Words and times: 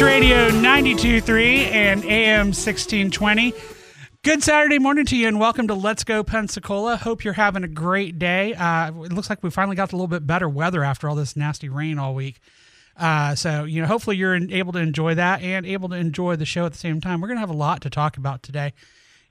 Radio 0.00 0.50
92.3 0.50 1.72
and 1.72 2.04
AM 2.04 2.46
1620. 2.48 3.79
Good 4.22 4.42
Saturday 4.42 4.78
morning 4.78 5.06
to 5.06 5.16
you, 5.16 5.28
and 5.28 5.40
welcome 5.40 5.66
to 5.68 5.72
Let's 5.72 6.04
Go 6.04 6.22
Pensacola. 6.22 6.98
Hope 6.98 7.24
you're 7.24 7.32
having 7.32 7.64
a 7.64 7.68
great 7.68 8.18
day. 8.18 8.52
Uh, 8.52 8.88
it 8.88 9.14
looks 9.14 9.30
like 9.30 9.42
we 9.42 9.48
finally 9.48 9.76
got 9.76 9.94
a 9.94 9.96
little 9.96 10.08
bit 10.08 10.26
better 10.26 10.46
weather 10.46 10.84
after 10.84 11.08
all 11.08 11.14
this 11.14 11.36
nasty 11.36 11.70
rain 11.70 11.98
all 11.98 12.14
week. 12.14 12.38
Uh, 12.98 13.34
so, 13.34 13.64
you 13.64 13.80
know, 13.80 13.86
hopefully 13.86 14.18
you're 14.18 14.34
able 14.34 14.74
to 14.74 14.78
enjoy 14.78 15.14
that 15.14 15.40
and 15.40 15.64
able 15.64 15.88
to 15.88 15.94
enjoy 15.94 16.36
the 16.36 16.44
show 16.44 16.66
at 16.66 16.72
the 16.72 16.78
same 16.78 17.00
time. 17.00 17.22
We're 17.22 17.28
going 17.28 17.38
to 17.38 17.40
have 17.40 17.48
a 17.48 17.54
lot 17.54 17.80
to 17.80 17.88
talk 17.88 18.18
about 18.18 18.42
today. 18.42 18.74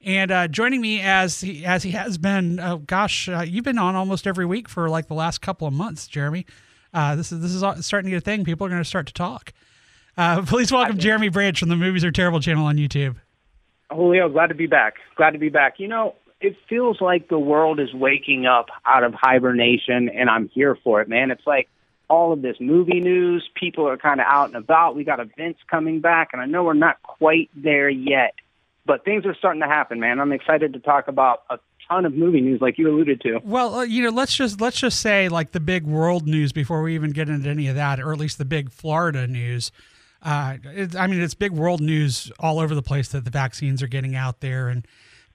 And 0.04 0.32
uh, 0.32 0.48
joining 0.48 0.82
me 0.82 1.02
as 1.02 1.40
he, 1.42 1.64
as 1.64 1.84
he 1.84 1.92
has 1.92 2.18
been, 2.18 2.60
oh 2.60 2.78
gosh, 2.78 3.30
uh, 3.30 3.42
you've 3.42 3.66
been 3.66 3.78
on 3.78 3.96
almost 3.96 4.26
every 4.26 4.48
week 4.48 4.68
for 4.68 4.90
like 4.90 5.08
the 5.08 5.14
last 5.14 5.40
couple 5.40 5.68
of 5.68 5.74
months, 5.74 6.08
Jeremy. 6.08 6.48
Uh, 6.96 7.16
this 7.16 7.32
is 7.32 7.42
this 7.42 7.52
is 7.52 7.86
starting 7.86 8.10
to 8.10 8.16
get 8.16 8.24
a 8.24 8.26
thing. 8.26 8.44
People 8.44 8.66
are 8.66 8.72
going 8.72 8.82
to 8.82 8.90
start 8.90 9.06
to 9.06 9.14
talk. 9.14 9.54
Uh, 10.18 10.42
please 10.48 10.72
welcome 10.72 10.98
Jeremy 10.98 11.30
Branch 11.30 11.60
from 11.60 11.70
the 11.70 11.76
Movies 11.76 12.04
Are 12.04 12.12
Terrible 12.12 12.40
channel 12.40 12.66
on 12.66 12.78
YouTube. 12.78 13.18
Julio, 13.92 14.30
glad 14.30 14.48
to 14.48 14.56
be 14.56 14.68
back. 14.68 14.96
Glad 15.16 15.32
to 15.32 15.40
be 15.40 15.50
back. 15.50 15.80
You 15.80 15.88
know, 15.88 16.16
it 16.42 16.56
feels 16.68 17.02
like 17.02 17.28
the 17.28 17.40
world 17.40 17.80
is 17.80 17.94
waking 17.94 18.46
up 18.46 18.68
out 18.86 19.04
of 19.04 19.14
hibernation, 19.14 20.10
and 20.10 20.30
I'm 20.30 20.48
here 20.50 20.78
for 20.84 21.02
it, 21.02 21.10
man. 21.10 21.32
It's 21.32 21.46
like 21.46 21.68
all 22.10 22.34
of 22.34 22.42
this 22.42 22.58
movie 22.60 23.00
news. 23.00 23.48
People 23.56 23.88
are 23.88 23.98
kind 23.98 24.20
of 24.20 24.26
out 24.28 24.48
and 24.48 24.56
about. 24.56 24.96
We 24.96 25.04
got 25.04 25.20
events 25.20 25.60
coming 25.70 26.02
back, 26.02 26.30
and 26.34 26.42
I 26.42 26.46
know 26.46 26.64
we're 26.64 26.74
not 26.74 27.02
quite 27.04 27.50
there 27.56 27.90
yet, 27.90 28.36
but 28.86 29.04
things 29.04 29.26
are 29.26 29.36
starting 29.36 29.62
to 29.62 29.68
happen, 29.68 30.00
man. 30.00 30.20
I'm 30.20 30.32
excited 30.32 30.74
to 30.74 30.80
talk 30.80 31.08
about 31.08 31.44
a 31.50 31.60
ton 31.90 32.06
of 32.06 32.14
movie 32.14 32.42
news, 32.42 32.62
like 32.62 32.78
you 32.78 32.90
alluded 32.90 33.22
to. 33.22 33.40
Well, 33.44 33.76
uh, 33.76 33.84
you 33.84 34.04
know, 34.04 34.10
let's 34.10 34.36
just 34.36 34.62
let's 34.62 34.80
just 34.80 35.00
say 35.00 35.28
like 35.30 35.52
the 35.52 35.60
big 35.60 35.86
world 35.86 36.28
news 36.28 36.52
before 36.52 36.82
we 36.82 36.96
even 36.96 37.12
get 37.12 37.30
into 37.30 37.50
any 37.50 37.68
of 37.68 37.76
that, 37.76 38.00
or 38.00 38.14
at 38.14 38.20
least 38.20 38.38
the 38.38 38.46
big 38.46 38.72
Florida 38.72 39.28
news. 39.28 39.72
Uh, 40.22 40.58
it, 40.66 40.96
I 40.96 41.08
mean, 41.08 41.22
it's 41.22 41.34
big 41.34 41.52
world 41.52 41.82
news 41.82 42.32
all 42.40 42.60
over 42.60 42.76
the 42.76 42.82
place 42.82 43.10
that 43.10 43.24
the 43.26 43.32
vaccines 43.32 43.82
are 43.82 43.88
getting 43.88 44.16
out 44.16 44.42
there 44.42 44.68
and 44.68 44.86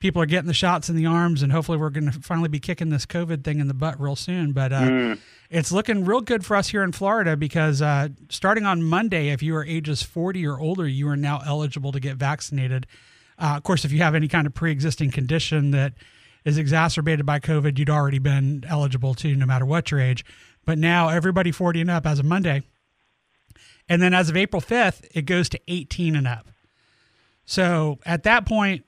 people 0.05 0.21
are 0.21 0.27
getting 0.27 0.49
the 0.49 0.53
shots 0.53 0.91
in 0.91 0.97
the 0.97 1.07
arms, 1.07 1.43
and 1.43 1.51
hopefully 1.51 1.79
we're 1.79 1.89
going 1.89 2.11
to 2.11 2.21
finally 2.21 2.49
be 2.51 2.61
kicking 2.61 2.91
this 2.91 3.07
COVID 3.07 3.43
thing 3.43 3.59
in 3.59 3.69
the 3.69 3.75
butt 3.75 3.99
real 3.99 4.17
soon. 4.17 4.53
But 4.53 4.71
uh, 4.71 5.17
it's 5.49 5.73
looking 5.73 6.05
real 6.05 6.21
good 6.21 6.45
for 6.45 6.57
us 6.57 6.69
here 6.69 6.83
in 6.83 6.93
Florida 6.93 7.39
because 7.39 7.81
uh, 7.81 8.09
starting 8.29 8.67
on 8.67 8.83
Monday, 8.83 9.31
if 9.31 9.43
you 9.43 9.57
are 9.57 9.65
ages 9.65 10.03
40 10.03 10.47
or 10.47 10.61
older, 10.61 10.87
you 10.87 11.09
are 11.09 11.17
now 11.17 11.41
eligible 11.47 11.91
to 11.91 12.01
get 12.01 12.17
vaccinated. 12.17 12.87
Uh, 13.39 13.55
of 13.57 13.63
course, 13.63 13.87
if 13.87 13.93
you 13.93 14.01
have 14.01 14.15
any 14.15 14.29
kind 14.29 14.47
of 14.47 14.53
pre-existing 14.53 15.11
condition 15.11 15.71
that 15.71 15.95
is 16.45 16.59
exacerbated 16.59 17.25
by 17.25 17.41
COVID, 17.41 17.79
you'd 17.79 17.89
already 17.89 18.19
been 18.19 18.63
eligible 18.69 19.15
to, 19.15 19.35
no 19.35 19.47
matter 19.47 19.65
what 19.65 19.91
your 19.91 20.01
age. 20.01 20.23
But 20.67 20.77
now 20.77 21.09
everybody 21.09 21.51
40 21.51 21.81
and 21.81 21.91
up 21.91 22.07
as 22.07 22.19
of 22.19 22.27
Monday. 22.27 22.63
And 23.89 24.01
then 24.01 24.15
as 24.15 24.31
of 24.31 24.37
April 24.37 24.63
5th, 24.63 25.07
it 25.15 25.23
goes 25.23 25.49
to 25.51 25.61
18 25.69 26.17
and 26.17 26.27
up. 26.27 26.47
So 27.45 27.99
at 28.07 28.23
that 28.23 28.47
point, 28.47 28.85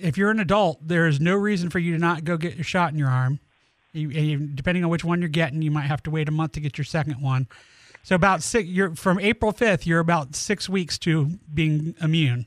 if 0.00 0.16
you're 0.16 0.30
an 0.30 0.40
adult, 0.40 0.78
there 0.86 1.06
is 1.06 1.20
no 1.20 1.34
reason 1.34 1.70
for 1.70 1.78
you 1.78 1.92
to 1.92 1.98
not 1.98 2.24
go 2.24 2.36
get 2.36 2.54
your 2.54 2.64
shot 2.64 2.92
in 2.92 2.98
your 2.98 3.10
arm. 3.10 3.38
You, 3.92 4.38
depending 4.38 4.84
on 4.84 4.90
which 4.90 5.04
one 5.04 5.20
you're 5.20 5.28
getting, 5.28 5.62
you 5.62 5.70
might 5.70 5.82
have 5.82 6.02
to 6.04 6.10
wait 6.10 6.28
a 6.28 6.32
month 6.32 6.52
to 6.52 6.60
get 6.60 6.78
your 6.78 6.84
second 6.84 7.20
one. 7.20 7.48
So 8.02 8.14
about 8.14 8.42
six, 8.42 8.68
you're 8.68 8.94
from 8.94 9.18
April 9.18 9.52
5th, 9.52 9.84
you're 9.84 10.00
about 10.00 10.34
six 10.34 10.68
weeks 10.68 10.96
to 10.98 11.38
being 11.52 11.94
immune. 12.00 12.46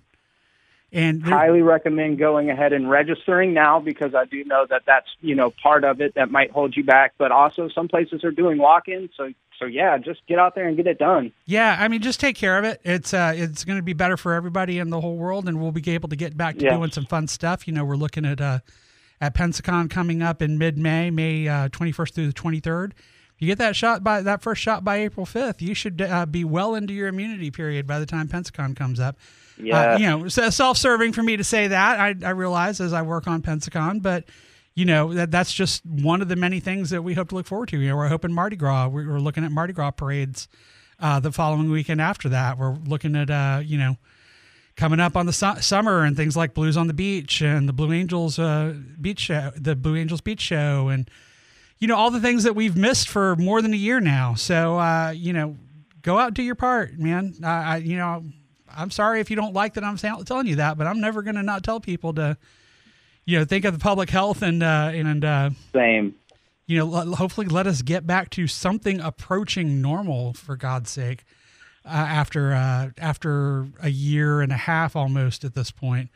And 0.91 1.23
highly 1.23 1.63
recommend 1.63 2.19
going 2.19 2.51
ahead 2.51 2.72
and 2.72 2.88
registering 2.88 3.53
now 3.53 3.79
because 3.79 4.13
I 4.13 4.25
do 4.25 4.44
know 4.45 4.68
that 4.69 4.84
that's 4.85 5.07
you 5.22 5.34
know 5.34 5.50
part 5.50 5.84
of 5.84 6.01
it 6.01 6.13
that 6.13 6.29
might 6.29 6.51
hold 6.51 6.78
you 6.78 6.84
back. 6.84 7.13
But 7.18 7.31
also 7.31 7.68
some 7.68 7.88
places 7.88 8.23
are 8.23 8.31
doing 8.31 8.59
walk-ins, 8.59 9.09
so 9.18 9.34
so 9.59 9.66
yeah, 9.66 9.97
just 9.97 10.25
get 10.28 10.40
out 10.40 10.56
there 10.56 10.68
and 10.68 10.75
get 10.78 10.88
it 10.88 10.97
done. 10.97 11.31
Yeah, 11.46 11.78
I 11.80 11.88
mean, 11.88 12.02
just 12.02 12.19
take 12.19 12.36
care 12.36 12.58
of 12.58 12.66
it. 12.66 12.81
It's 12.84 13.14
uh, 13.14 13.34
it's 13.36 13.64
going 13.64 13.78
to 13.78 13.84
be 13.84 13.94
better 13.94 14.18
for 14.18 14.34
everybody 14.34 14.80
in 14.80 14.90
the 14.90 15.02
whole 15.02 15.18
world, 15.18 15.47
and 15.47 15.62
we'll 15.62 15.72
be 15.72 15.91
able 15.91 16.09
to 16.09 16.16
get 16.16 16.36
back 16.38 16.58
to 16.58 16.69
doing 16.69 16.91
some 16.91 17.06
fun 17.06 17.28
stuff. 17.28 17.68
You 17.68 17.74
know, 17.74 17.86
we're 17.86 17.96
looking 17.96 18.25
at 18.25 18.42
uh, 18.42 18.59
at 19.22 19.36
Pensacon 19.36 19.90
coming 19.90 20.22
up 20.22 20.42
in 20.42 20.58
mid 20.58 20.78
May, 20.78 21.09
May 21.09 21.47
uh, 21.47 21.69
twenty 21.69 21.92
first 21.92 22.16
through 22.16 22.28
the 22.28 22.34
twenty 22.34 22.59
third. 22.59 22.94
If 23.36 23.42
you 23.42 23.47
get 23.47 23.58
that 23.58 23.75
shot 23.75 24.03
by 24.03 24.22
that 24.22 24.42
first 24.42 24.62
shot 24.62 24.84
by 24.84 24.97
April 24.97 25.25
fifth, 25.25 25.62
you 25.62 25.74
should 25.74 26.02
uh, 26.02 26.25
be 26.25 26.44
well 26.44 26.75
into 26.75 26.94
your 26.94 27.08
immunity 27.08 27.52
period 27.52 27.88
by 27.88 28.00
the 28.00 28.06
time 28.06 28.28
Pensacon 28.28 28.75
comes 28.75 29.00
up. 29.00 29.18
Yeah. 29.58 29.94
Uh, 29.94 29.97
you 29.97 30.08
know, 30.08 30.28
self 30.28 30.78
serving 30.78 31.13
for 31.13 31.24
me 31.24 31.38
to 31.38 31.44
say 31.44 31.68
that. 31.68 32.00
I, 32.00 32.16
I 32.28 32.31
realize 32.31 32.80
as 32.80 32.94
I 32.94 33.02
work 33.02 33.28
on 33.28 33.42
Pensacon, 33.42 34.02
but 34.02 34.25
you 34.75 34.85
know 34.85 35.13
that 35.13 35.31
that's 35.31 35.53
just 35.53 35.85
one 35.85 36.22
of 36.22 36.28
the 36.28 36.35
many 36.35 36.59
things 36.59 36.89
that 36.89 37.03
we 37.03 37.13
hope 37.13 37.29
to 37.29 37.35
look 37.35 37.45
forward 37.45 37.69
to. 37.69 37.79
You 37.79 37.89
know, 37.89 37.97
we're 37.97 38.07
hoping 38.07 38.34
Mardi 38.34 38.56
Gras. 38.56 38.88
We're, 38.88 39.19
looking 39.19 39.44
at 39.44 39.51
Mardi 39.51 39.73
Gras 39.73 39.91
parades 39.91 40.47
uh, 41.00 41.19
the 41.19 41.31
following 41.31 41.69
weekend 41.69 42.01
after 42.01 42.29
that. 42.29 42.57
We're 42.57 42.75
looking 42.75 43.16
at 43.16 43.29
uh, 43.29 43.62
you 43.63 43.78
know 43.78 43.97
coming 44.75 45.00
up 45.00 45.16
on 45.16 45.28
the 45.28 45.33
su- 45.33 45.62
summer 45.62 46.03
and 46.03 46.17
things 46.17 46.35
like 46.35 46.56
Blues 46.56 46.75
on 46.75 46.88
the 46.88 46.94
Beach 46.94 47.41
and 47.41 47.69
the 47.69 47.73
Blue 47.73 47.94
Angels 47.94 48.39
uh, 48.39 48.73
Beach 49.00 49.19
Show, 49.19 49.51
the 49.56 49.75
Blue 49.75 49.95
Angels 49.95 50.22
Beach 50.22 50.41
Show, 50.41 50.88
and 50.88 51.09
you 51.78 51.88
know 51.88 51.95
all 51.95 52.09
the 52.09 52.22
things 52.22 52.44
that 52.44 52.56
we've 52.56 52.75
missed 52.75 53.09
for 53.09 53.35
more 53.35 53.62
than 53.62 53.73
a 53.73 53.78
year 53.78 54.00
now. 54.00 54.33
So 54.33 54.79
uh, 54.79 55.13
you 55.16 55.33
know, 55.33 55.56
go 56.01 56.17
out 56.17 56.28
and 56.28 56.35
do 56.35 56.44
your 56.44 56.56
part, 56.56 56.97
man. 56.97 57.35
I, 57.44 57.47
I 57.47 57.78
you 57.78 57.97
know. 57.97 58.23
I'm 58.75 58.89
sorry 58.89 59.19
if 59.19 59.29
you 59.29 59.35
don't 59.35 59.53
like 59.53 59.75
that 59.75 59.83
I'm 59.83 59.97
telling 59.97 60.47
you 60.47 60.56
that, 60.56 60.79
but 60.79 60.88
I'm 60.88 61.00
never 61.00 61.22
going 61.22 61.35
to 61.35 61.44
not 61.44 61.63
tell 61.63 61.79
people 61.79 62.12
to, 62.16 62.35
you 63.25 63.39
know, 63.39 63.45
think 63.45 63.66
of 63.66 63.73
the 63.73 63.79
public 63.79 64.09
health 64.09 64.41
and 64.41 64.61
uh, 64.63 64.91
and 64.94 65.23
uh, 65.25 65.50
Same. 65.73 66.16
you 66.66 66.78
know, 66.78 66.94
l- 66.94 67.16
hopefully 67.16 67.47
let 67.47 67.67
us 67.67 67.81
get 67.81 68.06
back 68.06 68.29
to 68.31 68.47
something 68.47 69.00
approaching 69.00 69.81
normal 69.81 70.34
for 70.34 70.56
God's 70.56 70.89
sake. 70.89 71.23
Uh, 71.85 71.89
after 71.89 72.53
uh, 72.53 72.89
after 72.97 73.67
a 73.81 73.89
year 73.89 74.41
and 74.41 74.51
a 74.51 74.57
half 74.57 74.95
almost 74.95 75.44
at 75.44 75.53
this 75.53 75.69
point, 75.69 76.09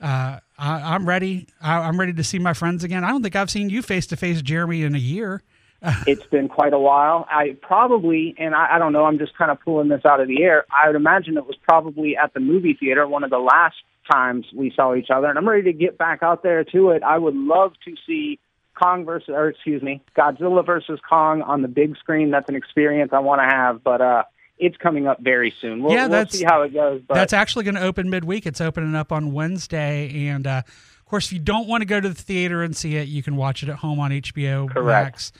uh, 0.00 0.38
I, 0.58 0.94
I'm 0.94 1.06
ready. 1.08 1.48
I, 1.60 1.78
I'm 1.78 1.98
ready 1.98 2.12
to 2.12 2.24
see 2.24 2.38
my 2.38 2.52
friends 2.52 2.84
again. 2.84 3.02
I 3.02 3.10
don't 3.10 3.22
think 3.22 3.34
I've 3.34 3.50
seen 3.50 3.70
you 3.70 3.82
face 3.82 4.06
to 4.08 4.16
face, 4.16 4.40
Jeremy, 4.40 4.82
in 4.82 4.94
a 4.94 4.98
year. 4.98 5.42
it's 6.06 6.26
been 6.26 6.46
quite 6.48 6.74
a 6.74 6.78
while. 6.78 7.26
I 7.30 7.56
probably, 7.62 8.34
and 8.38 8.54
I, 8.54 8.76
I 8.76 8.78
don't 8.78 8.92
know, 8.92 9.06
I'm 9.06 9.18
just 9.18 9.36
kind 9.36 9.50
of 9.50 9.58
pulling 9.60 9.88
this 9.88 10.04
out 10.04 10.20
of 10.20 10.28
the 10.28 10.42
air. 10.42 10.66
I 10.70 10.88
would 10.88 10.96
imagine 10.96 11.38
it 11.38 11.46
was 11.46 11.56
probably 11.62 12.16
at 12.16 12.34
the 12.34 12.40
movie 12.40 12.76
theater, 12.78 13.08
one 13.08 13.24
of 13.24 13.30
the 13.30 13.38
last 13.38 13.76
times 14.10 14.46
we 14.54 14.72
saw 14.74 14.94
each 14.94 15.10
other, 15.10 15.28
and 15.28 15.38
I'm 15.38 15.48
ready 15.48 15.64
to 15.64 15.72
get 15.72 15.98
back 15.98 16.22
out 16.22 16.42
there 16.42 16.64
to 16.64 16.90
it. 16.90 17.02
I 17.02 17.18
would 17.18 17.36
love 17.36 17.72
to 17.84 17.94
see 18.06 18.38
Kong 18.80 19.04
versus, 19.04 19.28
or 19.30 19.48
excuse 19.48 19.82
me, 19.82 20.02
Godzilla 20.16 20.64
versus 20.64 21.00
Kong 21.08 21.42
on 21.42 21.62
the 21.62 21.68
big 21.68 21.96
screen. 21.96 22.30
That's 22.30 22.48
an 22.48 22.56
experience 22.56 23.12
I 23.12 23.18
want 23.18 23.40
to 23.40 23.44
have, 23.44 23.84
but 23.84 24.00
uh, 24.00 24.22
it's 24.58 24.76
coming 24.76 25.06
up 25.06 25.20
very 25.20 25.52
soon. 25.60 25.82
We'll, 25.82 25.92
Yeah, 25.92 26.06
we'll 26.06 26.26
see 26.26 26.44
how 26.44 26.62
it 26.62 26.72
goes. 26.72 27.02
But 27.06 27.14
That's 27.14 27.32
actually 27.32 27.64
going 27.64 27.74
to 27.74 27.82
open 27.82 28.10
midweek. 28.10 28.46
It's 28.46 28.60
opening 28.60 28.94
up 28.94 29.12
on 29.12 29.32
Wednesday, 29.32 30.28
and 30.28 30.46
uh, 30.46 30.62
of 30.66 31.04
course, 31.04 31.26
if 31.26 31.32
you 31.32 31.38
don't 31.38 31.68
want 31.68 31.82
to 31.82 31.86
go 31.86 32.00
to 32.00 32.08
the 32.08 32.14
theater 32.14 32.62
and 32.62 32.76
see 32.76 32.96
it, 32.96 33.08
you 33.08 33.22
can 33.22 33.36
watch 33.36 33.62
it 33.62 33.68
at 33.68 33.76
home 33.76 33.98
on 34.00 34.10
HBO 34.10 34.70
Correct. 34.70 35.06
Max. 35.06 35.32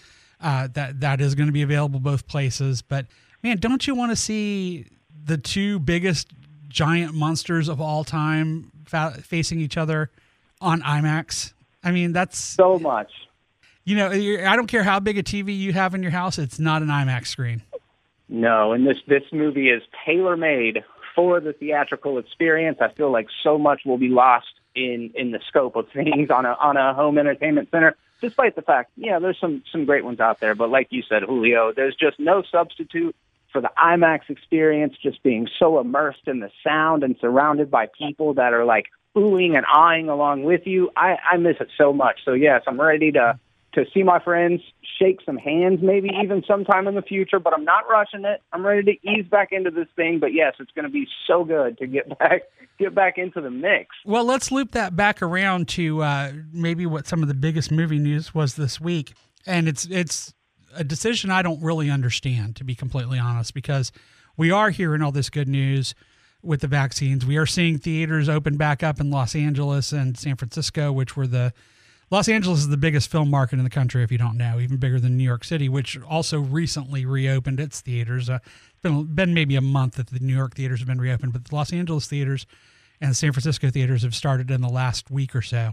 Uh, 0.42 0.68
that 0.72 1.00
that 1.00 1.20
is 1.20 1.34
going 1.34 1.48
to 1.48 1.52
be 1.52 1.60
available 1.60 2.00
both 2.00 2.26
places. 2.26 2.80
But 2.80 3.06
man, 3.42 3.58
don't 3.58 3.86
you 3.86 3.94
want 3.94 4.10
to 4.10 4.16
see 4.16 4.86
the 5.22 5.36
two 5.36 5.78
biggest 5.78 6.32
giant 6.70 7.12
monsters 7.12 7.68
of 7.68 7.80
all 7.80 8.04
time 8.04 8.72
fa- 8.86 9.18
facing 9.22 9.60
each 9.60 9.76
other 9.76 10.10
on 10.60 10.80
IMAX? 10.80 11.52
I 11.84 11.90
mean, 11.90 12.12
that's 12.12 12.38
so 12.38 12.78
much. 12.78 13.12
you 13.84 13.96
know, 13.96 14.10
I 14.10 14.56
don't 14.56 14.68
care 14.68 14.82
how 14.82 15.00
big 15.00 15.18
a 15.18 15.22
TV 15.22 15.56
you 15.58 15.74
have 15.74 15.94
in 15.94 16.02
your 16.02 16.12
house; 16.12 16.38
it's 16.38 16.58
not 16.58 16.80
an 16.80 16.88
IMAX 16.88 17.26
screen. 17.26 17.62
No, 18.28 18.72
and 18.72 18.86
this 18.86 18.98
this 19.06 19.24
movie 19.32 19.68
is 19.68 19.82
tailor 20.06 20.36
made 20.36 20.84
for 21.14 21.40
the 21.40 21.52
theatrical 21.52 22.18
experience. 22.18 22.78
I 22.80 22.88
feel 22.88 23.10
like 23.10 23.26
so 23.42 23.58
much 23.58 23.82
will 23.84 23.98
be 23.98 24.08
lost 24.08 24.46
in 24.74 25.10
in 25.14 25.32
the 25.32 25.40
scope 25.48 25.76
of 25.76 25.88
things 25.92 26.30
on 26.30 26.46
a 26.46 26.52
on 26.52 26.76
a 26.76 26.94
home 26.94 27.18
entertainment 27.18 27.68
center. 27.70 27.96
Despite 28.20 28.54
the 28.54 28.62
fact, 28.62 28.92
yeah, 28.96 29.18
there's 29.18 29.38
some 29.40 29.62
some 29.72 29.84
great 29.86 30.04
ones 30.04 30.20
out 30.20 30.40
there, 30.40 30.54
but 30.54 30.68
like 30.70 30.88
you 30.90 31.02
said, 31.08 31.22
Julio, 31.22 31.72
there's 31.72 31.96
just 31.96 32.20
no 32.20 32.42
substitute 32.42 33.16
for 33.52 33.60
the 33.60 33.70
IMAX 33.78 34.20
experience. 34.28 34.94
Just 35.02 35.22
being 35.22 35.48
so 35.58 35.80
immersed 35.80 36.26
in 36.26 36.40
the 36.40 36.50
sound 36.64 37.02
and 37.02 37.16
surrounded 37.20 37.70
by 37.70 37.88
people 37.98 38.34
that 38.34 38.52
are 38.52 38.64
like 38.64 38.86
oohing 39.16 39.56
and 39.56 39.66
eyeing 39.66 40.08
along 40.08 40.44
with 40.44 40.66
you. 40.66 40.90
I 40.96 41.16
I 41.32 41.36
miss 41.36 41.56
it 41.60 41.68
so 41.76 41.92
much. 41.92 42.20
So 42.24 42.32
yes, 42.32 42.62
I'm 42.66 42.80
ready 42.80 43.12
to 43.12 43.38
to 43.74 43.84
see 43.94 44.02
my 44.02 44.18
friends, 44.18 44.62
shake 45.00 45.20
some 45.24 45.36
hands, 45.36 45.80
maybe 45.82 46.10
even 46.22 46.42
sometime 46.46 46.88
in 46.88 46.94
the 46.94 47.02
future, 47.02 47.38
but 47.38 47.52
I'm 47.52 47.64
not 47.64 47.88
rushing 47.88 48.24
it. 48.24 48.42
I'm 48.52 48.66
ready 48.66 48.82
to 48.82 49.08
ease 49.08 49.26
back 49.30 49.52
into 49.52 49.70
this 49.70 49.86
thing, 49.94 50.18
but 50.18 50.32
yes, 50.32 50.54
it's 50.58 50.72
going 50.72 50.86
to 50.86 50.90
be 50.90 51.06
so 51.26 51.44
good 51.44 51.78
to 51.78 51.86
get 51.86 52.18
back 52.18 52.42
get 52.78 52.94
back 52.94 53.18
into 53.18 53.40
the 53.40 53.50
mix. 53.50 53.90
Well, 54.04 54.24
let's 54.24 54.50
loop 54.50 54.72
that 54.72 54.96
back 54.96 55.22
around 55.22 55.68
to 55.68 56.02
uh, 56.02 56.32
maybe 56.52 56.86
what 56.86 57.06
some 57.06 57.22
of 57.22 57.28
the 57.28 57.34
biggest 57.34 57.70
movie 57.70 57.98
news 57.98 58.34
was 58.34 58.54
this 58.54 58.80
week, 58.80 59.14
and 59.46 59.68
it's 59.68 59.86
it's 59.86 60.34
a 60.74 60.84
decision 60.84 61.30
I 61.30 61.42
don't 61.42 61.62
really 61.62 61.90
understand, 61.90 62.56
to 62.56 62.64
be 62.64 62.74
completely 62.74 63.18
honest, 63.18 63.54
because 63.54 63.92
we 64.36 64.50
are 64.50 64.70
hearing 64.70 65.02
all 65.02 65.12
this 65.12 65.30
good 65.30 65.48
news 65.48 65.94
with 66.42 66.60
the 66.60 66.66
vaccines. 66.66 67.26
We 67.26 67.36
are 67.36 67.46
seeing 67.46 67.78
theaters 67.78 68.28
open 68.28 68.56
back 68.56 68.82
up 68.82 69.00
in 69.00 69.10
Los 69.10 69.34
Angeles 69.34 69.92
and 69.92 70.16
San 70.16 70.36
Francisco, 70.36 70.92
which 70.92 71.16
were 71.16 71.26
the 71.26 71.52
Los 72.10 72.28
Angeles 72.28 72.60
is 72.60 72.68
the 72.68 72.76
biggest 72.76 73.08
film 73.08 73.30
market 73.30 73.58
in 73.58 73.64
the 73.64 73.70
country, 73.70 74.02
if 74.02 74.10
you 74.10 74.18
don't 74.18 74.36
know, 74.36 74.58
even 74.58 74.78
bigger 74.78 74.98
than 74.98 75.16
New 75.16 75.24
York 75.24 75.44
City, 75.44 75.68
which 75.68 75.96
also 76.02 76.40
recently 76.40 77.06
reopened 77.06 77.60
its 77.60 77.80
theaters. 77.80 78.28
Uh, 78.28 78.40
it's 78.42 78.80
been, 78.82 79.14
been 79.14 79.32
maybe 79.32 79.54
a 79.54 79.60
month 79.60 79.94
that 79.94 80.08
the 80.08 80.18
New 80.18 80.34
York 80.34 80.56
theaters 80.56 80.80
have 80.80 80.88
been 80.88 81.00
reopened, 81.00 81.32
but 81.32 81.44
the 81.44 81.54
Los 81.54 81.72
Angeles 81.72 82.08
theaters 82.08 82.46
and 83.00 83.12
the 83.12 83.14
San 83.14 83.32
Francisco 83.32 83.70
theaters 83.70 84.02
have 84.02 84.16
started 84.16 84.50
in 84.50 84.60
the 84.60 84.68
last 84.68 85.08
week 85.08 85.36
or 85.36 85.42
so. 85.42 85.70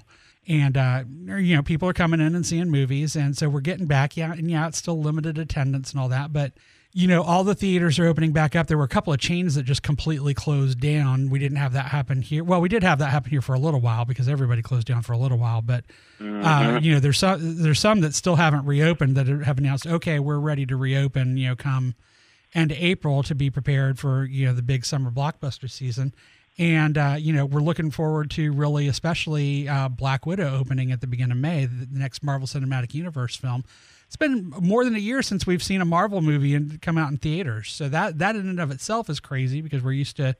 And, 0.47 0.77
uh, 0.77 1.03
you 1.25 1.55
know, 1.55 1.61
people 1.61 1.89
are 1.89 1.93
coming 1.93 2.21
in 2.21 2.33
and 2.33 2.45
seeing 2.45 2.69
movies. 2.69 3.15
And 3.15 3.37
so 3.37 3.49
we're 3.49 3.59
getting 3.59 3.85
back. 3.85 4.15
Yeah. 4.15 4.31
And 4.31 4.49
yeah, 4.49 4.67
it's 4.67 4.77
still 4.77 5.01
limited 5.01 5.37
attendance 5.37 5.91
and 5.91 5.99
all 5.99 6.07
that. 6.07 6.31
But, 6.31 6.53
you 6.93 7.05
know, 7.05 7.21
all 7.21 7.43
the 7.43 7.53
theaters 7.53 7.99
are 7.99 8.07
opening 8.07 8.31
back 8.31 8.55
up. 8.55 8.67
There 8.67 8.77
were 8.77 8.85
a 8.85 8.87
couple 8.87 9.11
of 9.11 9.19
chains 9.19 9.55
that 9.55 9.63
just 9.63 9.83
completely 9.83 10.33
closed 10.33 10.79
down. 10.79 11.29
We 11.29 11.37
didn't 11.37 11.57
have 11.57 11.73
that 11.73 11.87
happen 11.87 12.21
here. 12.21 12.45
Well, 12.45 12.61
we 12.61 12.69
did 12.69 12.81
have 12.81 12.99
that 12.99 13.11
happen 13.11 13.29
here 13.29 13.41
for 13.41 13.55
a 13.55 13.59
little 13.59 13.81
while 13.81 14.05
because 14.05 14.29
everybody 14.29 14.61
closed 14.61 14.87
down 14.87 15.01
for 15.01 15.11
a 15.11 15.17
little 15.17 15.37
while. 15.37 15.61
But, 15.61 15.83
uh, 16.21 16.79
you 16.81 16.93
know, 16.93 17.01
there's 17.01 17.17
some, 17.17 17.61
there's 17.61 17.79
some 17.79 17.99
that 18.01 18.15
still 18.15 18.37
haven't 18.37 18.65
reopened 18.65 19.17
that 19.17 19.27
have 19.27 19.57
announced, 19.57 19.85
okay, 19.85 20.17
we're 20.17 20.39
ready 20.39 20.65
to 20.65 20.77
reopen, 20.77 21.35
you 21.35 21.49
know, 21.49 21.55
come 21.57 21.95
end 22.55 22.71
of 22.71 22.77
April 22.77 23.21
to 23.23 23.35
be 23.35 23.49
prepared 23.49 23.99
for, 23.99 24.23
you 24.23 24.45
know, 24.45 24.53
the 24.53 24.61
big 24.61 24.85
summer 24.85 25.11
blockbuster 25.11 25.69
season. 25.69 26.15
And, 26.59 26.97
uh, 26.97 27.15
you 27.19 27.33
know, 27.33 27.45
we're 27.45 27.61
looking 27.61 27.91
forward 27.91 28.31
to 28.31 28.51
really, 28.51 28.87
especially 28.87 29.69
uh, 29.69 29.89
Black 29.89 30.25
Widow 30.25 30.57
opening 30.57 30.91
at 30.91 31.01
the 31.01 31.07
beginning 31.07 31.33
of 31.33 31.37
May, 31.37 31.65
the 31.65 31.87
next 31.91 32.23
Marvel 32.23 32.47
Cinematic 32.47 32.95
Universe 32.95 33.35
film. 33.35 33.63
It's 34.07 34.15
been 34.15 34.49
more 34.61 34.83
than 34.83 34.95
a 34.95 34.99
year 34.99 35.21
since 35.21 35.45
we've 35.45 35.61
seen 35.61 35.81
a 35.81 35.85
Marvel 35.85 36.21
movie 36.21 36.55
and 36.55 36.81
come 36.81 36.97
out 36.97 37.11
in 37.11 37.17
theaters. 37.17 37.71
So 37.71 37.89
that, 37.89 38.17
that 38.17 38.35
in 38.35 38.49
and 38.49 38.59
of 38.59 38.71
itself 38.71 39.09
is 39.09 39.19
crazy 39.19 39.61
because 39.61 39.83
we're 39.83 39.91
used 39.91 40.17
to, 40.17 40.35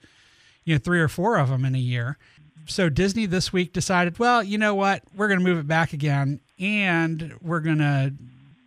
you 0.64 0.74
know, 0.74 0.80
three 0.80 1.00
or 1.00 1.08
four 1.08 1.38
of 1.38 1.50
them 1.50 1.66
in 1.66 1.76
a 1.76 1.80
year. 1.80 2.18
So 2.66 2.90
Disney 2.90 3.28
this 3.28 3.54
week 3.54 3.72
decided, 3.72 4.18
well, 4.18 4.42
you 4.42 4.58
know 4.58 4.74
what? 4.74 5.04
We're 5.16 5.28
going 5.28 5.40
to 5.40 5.46
move 5.46 5.60
it 5.60 5.68
back 5.68 5.94
again 5.94 6.40
and 6.60 7.36
we're 7.42 7.60
going 7.60 7.78
to, 7.78 8.14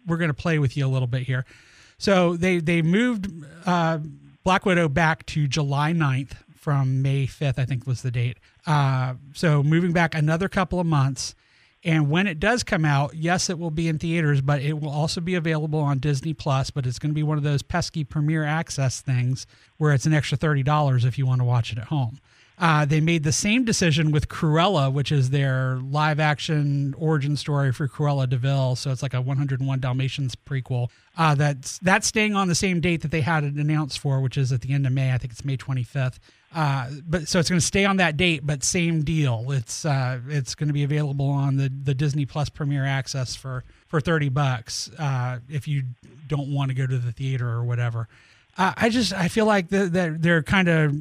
we're 0.06 0.19
going 0.19 0.31
to 0.31 0.35
play 0.35 0.58
with 0.58 0.76
you 0.76 0.87
a 0.87 0.88
little 0.88 1.08
bit 1.08 1.23
here. 1.23 1.44
So 1.99 2.37
they, 2.37 2.61
they 2.61 2.81
moved 2.81 3.31
uh, 3.67 3.99
Black 4.44 4.64
Widow 4.64 4.88
back 4.88 5.26
to 5.26 5.49
July 5.49 5.93
9th 5.93 6.37
from 6.60 7.00
May 7.00 7.26
5th, 7.26 7.58
I 7.58 7.64
think 7.64 7.86
was 7.86 8.02
the 8.02 8.10
date. 8.10 8.38
Uh, 8.66 9.14
so 9.32 9.62
moving 9.62 9.92
back 9.92 10.14
another 10.14 10.48
couple 10.48 10.78
of 10.78 10.86
months. 10.86 11.34
And 11.82 12.10
when 12.10 12.26
it 12.26 12.38
does 12.38 12.62
come 12.62 12.84
out, 12.84 13.16
yes, 13.16 13.48
it 13.48 13.58
will 13.58 13.70
be 13.70 13.88
in 13.88 13.98
theaters, 13.98 14.42
but 14.42 14.60
it 14.60 14.74
will 14.78 14.90
also 14.90 15.22
be 15.22 15.34
available 15.34 15.78
on 15.78 15.98
Disney 15.98 16.34
Plus. 16.34 16.70
But 16.70 16.86
it's 16.86 16.98
going 16.98 17.10
to 17.10 17.14
be 17.14 17.22
one 17.22 17.38
of 17.38 17.44
those 17.44 17.62
pesky 17.62 18.04
premiere 18.04 18.44
access 18.44 19.00
things 19.00 19.46
where 19.78 19.94
it's 19.94 20.04
an 20.04 20.12
extra 20.12 20.36
$30 20.36 21.06
if 21.06 21.16
you 21.16 21.24
want 21.24 21.40
to 21.40 21.46
watch 21.46 21.72
it 21.72 21.78
at 21.78 21.86
home. 21.86 22.18
Uh, 22.60 22.84
they 22.84 23.00
made 23.00 23.24
the 23.24 23.32
same 23.32 23.64
decision 23.64 24.10
with 24.10 24.28
Cruella, 24.28 24.92
which 24.92 25.10
is 25.10 25.30
their 25.30 25.78
live 25.82 26.20
action 26.20 26.94
origin 26.98 27.34
story 27.34 27.72
for 27.72 27.88
Cruella 27.88 28.28
de 28.28 28.36
Vil. 28.36 28.76
So 28.76 28.90
it's 28.90 29.02
like 29.02 29.14
a 29.14 29.20
101 29.22 29.80
Dalmatians 29.80 30.36
prequel. 30.36 30.90
Uh, 31.16 31.34
that's 31.34 31.78
that's 31.78 32.06
staying 32.06 32.36
on 32.36 32.48
the 32.48 32.54
same 32.54 32.80
date 32.80 33.00
that 33.00 33.10
they 33.10 33.22
had 33.22 33.44
it 33.44 33.54
announced 33.54 33.98
for, 33.98 34.20
which 34.20 34.36
is 34.36 34.52
at 34.52 34.60
the 34.60 34.74
end 34.74 34.86
of 34.86 34.92
May. 34.92 35.12
I 35.12 35.16
think 35.18 35.32
it's 35.32 35.44
May 35.44 35.56
25th. 35.56 36.18
Uh, 36.54 36.90
but 37.06 37.28
so 37.28 37.38
it's 37.38 37.48
going 37.48 37.60
to 37.60 37.64
stay 37.64 37.86
on 37.86 37.96
that 37.96 38.18
date, 38.18 38.44
but 38.44 38.62
same 38.62 39.04
deal. 39.04 39.46
It's 39.52 39.86
uh, 39.86 40.20
it's 40.28 40.54
going 40.54 40.68
to 40.68 40.74
be 40.74 40.82
available 40.82 41.30
on 41.30 41.56
the, 41.56 41.70
the 41.70 41.94
Disney 41.94 42.26
Plus 42.26 42.50
Premier 42.50 42.84
Access 42.84 43.34
for 43.36 43.64
for 43.86 44.02
30 44.02 44.28
bucks 44.28 44.90
uh, 44.98 45.38
if 45.48 45.66
you 45.66 45.84
don't 46.26 46.52
want 46.52 46.70
to 46.70 46.74
go 46.74 46.86
to 46.86 46.98
the 46.98 47.12
theater 47.12 47.48
or 47.48 47.64
whatever. 47.64 48.06
Uh, 48.58 48.74
I 48.76 48.90
just 48.90 49.14
I 49.14 49.28
feel 49.28 49.46
like 49.46 49.68
that 49.68 49.92
the, 49.94 50.16
they're 50.18 50.42
kind 50.42 50.68
of 50.68 50.94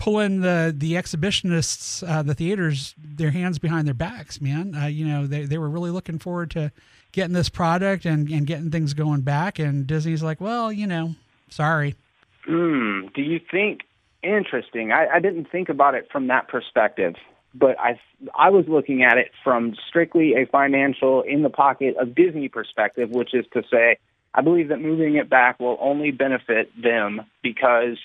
pulling 0.00 0.40
the 0.40 0.74
the 0.76 0.94
exhibitionists, 0.94 2.02
uh, 2.08 2.22
the 2.22 2.34
theaters, 2.34 2.94
their 2.98 3.30
hands 3.30 3.58
behind 3.58 3.86
their 3.86 3.94
backs, 3.94 4.40
man. 4.40 4.74
Uh, 4.74 4.86
you 4.86 5.06
know, 5.06 5.26
they, 5.26 5.44
they 5.44 5.58
were 5.58 5.68
really 5.68 5.90
looking 5.90 6.18
forward 6.18 6.50
to 6.50 6.72
getting 7.12 7.34
this 7.34 7.50
product 7.50 8.06
and, 8.06 8.28
and 8.30 8.46
getting 8.46 8.70
things 8.70 8.94
going 8.94 9.20
back. 9.20 9.58
And 9.58 9.86
Disney's 9.86 10.22
like, 10.22 10.40
well, 10.40 10.72
you 10.72 10.86
know, 10.86 11.14
sorry. 11.50 11.94
Hmm. 12.46 13.08
Do 13.14 13.22
you 13.22 13.40
think? 13.50 13.82
Interesting. 14.22 14.92
I, 14.92 15.06
I 15.14 15.20
didn't 15.20 15.50
think 15.50 15.68
about 15.70 15.94
it 15.94 16.08
from 16.12 16.26
that 16.26 16.48
perspective, 16.48 17.14
but 17.54 17.78
I 17.78 17.98
I 18.34 18.50
was 18.50 18.66
looking 18.68 19.02
at 19.02 19.18
it 19.18 19.30
from 19.44 19.74
strictly 19.88 20.34
a 20.34 20.46
financial 20.46 21.22
in 21.22 21.42
the 21.42 21.50
pocket 21.50 21.96
of 21.98 22.14
Disney 22.14 22.48
perspective, 22.48 23.10
which 23.10 23.34
is 23.34 23.46
to 23.52 23.62
say, 23.70 23.98
I 24.34 24.40
believe 24.42 24.68
that 24.68 24.80
moving 24.80 25.16
it 25.16 25.30
back 25.30 25.58
will 25.58 25.78
only 25.80 26.10
benefit 26.10 26.70
them 26.80 27.22
because 27.42 27.96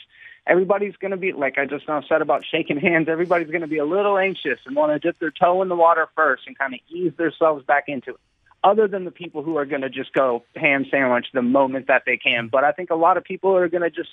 everybody's 0.47 0.95
going 0.97 1.11
to 1.11 1.17
be 1.17 1.31
like 1.31 1.57
I 1.57 1.65
just 1.65 1.87
now 1.87 2.01
said 2.07 2.21
about 2.21 2.43
shaking 2.49 2.77
hands. 2.77 3.07
Everybody's 3.09 3.49
going 3.49 3.61
to 3.61 3.67
be 3.67 3.77
a 3.77 3.85
little 3.85 4.17
anxious 4.17 4.59
and 4.65 4.75
want 4.75 4.91
to 4.91 4.99
dip 4.99 5.19
their 5.19 5.31
toe 5.31 5.61
in 5.61 5.69
the 5.69 5.75
water 5.75 6.07
first 6.15 6.43
and 6.47 6.57
kind 6.57 6.73
of 6.73 6.79
ease 6.89 7.13
themselves 7.17 7.65
back 7.65 7.85
into 7.87 8.11
it. 8.11 8.19
Other 8.63 8.87
than 8.87 9.05
the 9.05 9.11
people 9.11 9.43
who 9.43 9.57
are 9.57 9.65
going 9.65 9.81
to 9.81 9.89
just 9.89 10.11
go 10.13 10.43
ham 10.55 10.85
sandwich 10.89 11.27
the 11.33 11.43
moment 11.43 11.87
that 11.87 12.03
they 12.05 12.17
can, 12.17 12.47
but 12.51 12.63
I 12.63 12.71
think 12.71 12.89
a 12.89 12.95
lot 12.95 13.17
of 13.17 13.23
people 13.23 13.55
are 13.55 13.69
going 13.69 13.83
to 13.83 13.91
just 13.91 14.09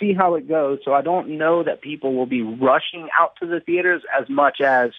see 0.00 0.12
how 0.12 0.34
it 0.34 0.48
goes. 0.48 0.80
So 0.84 0.92
I 0.92 1.02
don't 1.02 1.38
know 1.38 1.62
that 1.62 1.80
people 1.80 2.14
will 2.14 2.26
be 2.26 2.42
rushing 2.42 3.08
out 3.18 3.36
to 3.40 3.46
the 3.46 3.60
theaters 3.60 4.02
as 4.20 4.28
much 4.28 4.60
as 4.60 4.90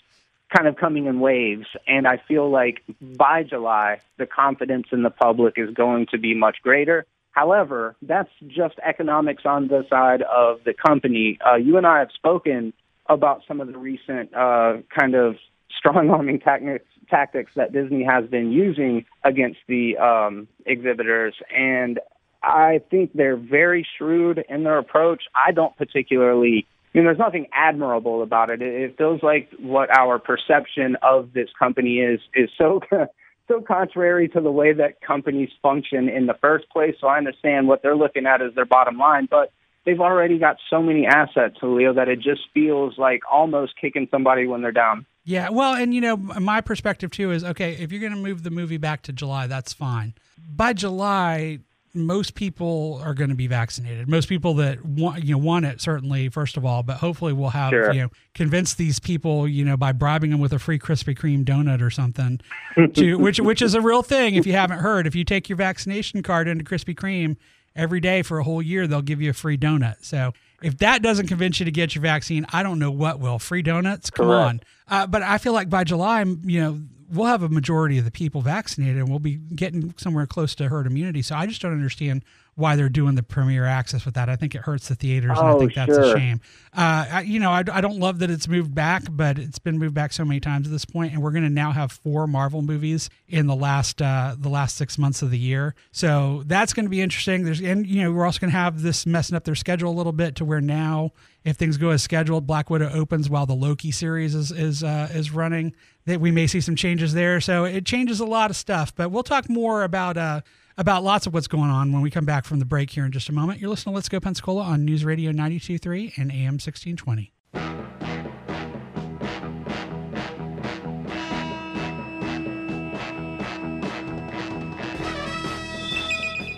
kind 0.56 0.68
of 0.68 0.76
coming 0.78 1.08
in 1.08 1.20
waves. 1.20 1.68
And 1.88 2.08
I 2.08 2.22
feel 2.28 2.50
like 2.50 2.84
by 3.02 3.44
July, 3.44 4.00
the 4.18 4.26
confidence 4.26 4.88
in 4.92 5.04
the 5.04 5.10
public 5.10 5.56
is 5.58 5.74
going 5.74 6.08
to 6.12 6.18
be 6.18 6.34
much 6.34 6.58
greater. 6.62 7.06
However, 7.36 7.98
that's 8.02 8.30
just 8.48 8.76
economics 8.88 9.44
on 9.46 9.68
the 9.68 9.84
side 9.90 10.22
of 10.22 10.60
the 10.64 10.74
company. 10.74 11.38
Uh, 11.46 11.56
you 11.56 11.76
and 11.76 11.86
I 11.86 12.00
have 12.00 12.08
spoken 12.16 12.72
about 13.08 13.42
some 13.46 13.60
of 13.60 13.68
the 13.68 13.78
recent 13.78 14.34
uh, 14.34 14.78
kind 14.98 15.16
of 15.16 15.36
strong 15.78 16.10
arming 16.10 16.40
tactics, 16.40 16.86
tactics 17.10 17.52
that 17.58 17.74
Disney 17.74 18.06
has 18.06 18.26
been 18.30 18.54
using 18.54 19.04
against 19.26 19.60
the 19.68 19.98
um, 19.98 20.48
exhibitors. 20.66 21.36
And 21.54 22.00
I 22.42 22.80
think 22.90 23.12
they're 23.14 23.36
very 23.36 23.86
shrewd 23.98 24.42
in 24.48 24.64
their 24.64 24.78
approach. 24.78 25.24
I 25.36 25.52
don't 25.52 25.76
particularly, 25.76 26.66
you 26.94 27.02
know, 27.02 27.10
there's 27.10 27.20
nothing 27.20 27.48
admirable 27.52 28.24
about 28.24 28.50
it. 28.50 28.62
It, 28.62 28.74
it 28.82 28.98
feels 28.98 29.22
like 29.22 29.50
what 29.60 29.90
our 29.96 30.20
perception 30.20 30.96
of 31.04 31.34
this 31.34 31.50
company 31.60 31.98
is 31.98 32.22
is 32.34 32.50
so 32.58 32.80
so 33.48 33.62
contrary 33.62 34.28
to 34.30 34.42
the 34.42 34.52
way 34.52 34.74
that 34.74 35.02
companies 35.02 35.50
function 35.62 36.10
in 36.10 36.26
the 36.26 36.34
first 36.42 36.70
place. 36.70 36.96
So 37.00 37.08
I 37.08 37.18
understand 37.18 37.68
what 37.68 37.82
they're 37.82 37.96
looking 37.96 38.26
at 38.26 38.42
as 38.42 38.54
their 38.56 38.66
bottom 38.66 38.98
line, 38.98 39.28
but 39.30 39.52
they've 39.86 40.00
already 40.00 40.40
got 40.40 40.58
so 40.70 40.82
many 40.82 41.06
assets, 41.06 41.58
Julio, 41.62 41.94
that 41.94 42.08
it 42.08 42.20
just 42.20 42.42
feels 42.54 42.98
like 42.98 43.22
almost 43.32 43.74
kicking 43.80 44.08
somebody 44.10 44.48
when 44.48 44.62
they're 44.62 44.72
down. 44.72 45.06
Yeah, 45.24 45.50
well, 45.50 45.74
and 45.74 45.94
you 45.94 46.02
know, 46.02 46.18
my 46.18 46.62
perspective 46.62 47.12
too 47.12 47.32
is 47.32 47.44
okay, 47.44 47.74
if 47.74 47.92
you're 47.92 48.02
going 48.02 48.14
to 48.14 48.20
move 48.20 48.44
the 48.44 48.52
movie 48.52 48.78
back 48.78 49.02
to 49.04 49.14
July, 49.14 49.48
that's 49.48 49.74
fine. 49.74 50.14
By 50.56 50.74
July, 50.74 51.60
most 51.96 52.36
people 52.36 53.00
are 53.04 53.14
going 53.14 53.30
to 53.30 53.36
be 53.36 53.48
vaccinated. 53.48 54.08
Most 54.10 54.28
people 54.30 54.54
that 54.56 54.84
want 54.86 55.24
you 55.24 55.32
know 55.34 55.38
want 55.38 55.66
it 55.66 55.82
certainly 55.82 56.30
first 56.30 56.58
of 56.58 56.66
all, 56.66 56.84
but 56.84 56.98
hopefully 56.98 57.34
we'll 57.34 57.50
have 57.50 57.72
Sure. 57.72 57.94
you 57.94 58.02
know 58.04 58.10
convince 58.34 58.74
these 58.74 59.00
people 59.00 59.48
you 59.48 59.64
know 59.66 59.78
by 59.78 59.92
bribing 59.92 60.32
them 60.32 60.40
with 60.40 60.54
a 60.54 60.60
free 60.60 60.78
Krispy 60.80 61.18
Kreme 61.18 61.44
donut 61.46 61.82
or 61.82 61.90
something, 61.90 62.40
to 62.94 63.16
which 63.16 63.40
which 63.40 63.62
is 63.62 63.74
a 63.74 63.82
real 63.82 64.02
thing. 64.02 64.36
If 64.36 64.46
you 64.46 64.54
haven't 64.54 64.80
heard, 64.80 65.08
if 65.08 65.16
you 65.16 65.24
take 65.24 65.50
your 65.50 65.58
vaccination 65.58 66.22
card 66.24 66.48
into 66.48 66.64
Krispy 66.64 66.96
Kreme 66.96 67.38
every 67.76 68.00
day 68.00 68.22
for 68.22 68.40
a 68.40 68.44
whole 68.44 68.62
year, 68.62 68.88
they'll 68.88 69.02
give 69.02 69.22
you 69.22 69.30
a 69.32 69.34
free 69.34 69.58
donut. 69.58 69.96
So 70.06 70.34
if 70.62 70.78
that 70.80 71.02
doesn't 71.02 71.28
convince 71.28 71.60
you 71.60 71.66
to 71.66 71.72
get 71.72 71.94
your 71.94 72.02
vaccine, 72.02 72.46
I 72.54 72.64
don't 72.64 72.80
know 72.80 72.92
what 72.92 73.20
will. 73.20 73.38
Free 73.40 73.62
donuts, 73.62 74.10
come 74.10 74.28
Correct. 74.28 74.48
on. 74.48 74.62
Uh, 74.88 75.08
but 75.08 75.22
I 75.22 75.38
feel 75.38 75.52
like 75.54 75.70
by 75.70 75.84
July, 75.84 76.22
you 76.24 76.62
know, 76.62 76.80
we'll 77.12 77.28
have 77.28 77.44
a 77.44 77.50
majority 77.50 77.98
of 77.98 78.06
the 78.06 78.12
people 78.12 78.42
vaccinated 78.42 78.98
and 78.98 79.10
we'll 79.10 79.20
be 79.20 79.36
getting 79.36 79.94
somewhere 79.98 80.26
close 80.26 80.56
to 80.56 80.70
herd 80.70 80.88
immunity. 80.88 81.22
So 81.22 81.36
I 81.36 81.46
just 81.46 81.62
don't 81.62 81.74
understand 81.74 82.24
why 82.56 82.78
they're 82.78 82.88
doing 82.88 83.16
the 83.16 83.24
premier 83.24 83.66
access 83.66 84.06
with 84.06 84.14
that. 84.14 84.30
I 84.30 84.38
think 84.38 84.56
it 84.56 84.62
hurts 84.62 84.88
the 84.88 84.96
theaters, 84.96 85.38
and 85.38 85.50
I 85.50 85.52
Oh, 85.52 85.60
think 85.60 85.74
that's 85.74 85.98
a 85.98 86.18
shame. 86.18 86.40
Uh, 86.74 87.06
I, 87.12 87.22
you 87.22 87.38
know, 87.38 87.52
I, 87.52 87.66
I 87.70 87.82
don't 87.82 88.00
love 88.00 88.20
that 88.20 88.30
it's 88.30 88.48
moved 88.48 88.74
back, 88.74 89.04
but 89.12 89.38
it's 89.38 89.60
been 89.60 89.78
moved 89.78 89.94
back 89.94 90.14
so 90.14 90.24
many 90.24 90.40
times 90.40 90.66
at 90.66 90.72
this 90.72 90.86
point, 90.86 91.12
and 91.12 91.22
we're 91.22 91.32
going 91.32 91.44
to 91.44 91.50
now 91.50 91.74
have 91.74 91.92
four 91.92 92.28
Marvel 92.28 92.62
movies 92.62 93.10
in 93.28 93.48
the 93.48 93.56
last 93.58 94.02
uh, 94.02 94.36
the 94.40 94.48
last 94.48 94.78
six 94.78 94.98
months 94.98 95.22
of 95.22 95.32
the 95.32 95.38
year. 95.38 95.76
So 95.92 96.44
that's 96.46 96.72
going 96.72 96.86
to 96.86 96.90
be 96.90 97.02
interesting. 97.02 97.44
There's 97.44 97.60
and 97.60 97.86
you 97.86 98.02
know 98.04 98.14
we're 98.14 98.26
also 98.26 98.40
going 98.40 98.52
to 98.52 98.58
have 98.58 98.82
this 98.82 99.06
messing 99.06 99.36
up 99.36 99.44
their 99.44 99.56
schedule 99.56 99.92
a 99.92 99.94
little 99.98 100.14
bit 100.14 100.36
to 100.38 100.46
where 100.46 100.62
now 100.62 101.12
if 101.46 101.58
things 101.58 101.78
go 101.78 101.92
as 101.92 102.02
scheduled, 102.02 102.48
Black 102.48 102.70
Widow 102.72 102.90
opens 102.92 103.30
while 103.30 103.46
the 103.46 103.54
Loki 103.54 103.92
series 103.92 104.34
is 104.34 104.52
is 104.52 104.84
uh, 104.84 105.08
is 105.14 105.32
running. 105.32 105.74
That 106.06 106.20
we 106.20 106.32
may 106.32 106.48
see 106.48 106.60
some 106.60 106.76
changes 106.76 107.14
there. 107.14 107.40
So 107.40 107.64
it 107.64 107.86
changes 107.86 108.20
a 108.20 108.26
lot 108.26 108.50
of 108.50 108.58
stuff. 108.58 108.94
But 108.94 109.10
we'll 109.12 109.24
talk 109.24 109.48
more 109.48 109.84
about 109.84 110.18
uh, 110.18 110.42
about 110.78 111.04
lots 111.04 111.28
of 111.28 111.34
what's 111.34 111.48
going 111.48 111.70
on 111.70 111.94
when 111.94 112.02
we 112.02 112.10
come 112.10 112.26
back 112.26 112.46
from 112.46 112.60
the 112.60 112.66
break 112.66 112.90
here 112.90 113.06
in 113.06 113.12
just 113.12 113.30
a 113.30 113.32
moment. 113.32 113.60
You're 113.60 113.70
listening 113.70 113.94
to 113.94 113.96
Let's 113.96 114.10
Go 114.10 114.20
Pensacola 114.20 114.64
on 114.64 114.84
News 114.84 115.06
Radio 115.06 115.32
92.3 115.32 116.18
and 116.18 116.32
AM 116.32 116.58
1620. 116.60 117.32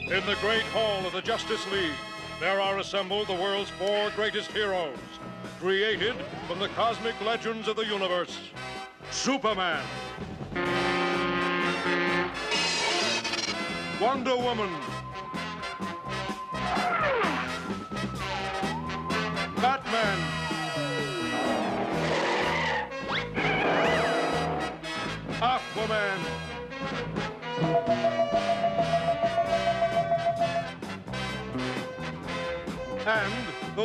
In 0.09 0.25
the 0.25 0.35
great 0.41 0.63
hall 0.63 1.05
of 1.05 1.11
the 1.11 1.21
Justice 1.21 1.69
League, 1.71 1.91
there 2.39 2.61
are 2.61 2.77
assembled 2.77 3.27
the 3.27 3.33
world's 3.33 3.69
four 3.71 4.11
greatest 4.11 4.51
heroes, 4.51 4.97
created 5.59 6.15
from 6.47 6.59
the 6.59 6.67
cosmic 6.69 7.19
legends 7.21 7.67
of 7.67 7.75
the 7.75 7.85
universe. 7.85 8.37
Superman. 9.09 9.83
Wonder 13.99 14.37
Woman. 14.37 14.69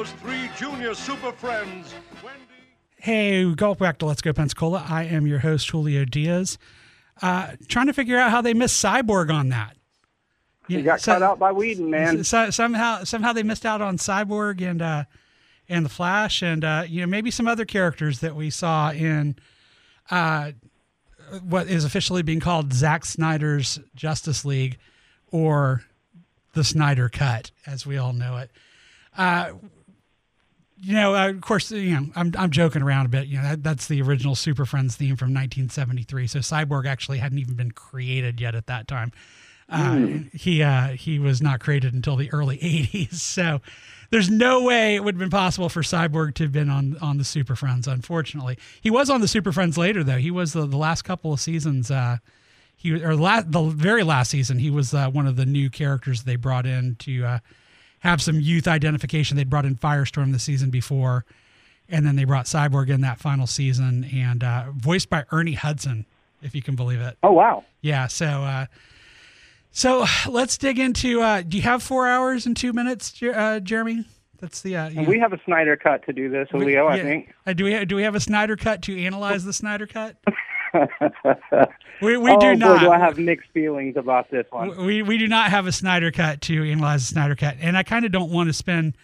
Those 0.02 0.10
three 0.14 0.50
junior 0.56 0.94
super 0.94 1.30
friends, 1.30 1.94
Wendy. 2.24 2.40
Hey, 2.96 3.54
go 3.54 3.72
back 3.76 3.98
to 3.98 4.06
Let's 4.06 4.20
Go 4.20 4.32
Pensacola. 4.32 4.84
I 4.88 5.04
am 5.04 5.28
your 5.28 5.38
host, 5.38 5.70
Julio 5.70 6.04
Diaz. 6.04 6.58
Uh, 7.20 7.52
trying 7.68 7.86
to 7.86 7.92
figure 7.92 8.18
out 8.18 8.32
how 8.32 8.40
they 8.40 8.52
missed 8.52 8.82
Cyborg 8.82 9.32
on 9.32 9.50
that. 9.50 9.76
Yeah, 10.66 10.78
You 10.78 10.82
got 10.84 11.00
so- 11.00 11.12
cut 11.12 11.22
out 11.22 11.38
by 11.38 11.52
Whedon, 11.52 11.88
man. 11.88 12.24
So, 12.24 12.50
somehow, 12.50 13.04
somehow 13.04 13.32
they 13.32 13.44
missed 13.44 13.64
out 13.64 13.80
on 13.80 13.96
Cyborg 13.96 14.60
and 14.60 14.82
uh, 14.82 15.04
and 15.68 15.84
the 15.84 15.88
Flash, 15.90 16.42
and 16.42 16.64
uh, 16.64 16.82
you 16.88 17.00
know 17.02 17.06
maybe 17.06 17.30
some 17.30 17.46
other 17.46 17.64
characters 17.64 18.18
that 18.20 18.34
we 18.34 18.50
saw 18.50 18.90
in 18.90 19.36
uh, 20.10 20.50
what 21.48 21.68
is 21.68 21.84
officially 21.84 22.22
being 22.24 22.40
called 22.40 22.72
Zack 22.72 23.04
Snyder's 23.04 23.78
Justice 23.94 24.44
League, 24.44 24.78
or 25.30 25.84
the 26.54 26.64
Snyder 26.64 27.08
Cut, 27.08 27.52
as 27.68 27.86
we 27.86 27.98
all 27.98 28.12
know 28.12 28.38
it. 28.38 28.50
You 30.84 30.94
know, 30.94 31.14
uh, 31.14 31.28
of 31.28 31.40
course, 31.42 31.70
you 31.70 31.94
know, 31.94 32.06
I'm 32.16 32.32
I'm 32.36 32.50
joking 32.50 32.82
around 32.82 33.06
a 33.06 33.08
bit. 33.08 33.28
You 33.28 33.36
know, 33.36 33.44
that, 33.44 33.62
that's 33.62 33.86
the 33.86 34.02
original 34.02 34.34
Super 34.34 34.64
Friends 34.64 34.96
theme 34.96 35.16
from 35.16 35.28
1973. 35.28 36.26
So 36.26 36.40
Cyborg 36.40 36.86
actually 36.86 37.18
hadn't 37.18 37.38
even 37.38 37.54
been 37.54 37.70
created 37.70 38.40
yet 38.40 38.56
at 38.56 38.66
that 38.66 38.88
time. 38.88 39.12
Uh, 39.68 40.06
He 40.34 40.60
uh, 40.62 40.88
he 40.88 41.20
was 41.20 41.40
not 41.40 41.60
created 41.60 41.94
until 41.94 42.16
the 42.16 42.32
early 42.32 42.58
80s. 42.92 43.14
So 43.14 43.60
there's 44.10 44.28
no 44.28 44.64
way 44.64 44.96
it 44.96 45.04
would 45.04 45.14
have 45.14 45.20
been 45.20 45.30
possible 45.30 45.68
for 45.68 45.82
Cyborg 45.82 46.34
to 46.34 46.42
have 46.44 46.52
been 46.52 46.68
on 46.68 46.96
on 47.00 47.16
the 47.16 47.24
Super 47.24 47.54
Friends. 47.54 47.86
Unfortunately, 47.86 48.58
he 48.80 48.90
was 48.90 49.08
on 49.08 49.20
the 49.20 49.28
Super 49.28 49.52
Friends 49.52 49.78
later 49.78 50.02
though. 50.02 50.18
He 50.18 50.32
was 50.32 50.52
the, 50.52 50.66
the 50.66 50.76
last 50.76 51.02
couple 51.02 51.32
of 51.32 51.38
seasons. 51.38 51.92
Uh, 51.92 52.18
he 52.76 53.00
or 53.04 53.14
la- 53.14 53.42
the 53.42 53.62
very 53.62 54.02
last 54.02 54.30
season 54.32 54.58
he 54.58 54.68
was 54.68 54.92
uh, 54.92 55.08
one 55.08 55.28
of 55.28 55.36
the 55.36 55.46
new 55.46 55.70
characters 55.70 56.24
they 56.24 56.34
brought 56.34 56.66
in 56.66 56.96
to 56.96 57.24
uh, 57.24 57.38
have 58.02 58.20
some 58.20 58.40
youth 58.40 58.66
identification. 58.66 59.36
They 59.36 59.44
brought 59.44 59.64
in 59.64 59.76
Firestorm 59.76 60.32
the 60.32 60.38
season 60.38 60.70
before, 60.70 61.24
and 61.88 62.04
then 62.04 62.16
they 62.16 62.24
brought 62.24 62.46
Cyborg 62.46 62.88
in 62.90 63.00
that 63.02 63.20
final 63.20 63.46
season, 63.46 64.04
and 64.12 64.42
uh, 64.42 64.64
voiced 64.74 65.08
by 65.08 65.24
Ernie 65.30 65.54
Hudson, 65.54 66.04
if 66.42 66.54
you 66.54 66.62
can 66.62 66.74
believe 66.74 67.00
it. 67.00 67.16
Oh 67.22 67.32
wow. 67.32 67.64
Yeah. 67.80 68.08
So, 68.08 68.26
uh, 68.26 68.66
so 69.70 70.04
let's 70.28 70.58
dig 70.58 70.78
into. 70.78 71.20
Uh, 71.22 71.42
do 71.42 71.56
you 71.56 71.62
have 71.62 71.82
four 71.82 72.08
hours 72.08 72.44
and 72.46 72.56
two 72.56 72.72
minutes, 72.72 73.22
uh, 73.22 73.60
Jeremy? 73.60 74.04
That's 74.40 74.60
the. 74.62 74.76
Uh, 74.76 74.88
you- 74.88 75.02
We 75.02 75.20
have 75.20 75.32
a 75.32 75.40
Snyder 75.44 75.76
cut 75.76 76.04
to 76.06 76.12
do 76.12 76.28
this, 76.28 76.48
Julio. 76.50 76.86
I 76.88 76.96
yeah. 76.96 77.02
think. 77.04 77.34
Uh, 77.46 77.52
do 77.52 77.64
we 77.64 77.84
do 77.84 77.94
we 77.94 78.02
have 78.02 78.16
a 78.16 78.20
Snyder 78.20 78.56
cut 78.56 78.82
to 78.82 79.00
analyze 79.00 79.44
the 79.44 79.52
Snyder 79.52 79.86
cut? 79.86 80.16
we 82.02 82.16
we 82.16 82.30
oh 82.30 82.38
do 82.40 82.46
boy, 82.52 82.54
not. 82.54 82.80
do 82.80 82.90
I 82.90 82.98
have 82.98 83.18
mixed 83.18 83.50
feelings 83.52 83.96
about 83.96 84.30
this 84.30 84.46
one. 84.50 84.84
we 84.86 85.02
we 85.02 85.18
do 85.18 85.28
not 85.28 85.50
have 85.50 85.66
a 85.66 85.72
Snyder 85.72 86.10
cut 86.10 86.40
to 86.42 86.62
analyze 86.70 87.02
the 87.08 87.14
Snyder 87.14 87.36
cut, 87.36 87.56
and 87.60 87.76
I 87.76 87.82
kind 87.82 88.04
of 88.04 88.12
don't 88.12 88.30
want 88.30 88.48
to 88.48 88.52
spend 88.52 88.96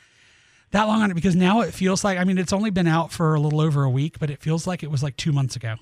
that 0.70 0.84
long 0.84 1.02
on 1.02 1.10
it 1.10 1.14
because 1.14 1.36
now 1.36 1.60
it 1.60 1.72
feels 1.74 2.04
like 2.04 2.18
I 2.18 2.24
mean 2.24 2.38
it's 2.38 2.52
only 2.52 2.70
been 2.70 2.86
out 2.88 3.12
for 3.12 3.34
a 3.34 3.40
little 3.40 3.60
over 3.60 3.84
a 3.84 3.90
week, 3.90 4.18
but 4.18 4.30
it 4.30 4.40
feels 4.40 4.66
like 4.66 4.82
it 4.82 4.90
was 4.90 5.02
like 5.02 5.16
two 5.16 5.32
months 5.32 5.56
ago, 5.56 5.76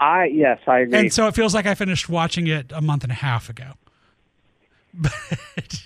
I 0.00 0.26
yes, 0.26 0.58
I 0.66 0.80
agree. 0.80 0.98
and 0.98 1.12
so 1.12 1.26
it 1.26 1.34
feels 1.34 1.54
like 1.54 1.66
I 1.66 1.74
finished 1.74 2.08
watching 2.08 2.46
it 2.46 2.72
a 2.72 2.80
month 2.80 3.02
and 3.02 3.12
a 3.12 3.16
half 3.16 3.48
ago. 3.48 3.72
But 4.94 5.82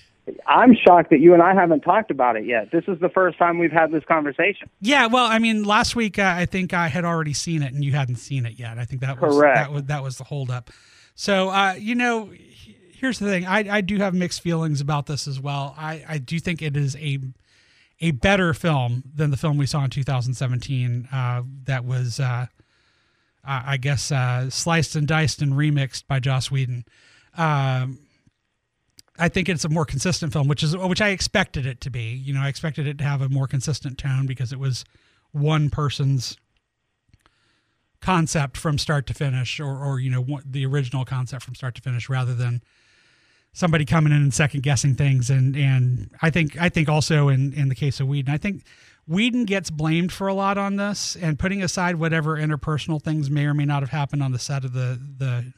I'm 0.47 0.73
shocked 0.75 1.09
that 1.09 1.19
you 1.19 1.33
and 1.33 1.43
I 1.43 1.53
haven't 1.53 1.81
talked 1.81 2.09
about 2.09 2.37
it 2.37 2.45
yet. 2.45 2.71
This 2.71 2.85
is 2.87 2.99
the 2.99 3.09
first 3.09 3.37
time 3.37 3.59
we've 3.59 3.71
had 3.71 3.91
this 3.91 4.03
conversation. 4.05 4.69
yeah, 4.79 5.07
well, 5.07 5.25
I 5.25 5.39
mean, 5.39 5.63
last 5.63 5.95
week 5.95 6.17
uh, 6.17 6.33
I 6.37 6.45
think 6.45 6.73
I 6.73 6.87
had 6.87 7.03
already 7.03 7.33
seen 7.33 7.61
it, 7.61 7.73
and 7.73 7.83
you 7.83 7.91
hadn't 7.91 8.15
seen 8.17 8.45
it 8.45 8.57
yet. 8.57 8.77
I 8.77 8.85
think 8.85 9.01
that 9.01 9.19
was 9.21 9.35
Correct. 9.35 9.57
that 9.57 9.71
was 9.71 9.83
that 9.85 10.03
was 10.03 10.17
the 10.17 10.23
holdup. 10.23 10.69
So 11.15 11.49
uh, 11.49 11.75
you 11.77 11.95
know, 11.95 12.31
here's 12.93 13.19
the 13.19 13.27
thing: 13.27 13.45
I 13.45 13.77
I 13.77 13.81
do 13.81 13.97
have 13.97 14.13
mixed 14.13 14.41
feelings 14.41 14.79
about 14.79 15.07
this 15.07 15.27
as 15.27 15.39
well. 15.39 15.75
I 15.77 16.03
I 16.07 16.17
do 16.19 16.39
think 16.39 16.61
it 16.61 16.77
is 16.77 16.95
a 16.95 17.19
a 17.99 18.11
better 18.11 18.53
film 18.53 19.03
than 19.13 19.31
the 19.31 19.37
film 19.37 19.57
we 19.57 19.65
saw 19.65 19.83
in 19.83 19.89
2017 19.89 21.07
uh, 21.11 21.43
that 21.65 21.85
was, 21.85 22.19
uh, 22.19 22.47
I 23.45 23.73
I 23.73 23.77
guess, 23.77 24.11
uh, 24.11 24.49
sliced 24.49 24.95
and 24.95 25.07
diced 25.07 25.41
and 25.41 25.53
remixed 25.53 26.07
by 26.07 26.19
Joss 26.19 26.49
Whedon. 26.49 26.85
Um, 27.37 27.99
I 29.17 29.29
think 29.29 29.47
it's 29.47 29.63
a 29.63 29.69
more 29.69 29.85
consistent 29.85 30.33
film, 30.33 30.47
which 30.47 30.63
is 30.63 30.75
which 30.75 31.01
I 31.01 31.09
expected 31.09 31.65
it 31.65 31.81
to 31.81 31.89
be. 31.89 32.13
You 32.13 32.33
know, 32.33 32.41
I 32.41 32.47
expected 32.47 32.87
it 32.87 32.97
to 32.97 33.03
have 33.03 33.21
a 33.21 33.29
more 33.29 33.47
consistent 33.47 33.97
tone 33.97 34.25
because 34.25 34.51
it 34.51 34.59
was 34.59 34.85
one 35.31 35.69
person's 35.69 36.37
concept 38.01 38.57
from 38.57 38.77
start 38.77 39.05
to 39.07 39.13
finish, 39.13 39.59
or 39.59 39.77
or 39.77 39.99
you 39.99 40.09
know 40.09 40.39
the 40.45 40.65
original 40.65 41.05
concept 41.05 41.43
from 41.43 41.53
start 41.53 41.75
to 41.75 41.81
finish, 41.81 42.09
rather 42.09 42.33
than 42.33 42.63
somebody 43.53 43.85
coming 43.85 44.11
in 44.11 44.21
and 44.21 44.33
second 44.33 44.63
guessing 44.63 44.95
things. 44.95 45.29
And 45.29 45.55
and 45.55 46.09
I 46.21 46.31
think 46.31 46.59
I 46.59 46.69
think 46.69 46.89
also 46.89 47.29
in 47.29 47.53
in 47.53 47.69
the 47.69 47.75
case 47.75 47.99
of 47.99 48.07
Whedon, 48.07 48.33
I 48.33 48.37
think 48.37 48.63
Whedon 49.07 49.45
gets 49.45 49.69
blamed 49.69 50.11
for 50.11 50.27
a 50.27 50.33
lot 50.33 50.57
on 50.57 50.75
this, 50.77 51.15
and 51.15 51.37
putting 51.37 51.61
aside 51.61 51.97
whatever 51.97 52.37
interpersonal 52.37 53.01
things 53.01 53.29
may 53.29 53.45
or 53.45 53.53
may 53.53 53.65
not 53.65 53.83
have 53.83 53.89
happened 53.89 54.23
on 54.23 54.31
the 54.31 54.39
set 54.39 54.65
of 54.65 54.73
the 54.73 54.99
the 55.17 55.53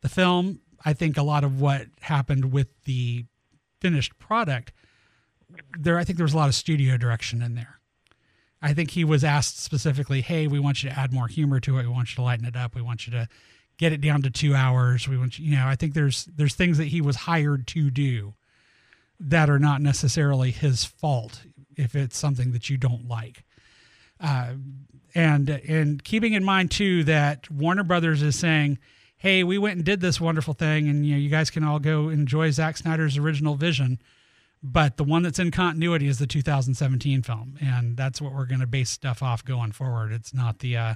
the 0.00 0.08
film, 0.08 0.60
I 0.84 0.92
think 0.92 1.16
a 1.16 1.22
lot 1.22 1.44
of 1.44 1.60
what 1.60 1.86
happened 2.00 2.52
with 2.52 2.68
the 2.84 3.26
finished 3.80 4.18
product, 4.18 4.72
there 5.78 5.98
I 5.98 6.04
think 6.04 6.16
there 6.16 6.24
was 6.24 6.34
a 6.34 6.38
lot 6.38 6.48
of 6.48 6.54
studio 6.54 6.96
direction 6.96 7.42
in 7.42 7.54
there. 7.54 7.80
I 8.62 8.74
think 8.74 8.90
he 8.90 9.04
was 9.04 9.24
asked 9.24 9.58
specifically, 9.58 10.20
"Hey, 10.20 10.46
we 10.46 10.58
want 10.58 10.82
you 10.82 10.90
to 10.90 10.98
add 10.98 11.12
more 11.12 11.28
humor 11.28 11.60
to 11.60 11.78
it. 11.78 11.82
We 11.82 11.88
want 11.88 12.10
you 12.10 12.16
to 12.16 12.22
lighten 12.22 12.44
it 12.46 12.56
up. 12.56 12.74
We 12.74 12.82
want 12.82 13.06
you 13.06 13.12
to 13.12 13.28
get 13.78 13.92
it 13.92 14.00
down 14.00 14.22
to 14.22 14.30
two 14.30 14.54
hours. 14.54 15.08
We 15.08 15.16
want 15.16 15.38
you, 15.38 15.46
you 15.46 15.56
know." 15.56 15.66
I 15.66 15.76
think 15.76 15.94
there's 15.94 16.26
there's 16.26 16.54
things 16.54 16.78
that 16.78 16.88
he 16.88 17.00
was 17.00 17.16
hired 17.16 17.66
to 17.68 17.90
do 17.90 18.34
that 19.18 19.50
are 19.50 19.58
not 19.58 19.82
necessarily 19.82 20.50
his 20.50 20.84
fault 20.84 21.42
if 21.76 21.94
it's 21.94 22.16
something 22.16 22.52
that 22.52 22.70
you 22.70 22.76
don't 22.76 23.08
like. 23.08 23.44
Uh, 24.18 24.54
and 25.14 25.48
and 25.48 26.04
keeping 26.04 26.34
in 26.34 26.44
mind 26.44 26.70
too 26.70 27.04
that 27.04 27.50
Warner 27.50 27.82
Brothers 27.82 28.22
is 28.22 28.36
saying, 28.36 28.78
"Hey, 29.20 29.44
we 29.44 29.56
went 29.58 29.76
and 29.76 29.84
did 29.84 30.00
this 30.00 30.20
wonderful 30.20 30.54
thing, 30.54 30.88
and 30.88 31.06
you 31.06 31.12
know 31.12 31.18
you 31.18 31.28
guys 31.30 31.50
can 31.50 31.62
all 31.62 31.78
go 31.78 32.08
enjoy 32.08 32.50
Zack 32.50 32.76
Snyder's 32.76 33.16
original 33.16 33.54
vision." 33.54 34.00
But 34.62 34.98
the 34.98 35.04
one 35.04 35.22
that's 35.22 35.38
in 35.38 35.50
continuity 35.50 36.06
is 36.06 36.18
the 36.18 36.26
2017 36.26 37.22
film, 37.22 37.56
and 37.62 37.96
that's 37.96 38.20
what 38.20 38.34
we're 38.34 38.44
going 38.44 38.60
to 38.60 38.66
base 38.66 38.90
stuff 38.90 39.22
off 39.22 39.42
going 39.42 39.72
forward. 39.72 40.12
It's 40.12 40.34
not 40.34 40.58
the 40.58 40.76
uh, 40.76 40.94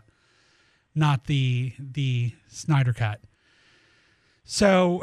not 0.94 1.26
the 1.26 1.72
the 1.78 2.32
Snyder 2.48 2.92
cut. 2.92 3.20
So 4.44 5.02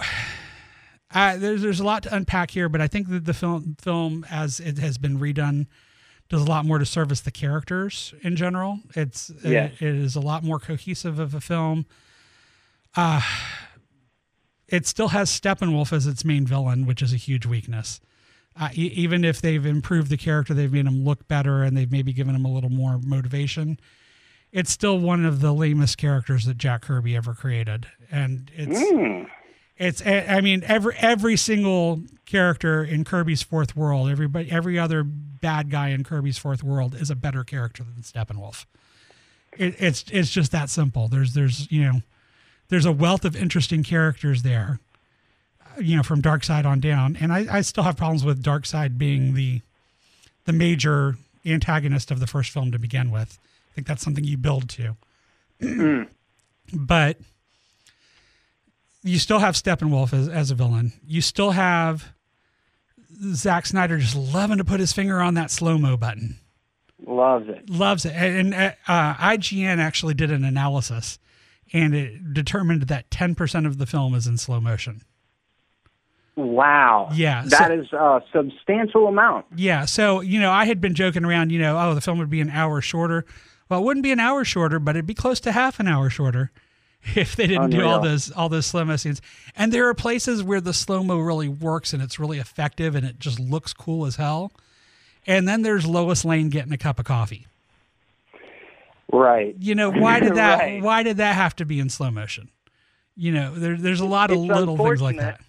uh, 1.13 1.37
there's 1.37 1.61
there's 1.61 1.79
a 1.79 1.83
lot 1.83 2.03
to 2.03 2.15
unpack 2.15 2.51
here, 2.51 2.69
but 2.69 2.81
I 2.81 2.87
think 2.87 3.09
that 3.09 3.25
the 3.25 3.33
film 3.33 3.75
film 3.81 4.25
as 4.29 4.59
it 4.59 4.77
has 4.77 4.97
been 4.97 5.19
redone 5.19 5.67
does 6.29 6.41
a 6.41 6.45
lot 6.45 6.63
more 6.65 6.77
to 6.77 6.85
service 6.85 7.21
the 7.21 7.31
characters 7.31 8.13
in 8.21 8.35
general. 8.35 8.79
It's 8.95 9.31
Yes. 9.43 9.73
it, 9.79 9.87
it 9.87 9.95
is 9.95 10.15
a 10.15 10.21
lot 10.21 10.43
more 10.43 10.59
cohesive 10.59 11.19
of 11.19 11.33
a 11.33 11.41
film. 11.41 11.85
Uh 12.95 13.21
it 14.67 14.85
still 14.87 15.09
has 15.09 15.29
Steppenwolf 15.29 15.91
as 15.91 16.07
its 16.07 16.23
main 16.23 16.45
villain, 16.47 16.85
which 16.85 17.01
is 17.01 17.11
a 17.11 17.17
huge 17.17 17.45
weakness. 17.45 17.99
Uh, 18.57 18.69
e- 18.73 18.91
even 18.95 19.25
if 19.25 19.41
they've 19.41 19.65
improved 19.65 20.09
the 20.09 20.15
character, 20.17 20.53
they've 20.53 20.71
made 20.71 20.85
him 20.87 21.03
look 21.03 21.27
better, 21.27 21.61
and 21.61 21.75
they've 21.75 21.91
maybe 21.91 22.13
given 22.13 22.33
him 22.35 22.45
a 22.45 22.51
little 22.51 22.69
more 22.69 22.97
motivation. 23.03 23.77
It's 24.53 24.71
still 24.71 24.97
one 24.97 25.25
of 25.25 25.41
the 25.41 25.53
lamest 25.53 25.97
characters 25.97 26.45
that 26.45 26.57
Jack 26.57 26.83
Kirby 26.83 27.15
ever 27.17 27.33
created, 27.33 27.87
and 28.09 28.49
it's 28.55 28.79
Hmm. 28.79 29.23
it's 29.77 30.01
I 30.05 30.25
I 30.37 30.41
mean 30.41 30.63
every 30.65 30.95
every 30.97 31.35
single 31.37 32.03
character 32.25 32.83
in 32.83 33.03
Kirby's 33.05 33.41
Fourth 33.41 33.75
World, 33.75 34.09
everybody 34.09 34.51
every 34.51 34.77
other 34.79 35.03
bad 35.03 35.69
guy 35.69 35.89
in 35.89 36.03
Kirby's 36.03 36.37
Fourth 36.37 36.63
World 36.63 36.95
is 36.95 37.09
a 37.09 37.15
better 37.15 37.43
character 37.45 37.83
than 37.83 38.03
Steppenwolf. 38.03 38.65
It, 39.57 39.75
it's 39.81 40.05
it's 40.11 40.29
just 40.31 40.51
that 40.53 40.69
simple. 40.69 41.07
There's 41.09 41.33
there's 41.33 41.69
you 41.71 41.83
know 41.83 42.01
there's 42.71 42.85
a 42.85 42.91
wealth 42.91 43.25
of 43.25 43.35
interesting 43.35 43.83
characters 43.83 44.43
there, 44.43 44.79
you 45.77 45.97
know 45.97 46.03
from 46.03 46.21
Darkseid 46.21 46.65
on 46.65 46.79
down, 46.79 47.17
and 47.19 47.31
I, 47.31 47.57
I 47.57 47.61
still 47.61 47.83
have 47.83 47.97
problems 47.97 48.23
with 48.23 48.41
Darkseid 48.41 48.97
being 48.97 49.35
the 49.35 49.61
the 50.45 50.53
major 50.53 51.17
antagonist 51.45 52.09
of 52.09 52.19
the 52.19 52.27
first 52.27 52.49
film 52.49 52.71
to 52.71 52.79
begin 52.79 53.11
with. 53.11 53.37
I 53.71 53.75
think 53.75 53.87
that's 53.87 54.01
something 54.01 54.23
you 54.23 54.37
build 54.37 54.69
to, 54.69 54.95
but 56.73 57.17
you 59.03 59.19
still 59.19 59.39
have 59.39 59.55
Steppenwolf 59.55 60.13
as, 60.13 60.29
as 60.29 60.49
a 60.49 60.55
villain. 60.55 60.93
You 61.05 61.19
still 61.19 61.51
have 61.51 62.13
Zack 63.33 63.65
Snyder 63.65 63.97
just 63.97 64.15
loving 64.15 64.59
to 64.59 64.63
put 64.63 64.79
his 64.79 64.93
finger 64.93 65.19
on 65.19 65.33
that 65.33 65.51
slow 65.51 65.77
mo 65.77 65.97
button. 65.97 66.37
Loves 67.05 67.49
it. 67.49 67.69
Loves 67.69 68.05
it. 68.05 68.13
And, 68.13 68.53
and 68.53 68.75
uh, 68.87 69.13
IGN 69.15 69.79
actually 69.79 70.13
did 70.13 70.31
an 70.31 70.45
analysis, 70.45 71.19
and 71.73 71.95
it 71.95 72.33
determined 72.33 72.83
that 72.83 73.09
10% 73.09 73.65
of 73.65 73.77
the 73.77 73.85
film 73.85 74.13
is 74.15 74.27
in 74.27 74.37
slow 74.37 74.59
motion. 74.59 75.01
Wow. 76.35 77.09
Yeah, 77.13 77.43
That 77.47 77.67
so- 77.67 77.73
is 77.73 77.93
a 77.93 78.21
substantial 78.31 79.07
amount. 79.07 79.45
Yeah. 79.55 79.85
So, 79.85 80.21
you 80.21 80.39
know, 80.39 80.51
I 80.51 80.65
had 80.65 80.79
been 80.79 80.95
joking 80.95 81.25
around, 81.25 81.51
you 81.51 81.59
know, 81.59 81.77
oh, 81.77 81.93
the 81.93 82.01
film 82.01 82.19
would 82.19 82.29
be 82.29 82.41
an 82.41 82.49
hour 82.49 82.81
shorter. 82.81 83.25
Well, 83.69 83.81
it 83.81 83.83
wouldn't 83.83 84.03
be 84.03 84.11
an 84.11 84.19
hour 84.19 84.43
shorter, 84.43 84.79
but 84.79 84.95
it'd 84.95 85.05
be 85.05 85.13
close 85.13 85.39
to 85.41 85.51
half 85.51 85.79
an 85.79 85.87
hour 85.87 86.09
shorter 86.09 86.51
if 87.15 87.35
they 87.35 87.47
didn't 87.47 87.71
do 87.71 87.83
all 87.85 87.99
those 88.01 88.31
all 88.31 88.49
those 88.49 88.65
slow 88.65 88.85
mo 88.85 88.95
scenes. 88.95 89.21
And 89.55 89.71
there 89.71 89.87
are 89.87 89.93
places 89.93 90.43
where 90.43 90.61
the 90.61 90.73
slow 90.73 91.03
mo 91.03 91.19
really 91.19 91.49
works 91.49 91.93
and 91.93 92.01
it's 92.01 92.19
really 92.19 92.39
effective 92.39 92.95
and 92.95 93.05
it 93.05 93.19
just 93.19 93.39
looks 93.39 93.73
cool 93.73 94.05
as 94.05 94.15
hell. 94.15 94.51
And 95.27 95.47
then 95.47 95.61
there's 95.61 95.85
Lois 95.85 96.25
Lane 96.25 96.49
getting 96.49 96.71
a 96.73 96.77
cup 96.77 96.97
of 96.97 97.05
coffee. 97.05 97.45
Right. 99.11 99.55
You 99.59 99.75
know, 99.75 99.91
why 99.91 100.19
did 100.19 100.35
that 100.35 100.59
Right. 100.59 100.81
why 100.81 101.03
did 101.03 101.17
that 101.17 101.35
have 101.35 101.55
to 101.57 101.65
be 101.65 101.79
in 101.79 101.89
slow 101.89 102.11
motion? 102.11 102.49
You 103.15 103.31
know, 103.31 103.55
there, 103.55 103.75
there's 103.75 103.99
a 103.99 104.05
lot 104.05 104.31
of 104.31 104.37
It's 104.37 104.47
little 104.47 104.77
things 104.77 105.01
like 105.01 105.17
that. 105.17 105.41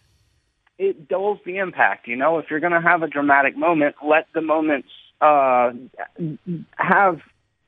It 0.78 1.08
dulls 1.08 1.38
the 1.46 1.58
impact. 1.58 2.08
You 2.08 2.16
know, 2.16 2.38
if 2.38 2.50
you're 2.50 2.60
going 2.60 2.72
to 2.72 2.80
have 2.80 3.02
a 3.02 3.08
dramatic 3.08 3.56
moment, 3.56 3.94
let 4.04 4.26
the 4.34 4.40
moments 4.40 4.88
uh, 5.20 5.72
have, 6.74 7.20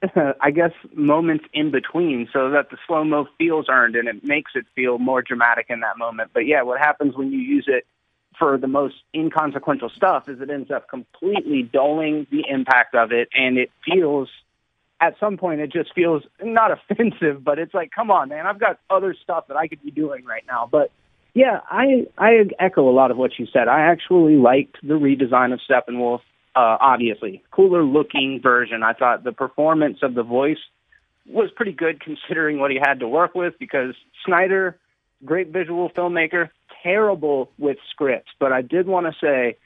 I 0.40 0.50
guess, 0.50 0.72
moments 0.92 1.44
in 1.52 1.70
between 1.70 2.28
so 2.32 2.50
that 2.50 2.70
the 2.70 2.76
slow 2.88 3.04
mo 3.04 3.28
feels 3.38 3.66
earned 3.68 3.94
and 3.94 4.08
it 4.08 4.24
makes 4.24 4.52
it 4.56 4.66
feel 4.74 4.98
more 4.98 5.22
dramatic 5.22 5.66
in 5.68 5.80
that 5.80 5.96
moment. 5.96 6.30
But 6.34 6.46
yeah, 6.46 6.62
what 6.62 6.80
happens 6.80 7.14
when 7.14 7.30
you 7.30 7.38
use 7.38 7.66
it 7.68 7.86
for 8.36 8.58
the 8.58 8.66
most 8.66 8.96
inconsequential 9.14 9.90
stuff 9.90 10.28
is 10.28 10.40
it 10.40 10.50
ends 10.50 10.70
up 10.70 10.88
completely 10.88 11.62
dulling 11.62 12.26
the 12.32 12.44
impact 12.48 12.96
of 12.96 13.12
it 13.12 13.28
and 13.32 13.58
it 13.58 13.70
feels 13.84 14.28
at 15.00 15.14
some 15.18 15.36
point 15.36 15.60
it 15.60 15.72
just 15.72 15.92
feels 15.94 16.22
not 16.42 16.70
offensive, 16.70 17.44
but 17.44 17.58
it's 17.58 17.74
like, 17.74 17.90
come 17.94 18.10
on, 18.10 18.28
man, 18.28 18.46
I've 18.46 18.60
got 18.60 18.78
other 18.90 19.14
stuff 19.22 19.48
that 19.48 19.56
I 19.56 19.68
could 19.68 19.82
be 19.82 19.90
doing 19.90 20.24
right 20.24 20.44
now. 20.46 20.68
But 20.70 20.90
yeah, 21.34 21.60
I 21.68 22.06
I 22.16 22.44
echo 22.60 22.88
a 22.88 22.92
lot 22.92 23.10
of 23.10 23.16
what 23.16 23.32
you 23.38 23.46
said. 23.52 23.68
I 23.68 23.82
actually 23.82 24.36
liked 24.36 24.76
the 24.82 24.94
redesign 24.94 25.52
of 25.52 25.60
Steppenwolf. 25.68 26.20
Uh, 26.56 26.78
obviously, 26.80 27.42
cooler 27.50 27.82
looking 27.82 28.40
version. 28.40 28.84
I 28.84 28.92
thought 28.92 29.24
the 29.24 29.32
performance 29.32 29.98
of 30.02 30.14
the 30.14 30.22
voice 30.22 30.58
was 31.26 31.50
pretty 31.56 31.72
good 31.72 32.00
considering 32.00 32.60
what 32.60 32.70
he 32.70 32.78
had 32.80 33.00
to 33.00 33.08
work 33.08 33.34
with 33.34 33.54
because 33.58 33.94
Snyder, 34.24 34.78
great 35.24 35.48
visual 35.48 35.90
filmmaker, 35.90 36.50
terrible 36.82 37.50
with 37.58 37.78
scripts. 37.90 38.30
But 38.38 38.52
I 38.52 38.62
did 38.62 38.86
want 38.86 39.06
to 39.06 39.12
say, 39.20 39.56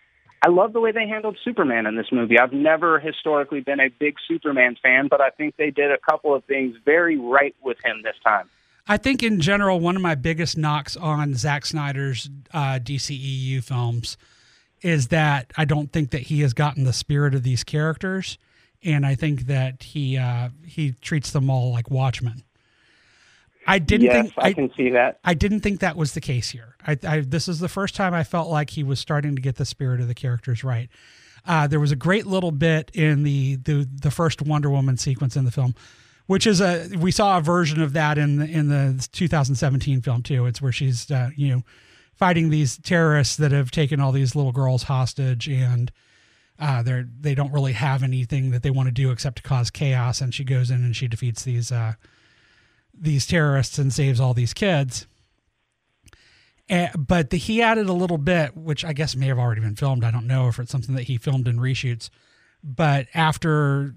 I 0.43 0.49
love 0.49 0.73
the 0.73 0.81
way 0.81 0.93
they 0.93 1.07
handled 1.09 1.37
Superman 1.45 1.87
in 1.87 1.97
this 1.97 2.07
movie. 2.13 2.39
I've 2.39 2.53
never 2.53 3.01
historically 3.01 3.61
been 3.61 3.81
a 3.81 3.89
big 3.89 4.17
Superman 4.29 4.77
fan, 4.81 5.09
but 5.09 5.21
I 5.21 5.31
think 5.31 5.57
they 5.57 5.71
did 5.71 5.91
a 5.91 5.99
couple 5.99 6.35
of 6.35 6.45
things 6.45 6.77
very 6.85 7.19
right 7.19 7.57
with 7.63 7.77
him 7.85 8.03
this 8.03 8.15
time. 8.25 8.49
I 8.87 8.97
think 8.97 9.23
in 9.23 9.41
general, 9.41 9.81
one 9.81 9.97
of 9.97 10.03
my 10.03 10.15
biggest 10.15 10.57
knocks 10.57 10.97
on 10.97 11.35
Zack 11.35 11.67
Snyder's 11.67 12.31
uh, 12.55 12.79
DCEU 12.83 13.63
films 13.63 14.17
is 14.81 15.09
that 15.09 15.53
I 15.57 15.65
don't 15.65 15.93
think 15.93 16.11
that 16.11 16.23
he 16.23 16.41
has 16.41 16.55
gotten 16.55 16.85
the 16.85 16.93
spirit 16.93 17.35
of 17.35 17.43
these 17.43 17.65
characters, 17.65 18.39
and 18.83 19.05
I 19.05 19.15
think 19.15 19.43
that 19.43 19.83
he 19.83 20.17
uh, 20.17 20.51
he 20.65 20.93
treats 20.93 21.33
them 21.33 21.51
all 21.51 21.73
like 21.73 21.91
Watchmen. 21.91 22.45
I 23.69 23.79
didn't 23.79 24.07
yes, 24.07 24.15
think 24.15 24.35
I, 24.39 24.53
can 24.55 24.73
see 24.75 24.89
that. 24.91 25.21
I 25.25 25.35
didn't 25.35 25.61
think 25.61 25.81
that 25.81 25.95
was 25.95 26.15
the 26.15 26.23
case 26.23 26.51
here. 26.51 26.75
I, 26.87 26.99
I 27.07 27.21
this 27.21 27.49
is 27.49 27.61
the 27.61 27.69
first 27.69 27.95
time 27.95 28.15
I 28.15 28.25
felt 28.25 28.49
like 28.49 28.71
he 28.71 28.83
was 28.83 28.99
starting 28.99 29.37
to 29.37 29.43
get 29.43 29.57
the 29.57 29.67
spirit 29.67 30.01
of 30.01 30.09
the 30.09 30.15
characters 30.15 30.65
right. 30.65 30.89
Uh, 31.47 31.67
there 31.67 31.79
was 31.79 31.93
a 31.93 31.97
great 31.97 32.27
little 32.27 32.51
bit 32.51 32.91
in 32.95 33.25
the, 33.25 33.57
the 33.57 33.87
the 33.91 34.11
first 34.11 34.41
Wonder 34.41 34.71
Woman 34.71 34.97
sequence 34.97 35.37
in 35.37 35.45
the 35.45 35.51
film, 35.51 35.75
which 36.27 36.47
is 36.47 36.63
a 36.63 36.89
we 36.99 37.11
saw 37.11 37.37
a 37.37 37.43
version 37.43 37.83
of 37.83 37.93
that 37.93 38.17
in 38.17 38.37
the, 38.37 38.47
in 38.47 38.69
the 38.71 39.07
2017 39.13 40.01
film 40.01 40.23
too. 40.23 40.47
It's 40.47 40.63
where 40.63 40.73
she's 40.73 41.11
uh, 41.11 41.31
you 41.37 41.49
know 41.49 41.63
fighting 42.15 42.49
these 42.49 42.79
terrorists 42.79 43.37
that 43.37 43.53
have 43.53 43.71
taken 43.71 44.01
all 44.01 44.13
these 44.13 44.35
little 44.35 44.51
girls 44.51 44.85
hostage 44.85 45.47
and 45.47 45.93
uh, 46.59 46.83
they're 46.83 47.07
they 47.21 47.35
don't 47.35 47.53
really 47.53 47.75
have 47.75 48.03
anything 48.03 48.51
that 48.51 48.63
they 48.63 48.71
want 48.71 48.89
to 48.89 48.93
do 48.93 49.11
except 49.11 49.37
to 49.37 49.43
cause 49.43 49.71
chaos. 49.71 50.21
And 50.21 50.35
she 50.35 50.43
goes 50.43 50.71
in 50.71 50.83
and 50.85 50.97
she 50.97 51.07
defeats 51.07 51.45
these 51.45 51.71
uh, 51.71 51.93
these 53.01 53.27
terrorists 53.27 53.79
and 53.79 53.93
saves 53.93 54.21
all 54.21 54.35
these 54.35 54.55
kids. 54.55 55.07
Eh, 56.69 56.91
but 56.97 57.31
the, 57.31 57.39
he 57.39 57.63
added 57.63 57.89
a 57.89 57.93
little 57.93 58.19
bit, 58.19 58.57
which 58.57 58.85
I 58.85 58.93
guess 58.93 59.17
may 59.17 59.27
have 59.27 59.39
already 59.39 59.61
been 59.61 59.77
filmed. 59.77 60.05
I 60.05 60.11
don't 60.11 60.27
know 60.27 60.49
if 60.49 60.59
it's 60.59 60.71
something 60.71 60.95
that 60.97 61.05
he 61.05 61.17
filmed 61.17 61.49
in 61.49 61.59
reshoots. 61.59 62.11
But 62.63 63.07
after 63.15 63.95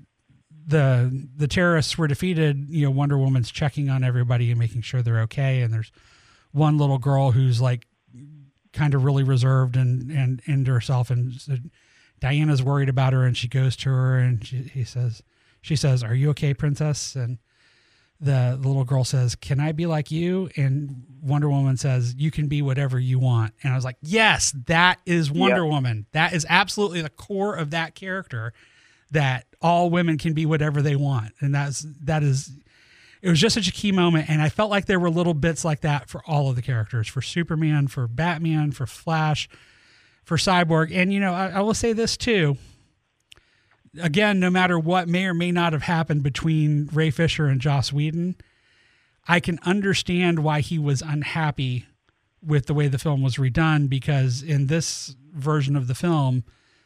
the 0.65 1.27
the 1.35 1.47
terrorists 1.47 1.97
were 1.97 2.07
defeated, 2.07 2.67
you 2.69 2.85
know, 2.85 2.91
Wonder 2.91 3.17
Woman's 3.17 3.51
checking 3.51 3.89
on 3.89 4.03
everybody 4.03 4.51
and 4.51 4.59
making 4.59 4.81
sure 4.81 5.01
they're 5.01 5.21
okay. 5.21 5.61
And 5.61 5.73
there's 5.73 5.91
one 6.51 6.77
little 6.77 6.99
girl 6.99 7.31
who's 7.31 7.59
like 7.59 7.87
kind 8.71 8.93
of 8.93 9.03
really 9.03 9.23
reserved 9.23 9.75
and 9.75 10.11
and 10.11 10.41
into 10.45 10.71
herself, 10.71 11.09
and 11.09 11.33
so 11.33 11.57
Diana's 12.19 12.63
worried 12.63 12.89
about 12.89 13.13
her, 13.13 13.25
and 13.25 13.35
she 13.35 13.47
goes 13.47 13.75
to 13.77 13.89
her 13.89 14.17
and 14.17 14.45
she, 14.45 14.57
he 14.57 14.83
says, 14.83 15.23
she 15.61 15.75
says, 15.75 16.03
"Are 16.03 16.15
you 16.15 16.29
okay, 16.29 16.53
princess?" 16.53 17.15
And 17.15 17.39
the, 18.21 18.57
the 18.61 18.67
little 18.67 18.83
girl 18.83 19.03
says, 19.03 19.35
"Can 19.35 19.59
I 19.59 19.71
be 19.71 19.87
like 19.87 20.11
you?" 20.11 20.49
And 20.55 21.03
Wonder 21.21 21.49
Woman 21.49 21.75
says, 21.75 22.13
"You 22.15 22.29
can 22.29 22.47
be 22.47 22.61
whatever 22.61 22.99
you 22.99 23.17
want." 23.19 23.53
And 23.63 23.73
I 23.73 23.75
was 23.75 23.83
like, 23.83 23.97
"Yes, 24.01 24.53
that 24.67 24.99
is 25.05 25.31
Wonder 25.31 25.63
Yep. 25.63 25.71
Woman. 25.71 26.05
That 26.11 26.33
is 26.33 26.45
absolutely 26.47 27.01
the 27.01 27.09
core 27.09 27.55
of 27.55 27.71
that 27.71 27.95
character. 27.95 28.53
That 29.09 29.45
all 29.61 29.89
women 29.89 30.17
can 30.17 30.33
be 30.33 30.45
whatever 30.45 30.81
they 30.81 30.95
want." 30.95 31.33
And 31.39 31.53
that's 31.53 31.85
that 32.03 32.21
is. 32.23 32.51
It 33.23 33.29
was 33.29 33.39
just 33.39 33.53
such 33.53 33.67
a 33.67 33.71
key 33.71 33.91
moment, 33.91 34.29
and 34.29 34.41
I 34.41 34.49
felt 34.49 34.71
like 34.71 34.85
there 34.85 34.99
were 34.99 35.09
little 35.09 35.35
bits 35.35 35.63
like 35.63 35.81
that 35.81 36.09
for 36.09 36.23
all 36.25 36.49
of 36.49 36.55
the 36.55 36.61
characters, 36.63 37.07
for 37.07 37.21
Superman, 37.21 37.87
for 37.87 38.07
Batman, 38.07 38.71
for 38.71 38.87
Flash, 38.87 39.47
for 40.23 40.37
Cyborg, 40.37 40.91
and 40.91 41.13
you 41.13 41.19
know, 41.19 41.33
I, 41.33 41.49
I 41.49 41.61
will 41.61 41.75
say 41.75 41.93
this 41.93 42.17
too 42.17 42.57
again, 43.99 44.39
no 44.39 44.49
matter 44.49 44.79
what 44.79 45.07
may 45.07 45.25
or 45.25 45.33
may 45.33 45.51
not 45.51 45.73
have 45.73 45.83
happened 45.83 46.23
between 46.23 46.89
Ray 46.91 47.09
Fisher 47.09 47.47
and 47.47 47.61
Joss 47.61 47.91
Whedon, 47.91 48.35
I 49.27 49.39
can 49.39 49.59
understand 49.63 50.39
why 50.39 50.61
he 50.61 50.79
was 50.79 51.01
unhappy 51.01 51.85
with 52.43 52.65
the 52.65 52.73
way 52.73 52.87
the 52.87 52.97
film 52.97 53.21
was 53.21 53.35
redone 53.35 53.87
because 53.87 54.41
in 54.41 54.67
this 54.67 55.15
version 55.33 55.75
of 55.75 55.87
the 55.87 55.95
film, 55.95 56.43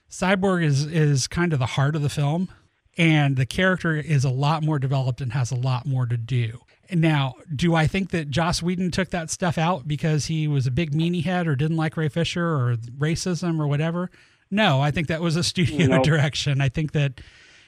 Cyborg 0.10 0.64
is 0.64 0.86
is 0.86 1.28
kind 1.28 1.54
of 1.54 1.60
the 1.60 1.66
heart 1.66 1.96
of 1.96 2.02
the 2.02 2.10
film 2.10 2.50
and 2.98 3.36
the 3.36 3.46
character 3.46 3.96
is 3.96 4.24
a 4.24 4.30
lot 4.30 4.64
more 4.64 4.80
developed 4.80 5.22
and 5.22 5.34
has 5.34 5.52
a 5.52 5.56
lot 5.56 5.86
more 5.86 6.06
to 6.06 6.18
do. 6.18 6.62
Now, 6.92 7.34
do 7.54 7.74
I 7.74 7.88
think 7.88 8.12
that 8.12 8.30
Joss 8.30 8.62
Whedon 8.62 8.92
took 8.92 9.10
that 9.10 9.32
stuff 9.32 9.58
out 9.58 9.88
because 9.88 10.28
he 10.28 10.48
was 10.48 10.68
a 10.68 10.72
big 10.72 10.92
meanie 10.92 11.24
head 11.24 11.48
or 11.48 11.56
didn't 11.56 11.78
like 11.78 11.98
Ray 11.98 12.10
Fisher 12.10 12.46
or 12.46 12.76
racism 12.76 13.60
or 13.60 13.68
whatever? 13.68 14.12
No, 14.52 14.80
I 14.82 14.92
think 14.92 15.08
that 15.08 15.22
was 15.22 15.36
a 15.36 15.44
studio 15.44 15.88
Nope. 15.88 16.04
direction. 16.04 16.62
I 16.62 16.70
think 16.70 16.92
that 16.94 17.22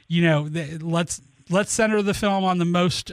you 0.07 0.21
know, 0.21 0.47
the, 0.47 0.77
let's 0.81 1.21
let's 1.49 1.71
center 1.71 2.01
the 2.01 2.13
film 2.13 2.43
on 2.43 2.57
the 2.59 2.65
most 2.65 3.11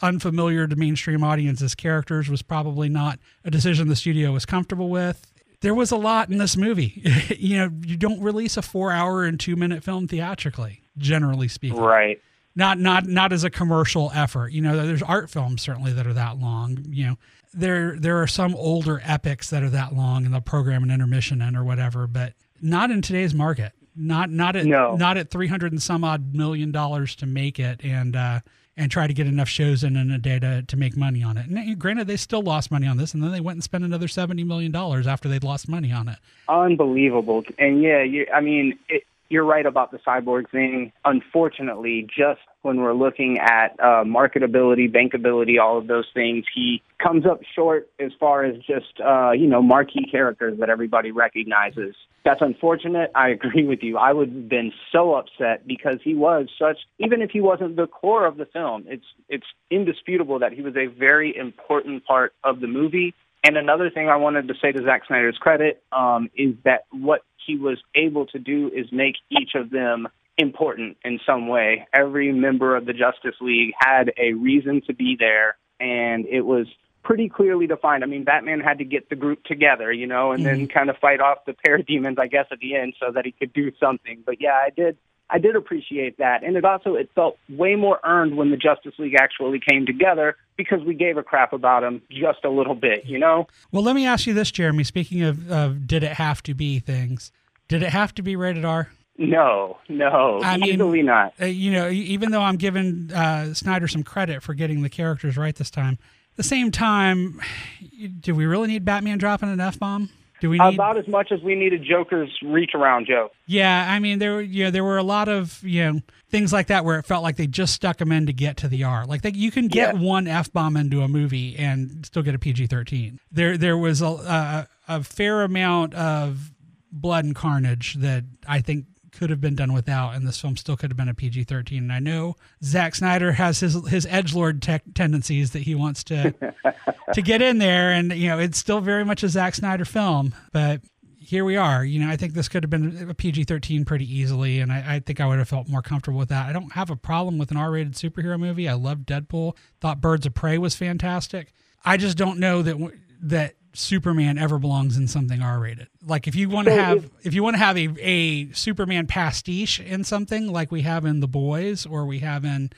unfamiliar 0.00 0.66
to 0.68 0.76
mainstream 0.76 1.24
audiences 1.24 1.74
characters 1.74 2.28
was 2.28 2.42
probably 2.42 2.88
not 2.88 3.18
a 3.44 3.50
decision 3.50 3.88
the 3.88 3.96
studio 3.96 4.32
was 4.32 4.46
comfortable 4.46 4.88
with. 4.90 5.32
There 5.60 5.74
was 5.74 5.90
a 5.90 5.96
lot 5.96 6.28
in 6.30 6.38
this 6.38 6.56
movie. 6.56 7.02
you 7.36 7.56
know, 7.56 7.70
you 7.84 7.96
don't 7.96 8.20
release 8.22 8.56
a 8.56 8.60
4-hour 8.60 9.24
and 9.24 9.38
2-minute 9.38 9.82
film 9.82 10.06
theatrically, 10.06 10.82
generally 10.96 11.48
speaking 11.48 11.80
Right. 11.80 12.20
not 12.54 12.78
not 12.78 13.06
not 13.06 13.32
as 13.32 13.42
a 13.42 13.50
commercial 13.50 14.12
effort. 14.14 14.52
You 14.52 14.60
know, 14.62 14.86
there's 14.86 15.02
art 15.02 15.30
films 15.30 15.62
certainly 15.62 15.92
that 15.94 16.06
are 16.06 16.12
that 16.12 16.38
long. 16.38 16.84
You 16.88 17.06
know, 17.06 17.16
there 17.52 17.96
there 17.98 18.22
are 18.22 18.28
some 18.28 18.54
older 18.54 19.00
epics 19.04 19.50
that 19.50 19.64
are 19.64 19.70
that 19.70 19.94
long, 19.96 20.24
and 20.24 20.32
they'll 20.32 20.40
program 20.40 20.84
an 20.84 20.92
intermission 20.92 21.42
in 21.42 21.56
or 21.56 21.64
whatever, 21.64 22.06
but 22.06 22.34
not 22.60 22.90
in 22.90 23.02
today's 23.02 23.34
market. 23.34 23.72
Not 23.96 24.30
not 24.30 24.54
at 24.54 24.64
No. 24.66 24.94
not 24.96 25.16
at 25.16 25.30
three 25.30 25.48
hundred 25.48 25.72
and 25.72 25.82
some 25.82 26.04
odd 26.04 26.34
million 26.34 26.70
dollars 26.70 27.16
to 27.16 27.26
make 27.26 27.58
it, 27.58 27.84
and 27.84 28.14
uh, 28.14 28.40
and 28.76 28.92
try 28.92 29.08
to 29.08 29.12
get 29.12 29.26
enough 29.26 29.48
shows 29.48 29.82
in 29.82 29.96
in 29.96 30.12
a 30.12 30.18
day 30.18 30.38
to, 30.38 30.62
to 30.62 30.76
make 30.76 30.96
money 30.96 31.20
on 31.20 31.36
it. 31.36 31.46
And 31.48 31.76
granted, 31.80 32.06
they 32.06 32.16
still 32.16 32.42
lost 32.42 32.70
money 32.70 32.86
on 32.86 32.96
this, 32.96 33.12
and 33.12 33.22
then 33.24 33.32
they 33.32 33.40
went 33.40 33.56
and 33.56 33.64
spent 33.64 33.82
another 33.82 34.06
seventy 34.06 34.44
million 34.44 34.70
dollars 34.70 35.08
after 35.08 35.28
they'd 35.28 35.42
lost 35.42 35.68
money 35.68 35.90
on 35.90 36.06
it. 36.06 36.18
Unbelievable. 36.48 37.42
And 37.58 37.82
yeah, 37.82 38.04
you, 38.04 38.26
I 38.32 38.40
mean, 38.40 38.78
it, 38.88 39.02
you're 39.28 39.44
right 39.44 39.66
about 39.66 39.90
the 39.90 39.98
cyborg 39.98 40.50
thing. 40.50 40.92
Unfortunately, 41.04 42.06
just 42.08 42.40
when 42.62 42.80
we're 42.80 42.94
looking 42.94 43.38
at 43.38 43.76
uh, 43.78 44.04
marketability, 44.04 44.90
bankability, 44.90 45.60
all 45.60 45.78
of 45.78 45.86
those 45.86 46.06
things, 46.14 46.44
he 46.54 46.82
comes 47.02 47.26
up 47.26 47.40
short 47.54 47.88
as 48.00 48.10
far 48.18 48.44
as 48.44 48.56
just, 48.58 49.00
uh, 49.04 49.32
you 49.32 49.46
know, 49.46 49.62
marquee 49.62 50.06
characters 50.10 50.58
that 50.60 50.70
everybody 50.70 51.10
recognizes. 51.10 51.94
That's 52.24 52.40
unfortunate. 52.40 53.10
I 53.14 53.28
agree 53.38 53.64
with 53.64 53.82
you. 53.82 53.98
I 53.98 54.12
would 54.12 54.28
have 54.28 54.48
been 54.48 54.72
so 54.92 55.14
upset 55.14 55.66
because 55.66 55.98
he 56.02 56.14
was 56.14 56.48
such, 56.58 56.78
even 56.98 57.22
if 57.22 57.30
he 57.30 57.40
wasn't 57.40 57.76
the 57.76 57.86
core 57.86 58.26
of 58.26 58.36
the 58.36 58.46
film, 58.46 58.84
it's, 58.88 59.06
it's 59.28 59.46
indisputable 59.70 60.38
that 60.40 60.52
he 60.52 60.62
was 60.62 60.74
a 60.76 60.86
very 60.86 61.36
important 61.36 62.04
part 62.04 62.32
of 62.44 62.60
the 62.60 62.66
movie 62.66 63.14
And 63.44 63.56
another 63.56 63.88
thing 63.90 64.08
I 64.08 64.16
wanted 64.16 64.48
to 64.48 64.54
say 64.60 64.72
to 64.72 64.82
Zack 64.82 65.06
Snyder's 65.06 65.38
credit 65.38 65.82
um, 65.92 66.28
is 66.36 66.54
that 66.64 66.86
what 66.90 67.22
he 67.48 67.56
was 67.56 67.78
able 67.94 68.26
to 68.26 68.38
do 68.38 68.70
is 68.72 68.86
make 68.92 69.16
each 69.30 69.54
of 69.54 69.70
them 69.70 70.06
important 70.36 70.98
in 71.04 71.18
some 71.26 71.48
way. 71.48 71.88
Every 71.92 72.30
member 72.30 72.76
of 72.76 72.86
the 72.86 72.92
Justice 72.92 73.34
League 73.40 73.72
had 73.76 74.12
a 74.16 74.34
reason 74.34 74.82
to 74.86 74.94
be 74.94 75.16
there, 75.18 75.56
and 75.80 76.26
it 76.26 76.42
was 76.42 76.66
pretty 77.02 77.30
clearly 77.30 77.66
defined. 77.66 78.04
I 78.04 78.06
mean, 78.06 78.24
Batman 78.24 78.60
had 78.60 78.78
to 78.78 78.84
get 78.84 79.08
the 79.08 79.16
group 79.16 79.42
together, 79.44 79.90
you 79.90 80.06
know, 80.06 80.32
and 80.32 80.44
then 80.44 80.66
mm-hmm. 80.66 80.78
kind 80.78 80.90
of 80.90 80.96
fight 80.98 81.20
off 81.20 81.38
the 81.46 81.54
parademons, 81.54 82.18
I 82.20 82.26
guess, 82.26 82.46
at 82.52 82.58
the 82.58 82.76
end 82.76 82.94
so 83.00 83.10
that 83.12 83.24
he 83.24 83.32
could 83.32 83.52
do 83.54 83.72
something. 83.80 84.22
But 84.26 84.40
yeah, 84.40 84.52
I 84.54 84.68
did. 84.70 84.98
I 85.30 85.38
did 85.38 85.56
appreciate 85.56 86.18
that, 86.18 86.42
and 86.42 86.56
it 86.56 86.64
also 86.64 86.94
it 86.94 87.10
felt 87.14 87.38
way 87.48 87.74
more 87.74 88.00
earned 88.04 88.36
when 88.36 88.50
the 88.50 88.56
Justice 88.56 88.94
League 88.98 89.16
actually 89.20 89.60
came 89.60 89.84
together 89.84 90.36
because 90.56 90.82
we 90.82 90.94
gave 90.94 91.18
a 91.18 91.22
crap 91.22 91.52
about 91.52 91.82
them 91.82 92.00
just 92.10 92.44
a 92.44 92.50
little 92.50 92.74
bit, 92.74 93.04
you 93.04 93.18
know. 93.18 93.46
Well, 93.70 93.82
let 93.82 93.94
me 93.94 94.06
ask 94.06 94.26
you 94.26 94.34
this, 94.34 94.50
Jeremy. 94.50 94.84
Speaking 94.84 95.22
of, 95.22 95.50
of 95.50 95.86
did 95.86 96.02
it 96.02 96.12
have 96.12 96.42
to 96.44 96.54
be 96.54 96.78
things, 96.78 97.30
did 97.68 97.82
it 97.82 97.90
have 97.90 98.14
to 98.14 98.22
be 98.22 98.36
rated 98.36 98.64
R? 98.64 98.90
No, 99.18 99.78
no, 99.88 100.40
I 100.42 100.56
mean- 100.56 100.74
easily 100.74 101.02
not. 101.02 101.34
Uh, 101.40 101.46
you 101.46 101.72
know, 101.72 101.90
even 101.90 102.30
though 102.30 102.42
I'm 102.42 102.56
giving 102.56 103.12
uh, 103.12 103.52
Snyder 103.52 103.88
some 103.88 104.04
credit 104.04 104.42
for 104.42 104.54
getting 104.54 104.82
the 104.82 104.88
characters 104.88 105.36
right 105.36 105.54
this 105.54 105.70
time, 105.70 105.98
at 106.30 106.36
the 106.36 106.42
same 106.44 106.70
time, 106.70 107.40
do 108.20 108.34
we 108.34 108.46
really 108.46 108.68
need 108.68 108.84
Batman 108.84 109.18
dropping 109.18 109.50
an 109.50 109.60
F 109.60 109.78
bomb? 109.78 110.08
Do 110.40 110.50
we 110.50 110.58
need? 110.58 110.74
About 110.74 110.96
as 110.98 111.08
much 111.08 111.32
as 111.32 111.40
we 111.42 111.54
needed 111.54 111.82
Joker's 111.88 112.30
reach 112.42 112.70
around 112.74 113.06
joke. 113.06 113.32
yeah, 113.46 113.86
I 113.90 113.98
mean, 113.98 114.18
there 114.18 114.34
were 114.34 114.42
you 114.42 114.64
know 114.64 114.70
there 114.70 114.84
were 114.84 114.98
a 114.98 115.02
lot 115.02 115.28
of 115.28 115.62
you 115.62 115.84
know 115.84 116.00
things 116.30 116.52
like 116.52 116.66
that 116.68 116.84
where 116.84 116.98
it 116.98 117.06
felt 117.06 117.22
like 117.22 117.36
they 117.36 117.46
just 117.46 117.72
stuck 117.74 117.96
them 117.98 118.12
in 118.12 118.26
to 118.26 118.32
get 118.32 118.56
to 118.58 118.68
the 118.68 118.84
R. 118.84 119.06
Like 119.06 119.22
they, 119.22 119.32
you 119.32 119.50
can 119.50 119.68
get 119.68 119.94
Yeah. 119.94 120.00
one 120.00 120.26
F 120.26 120.52
bomb 120.52 120.76
into 120.76 121.00
a 121.02 121.08
movie 121.08 121.56
and 121.56 122.04
still 122.06 122.22
get 122.22 122.34
a 122.34 122.38
PG-13. 122.38 123.18
There 123.32 123.56
there 123.58 123.76
was 123.78 124.00
a, 124.02 124.06
a 124.06 124.68
a 124.88 125.02
fair 125.02 125.42
amount 125.42 125.94
of 125.94 126.52
blood 126.92 127.24
and 127.24 127.34
carnage 127.34 127.94
that 127.96 128.24
I 128.46 128.60
think 128.60 128.86
could 129.18 129.30
have 129.30 129.40
been 129.40 129.56
done 129.56 129.72
without, 129.72 130.14
and 130.14 130.26
this 130.26 130.40
film 130.40 130.56
still 130.56 130.76
could 130.76 130.90
have 130.90 130.96
been 130.96 131.08
a 131.08 131.14
PG 131.14 131.44
thirteen. 131.44 131.84
And 131.84 131.92
I 131.92 131.98
know 131.98 132.36
Zack 132.62 132.94
Snyder 132.94 133.32
has 133.32 133.60
his 133.60 133.74
his 133.88 134.06
edge 134.06 134.34
lord 134.34 134.62
tech 134.62 134.82
tendencies 134.94 135.50
that 135.50 135.60
he 135.60 135.74
wants 135.74 136.04
to 136.04 136.32
to 137.12 137.22
get 137.22 137.42
in 137.42 137.58
there, 137.58 137.90
and 137.90 138.12
you 138.12 138.28
know 138.28 138.38
it's 138.38 138.58
still 138.58 138.80
very 138.80 139.04
much 139.04 139.22
a 139.22 139.28
Zack 139.28 139.54
Snyder 139.54 139.84
film, 139.84 140.34
but. 140.52 140.80
Here 141.20 141.44
we 141.44 141.58
are. 141.58 141.84
You 141.84 142.00
know, 142.00 142.10
I 142.10 142.16
think 142.16 142.32
this 142.32 142.48
could 142.48 142.62
have 142.62 142.70
been 142.70 143.10
a 143.10 143.12
PG 143.12 143.44
13 143.44 143.84
pretty 143.84 144.10
easily, 144.10 144.60
and 144.60 144.72
I, 144.72 144.94
I 144.94 145.00
think 145.00 145.20
I 145.20 145.26
would 145.26 145.38
have 145.38 145.46
felt 145.46 145.68
more 145.68 145.82
comfortable 145.82 146.18
with 146.18 146.30
that. 146.30 146.46
I 146.46 146.54
don't 146.54 146.72
have 146.72 146.88
a 146.88 146.96
problem 146.96 147.36
with 147.36 147.50
an 147.50 147.58
R 147.58 147.70
rated 147.70 147.92
superhero 147.92 148.40
movie. 148.40 148.66
I 148.66 148.72
love 148.72 149.00
Deadpool, 149.00 149.54
thought 149.78 150.00
Birds 150.00 150.24
of 150.24 150.32
Prey 150.32 150.56
was 150.56 150.74
fantastic. 150.74 151.52
I 151.84 151.98
just 151.98 152.16
don't 152.16 152.38
know 152.38 152.62
that 152.62 152.76
that 153.20 153.56
Superman 153.74 154.38
ever 154.38 154.58
belongs 154.58 154.96
in 154.96 155.06
something 155.08 155.40
R 155.42 155.60
rated. 155.60 155.88
Like 156.04 156.26
if 156.26 156.34
you 156.34 156.48
want 156.48 156.66
to 156.68 156.74
So 156.74 156.80
have 156.80 156.96
if- 157.04 157.10
if 157.26 157.34
you 157.34 157.42
want 157.42 157.54
to 157.54 157.58
have 157.58 157.76
a, 157.76 157.88
a 158.00 158.52
Superman 158.52 159.06
pastiche 159.06 159.80
in 159.80 160.04
something 160.04 160.50
like 160.52 160.70
we 160.72 160.82
have 160.82 161.04
in 161.04 161.20
The 161.20 161.28
Boys 161.28 161.84
or 161.86 162.04
we 162.06 162.20
have 162.20 162.44
in 162.44 162.70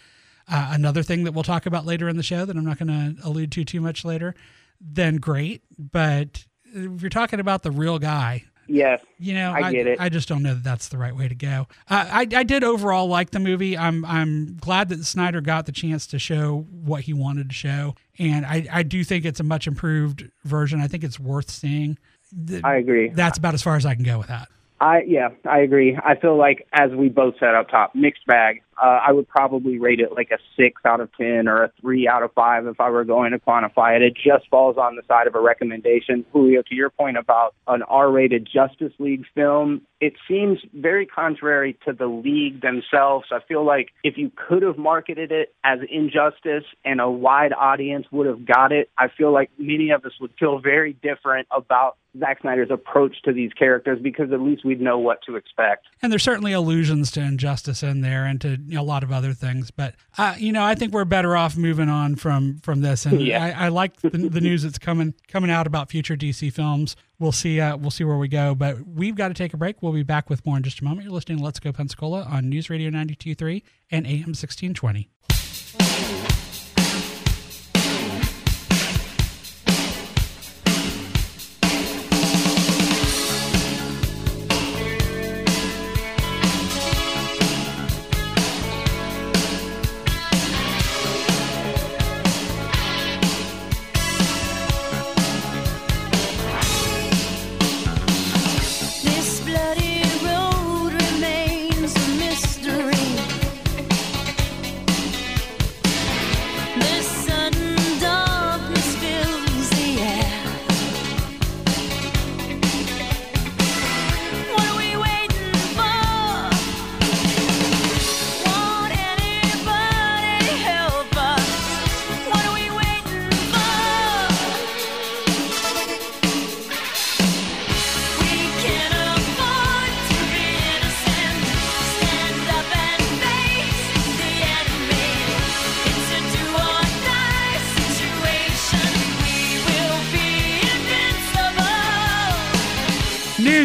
uh, 0.48 0.70
another 0.72 1.03
thing 1.03 1.24
that 1.24 1.33
we'll 1.33 1.44
talk 1.44 1.64
about 1.66 1.87
later 1.87 2.09
in 2.09 2.16
the 2.16 2.22
show 2.22 2.44
that 2.44 2.57
I'm 2.57 2.64
not 2.64 2.79
going 2.79 2.88
to 3.16 3.26
allude 3.26 3.53
to 3.53 3.64
too 3.64 3.81
much 3.81 4.05
later, 4.05 4.35
then 4.81 5.16
great. 5.16 5.62
But 5.79 6.44
if 6.64 7.00
you're 7.03 7.09
talking 7.11 7.38
about 7.40 7.62
the 7.62 7.70
real 7.70 7.98
guy, 8.00 8.44
Yes, 8.72 9.02
you 9.18 9.35
know, 9.35 9.50
I 9.50 9.72
get 9.72 9.88
it. 9.88 10.00
I 10.00 10.09
just 10.09 10.28
don't 10.28 10.44
know 10.44 10.54
that 10.54 10.62
that's 10.62 10.88
the 10.88 10.98
right 10.98 11.14
way 11.14 11.26
to 11.26 11.35
go. 11.35 11.66
Uh, 11.88 12.06
I 12.09 12.26
I 12.33 12.44
did 12.44 12.62
overall 12.62 13.09
like 13.09 13.30
the 13.30 13.40
movie. 13.40 13.76
I'm 13.76 14.04
I'm 14.04 14.56
glad 14.59 14.90
that 14.90 15.04
Snyder 15.04 15.40
got 15.40 15.66
the 15.66 15.72
chance 15.72 16.06
to 16.09 16.20
show 16.20 16.66
what 16.70 17.02
he 17.02 17.12
wanted 17.12 17.48
to 17.48 17.54
show, 17.54 17.96
and 18.18 18.46
I 18.46 18.68
I 18.70 18.83
do 18.85 19.02
think 19.02 19.24
it's 19.24 19.40
a 19.40 19.44
much 19.44 19.66
improved 19.66 20.30
version. 20.44 20.80
I 20.80 20.87
think 20.87 21.02
it's 21.02 21.18
worth 21.18 21.50
seeing. 21.50 21.98
Th- 22.46 22.62
I 22.62 22.76
agree. 22.76 23.09
That's 23.09 23.38
about 23.38 23.54
as 23.54 23.62
far 23.62 23.74
as 23.74 23.85
I 23.85 23.96
can 23.96 24.04
go 24.04 24.18
with 24.18 24.28
that. 24.28 24.48
I 24.80 25.02
yeah, 25.02 25.30
I 25.44 25.59
agree. 25.61 25.98
I 26.02 26.14
feel 26.14 26.37
like 26.37 26.66
as 26.72 26.92
we 26.92 27.09
both 27.09 27.35
said 27.40 27.56
up 27.56 27.68
top, 27.70 27.94
mixed 27.96 28.24
bag. 28.26 28.62
Uh, 28.80 29.00
I 29.06 29.12
would 29.12 29.28
probably 29.28 29.78
rate 29.78 30.00
it 30.00 30.12
like 30.12 30.30
a 30.30 30.38
six 30.56 30.80
out 30.84 31.00
of 31.00 31.10
ten 31.16 31.48
or 31.48 31.64
a 31.64 31.72
three 31.80 32.08
out 32.08 32.22
of 32.22 32.32
five 32.32 32.66
if 32.66 32.80
I 32.80 32.90
were 32.90 33.04
going 33.04 33.32
to 33.32 33.38
quantify 33.38 33.96
it. 33.96 34.02
It 34.02 34.14
just 34.14 34.48
falls 34.48 34.76
on 34.76 34.96
the 34.96 35.02
side 35.06 35.26
of 35.26 35.34
a 35.34 35.40
recommendation. 35.40 36.24
Julio, 36.32 36.62
to 36.62 36.74
your 36.74 36.90
point 36.90 37.16
about 37.16 37.54
an 37.66 37.82
R-rated 37.82 38.48
Justice 38.52 38.92
League 38.98 39.24
film, 39.34 39.82
it 40.00 40.14
seems 40.26 40.58
very 40.72 41.04
contrary 41.04 41.76
to 41.84 41.92
the 41.92 42.06
league 42.06 42.62
themselves. 42.62 43.26
I 43.30 43.40
feel 43.46 43.64
like 43.64 43.88
if 44.02 44.16
you 44.16 44.30
could 44.34 44.62
have 44.62 44.78
marketed 44.78 45.30
it 45.30 45.54
as 45.62 45.80
Injustice 45.90 46.64
and 46.84 47.00
a 47.00 47.10
wide 47.10 47.52
audience 47.52 48.06
would 48.10 48.26
have 48.26 48.46
got 48.46 48.72
it, 48.72 48.88
I 48.96 49.08
feel 49.08 49.32
like 49.32 49.50
many 49.58 49.90
of 49.90 50.04
us 50.04 50.12
would 50.20 50.32
feel 50.38 50.58
very 50.58 50.94
different 50.94 51.48
about 51.50 51.96
Zack 52.18 52.40
Snyder's 52.40 52.70
approach 52.70 53.22
to 53.22 53.32
these 53.32 53.52
characters 53.52 54.00
because 54.02 54.32
at 54.32 54.40
least 54.40 54.64
we'd 54.64 54.80
know 54.80 54.98
what 54.98 55.22
to 55.26 55.36
expect. 55.36 55.86
And 56.02 56.10
there's 56.10 56.24
certainly 56.24 56.52
allusions 56.52 57.10
to 57.12 57.20
injustice 57.20 57.82
in 57.82 58.00
there 58.00 58.24
and 58.24 58.40
to 58.40 58.58
a 58.74 58.83
lot 58.83 59.02
of 59.02 59.12
other 59.12 59.33
things. 59.33 59.70
But 59.70 59.94
uh, 60.18 60.35
you 60.38 60.52
know, 60.52 60.62
I 60.64 60.74
think 60.74 60.92
we're 60.92 61.04
better 61.04 61.37
off 61.37 61.56
moving 61.56 61.88
on 61.88 62.16
from 62.16 62.59
from 62.59 62.80
this. 62.80 63.06
And 63.06 63.20
Yeah. 63.30 63.44
I, 63.56 63.66
I 63.66 63.68
like 63.68 64.00
the, 64.00 64.11
the 64.11 64.40
news 64.40 64.62
that's 64.62 64.78
coming 64.78 65.14
coming 65.28 65.50
out 65.50 65.66
about 65.66 65.90
future 65.90 66.16
DC 66.16 66.52
films. 66.52 66.96
We'll 67.18 67.33
see. 67.33 67.61
Uh, 67.61 67.76
we'll 67.76 67.90
see 67.90 68.04
where 68.04 68.16
we 68.16 68.28
go. 68.28 68.54
But 68.54 68.87
we've 68.87 69.14
got 69.14 69.28
to 69.28 69.35
take 69.35 69.52
a 69.52 69.56
break. 69.56 69.83
We'll 69.83 69.92
be 69.92 70.02
back 70.02 70.30
with 70.30 70.44
more 70.46 70.56
in 70.56 70.62
just 70.62 70.80
a 70.80 70.85
moment. 70.85 71.04
You're 71.04 71.12
listening 71.12 71.38
to 71.38 71.44
Let's 71.44 71.61
Go 71.61 71.72
Pensacola 71.72 72.22
on 72.22 72.48
News 72.48 72.70
Radio 72.70 72.90
92.3 72.90 73.62
and 73.90 74.06
AM 74.06 74.12
1620. 74.35 75.09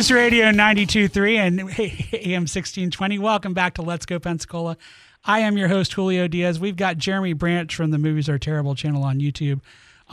News 0.05 0.11
Radio 0.11 0.51
92.3 0.51 1.37
and 1.37 1.59
AM 1.59 2.41
1620. 2.43 3.17
Welcome 3.17 3.55
back 3.55 3.73
to 3.73 3.81
Let's 3.81 4.05
Go 4.05 4.19
Pensacola. 4.19 4.77
I 5.23 5.39
am 5.39 5.57
your 5.57 5.67
host, 5.67 5.93
Julio 5.93 6.27
Diaz. 6.27 6.59
We've 6.59 6.75
got 6.75 6.99
Jeremy 6.99 7.33
Branch 7.33 7.75
from 7.75 7.89
the 7.89 7.97
Movies 7.97 8.29
Are 8.29 8.37
Terrible 8.37 8.75
channel 8.75 9.01
on 9.01 9.19
YouTube 9.19 9.61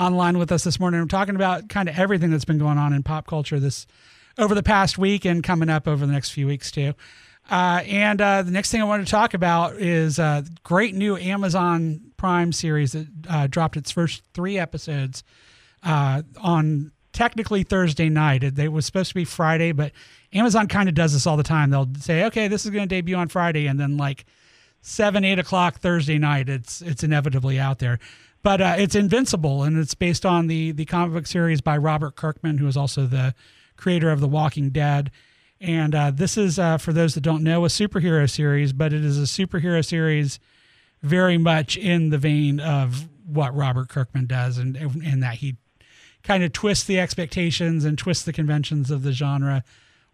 online 0.01 0.39
with 0.39 0.51
us 0.51 0.65
this 0.65 0.81
morning. 0.81 0.99
I'm 0.99 1.09
talking 1.09 1.35
about 1.35 1.69
kind 1.69 1.91
of 1.91 1.99
everything 1.99 2.31
that's 2.31 2.47
been 2.47 2.57
going 2.57 2.79
on 2.79 2.95
in 2.95 3.03
pop 3.03 3.27
culture 3.27 3.61
this 3.61 3.87
over 4.39 4.55
the 4.55 4.63
past 4.63 4.97
week 4.97 5.27
and 5.27 5.45
coming 5.45 5.69
up 5.69 5.87
over 5.87 6.07
the 6.07 6.13
next 6.13 6.31
few 6.31 6.47
weeks 6.47 6.71
too. 6.71 6.95
Uh, 7.51 7.83
and 7.87 8.19
uh, 8.23 8.41
the 8.41 8.51
next 8.51 8.71
thing 8.71 8.81
I 8.81 8.85
want 8.85 9.07
to 9.07 9.11
talk 9.11 9.35
about 9.35 9.77
is 9.77 10.19
a 10.19 10.43
great 10.63 10.95
new 10.95 11.19
Amazon 11.19 12.01
Prime 12.17 12.53
series 12.53 12.93
that 12.93 13.09
uh, 13.29 13.47
dropped 13.47 13.77
its 13.77 13.91
first 13.91 14.23
three 14.33 14.59
episodes 14.59 15.23
uh, 15.83 16.23
on 16.41 16.93
technically 17.13 17.63
Thursday 17.63 18.09
night. 18.09 18.43
It, 18.43 18.59
it 18.59 18.73
was 18.73 18.87
supposed 18.87 19.11
to 19.11 19.15
be 19.15 19.25
Friday, 19.25 19.73
but 19.73 19.93
Amazon 20.33 20.69
kind 20.69 20.89
of 20.89 20.95
does 20.95 21.13
this 21.13 21.27
all 21.27 21.37
the 21.37 21.43
time. 21.43 21.71
They'll 21.71 21.89
say, 21.99 22.25
"Okay, 22.25 22.49
this 22.49 22.65
is 22.65 22.71
going 22.71 22.89
to 22.89 22.95
debut 22.95 23.17
on 23.17 23.29
Friday," 23.29 23.67
and 23.67 23.79
then 23.79 23.97
like 23.97 24.25
seven, 24.83 25.25
eight 25.25 25.39
o'clock 25.39 25.79
Thursday 25.79 26.19
night, 26.19 26.49
it's 26.49 26.83
it's 26.83 27.03
inevitably 27.03 27.59
out 27.59 27.79
there. 27.79 27.99
But 28.43 28.61
uh, 28.61 28.75
it's 28.77 28.97
Invincible, 28.97 29.63
and 29.63 29.79
it's 29.79 29.95
based 29.95 30.27
on 30.27 30.49
the 30.49 30.73
the 30.73 30.85
comic 30.85 31.15
book 31.15 31.27
series 31.27 31.61
by 31.61 31.77
Robert 31.77 32.17
Kirkman, 32.17 32.59
who 32.59 32.67
is 32.67 32.77
also 32.77 33.07
the 33.07 33.35
creator 33.77 34.11
of 34.11 34.21
The 34.21 34.29
Walking 34.29 34.71
Dead. 34.71 35.11
And 35.61 35.95
uh, 35.95 36.11
this 36.11 36.37
is, 36.37 36.59
uh, 36.59 36.77
for 36.77 36.93
those 36.93 37.15
that 37.15 37.21
don't 37.21 37.45
know, 37.45 37.65
a 37.65 37.69
superhero 37.69 38.29
series, 38.29 38.73
but 38.73 38.93
it 38.93 39.05
is 39.05 39.17
a 39.17 39.23
superhero 39.23 39.85
series 39.85 40.41
very 41.03 41.39
much 41.39 41.77
in 41.77 42.11
the 42.11 42.19
vein 42.19 42.59
of 42.59 43.09
what 43.25 43.55
Robert 43.55 43.89
Kirkman 43.89 44.27
does, 44.27 44.59
and 44.59 44.77
in 44.77 45.21
that 45.21 45.37
he 45.37 45.57
kind 46.23 46.43
of 46.45 46.53
twist 46.53 46.87
the 46.87 46.99
expectations 47.01 47.85
and 47.85 47.99
twist 47.99 48.27
the 48.27 48.33
conventions 48.33 48.91
of 48.91 49.03
the 49.03 49.13
genre 49.13 49.65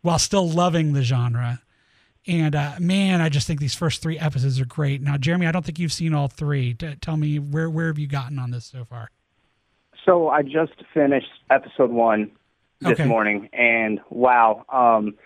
while 0.00 0.18
still 0.18 0.48
loving 0.48 0.92
the 0.92 1.02
genre. 1.02 1.60
And 2.26 2.54
uh, 2.54 2.72
man, 2.78 3.20
I 3.20 3.28
just 3.28 3.46
think 3.46 3.58
these 3.60 3.74
first 3.74 4.02
three 4.02 4.18
episodes 4.18 4.60
are 4.60 4.66
great. 4.66 5.00
Now, 5.00 5.16
Jeremy, 5.16 5.46
I 5.46 5.52
don't 5.52 5.64
think 5.64 5.78
you've 5.78 5.92
seen 5.92 6.14
all 6.14 6.28
three. 6.28 6.74
T- 6.74 6.94
tell 7.00 7.16
me 7.16 7.38
where 7.38 7.70
where 7.70 7.86
have 7.86 7.98
you 7.98 8.06
gotten 8.06 8.38
on 8.38 8.50
this 8.50 8.66
so 8.66 8.84
far? 8.84 9.10
So 10.04 10.28
I 10.28 10.42
just 10.42 10.72
finished 10.94 11.28
episode 11.50 11.90
one 11.90 12.30
this 12.80 12.92
Okay. 12.92 13.04
morning, 13.06 13.48
and 13.52 14.00
wow, 14.08 14.64
um, 14.68 15.16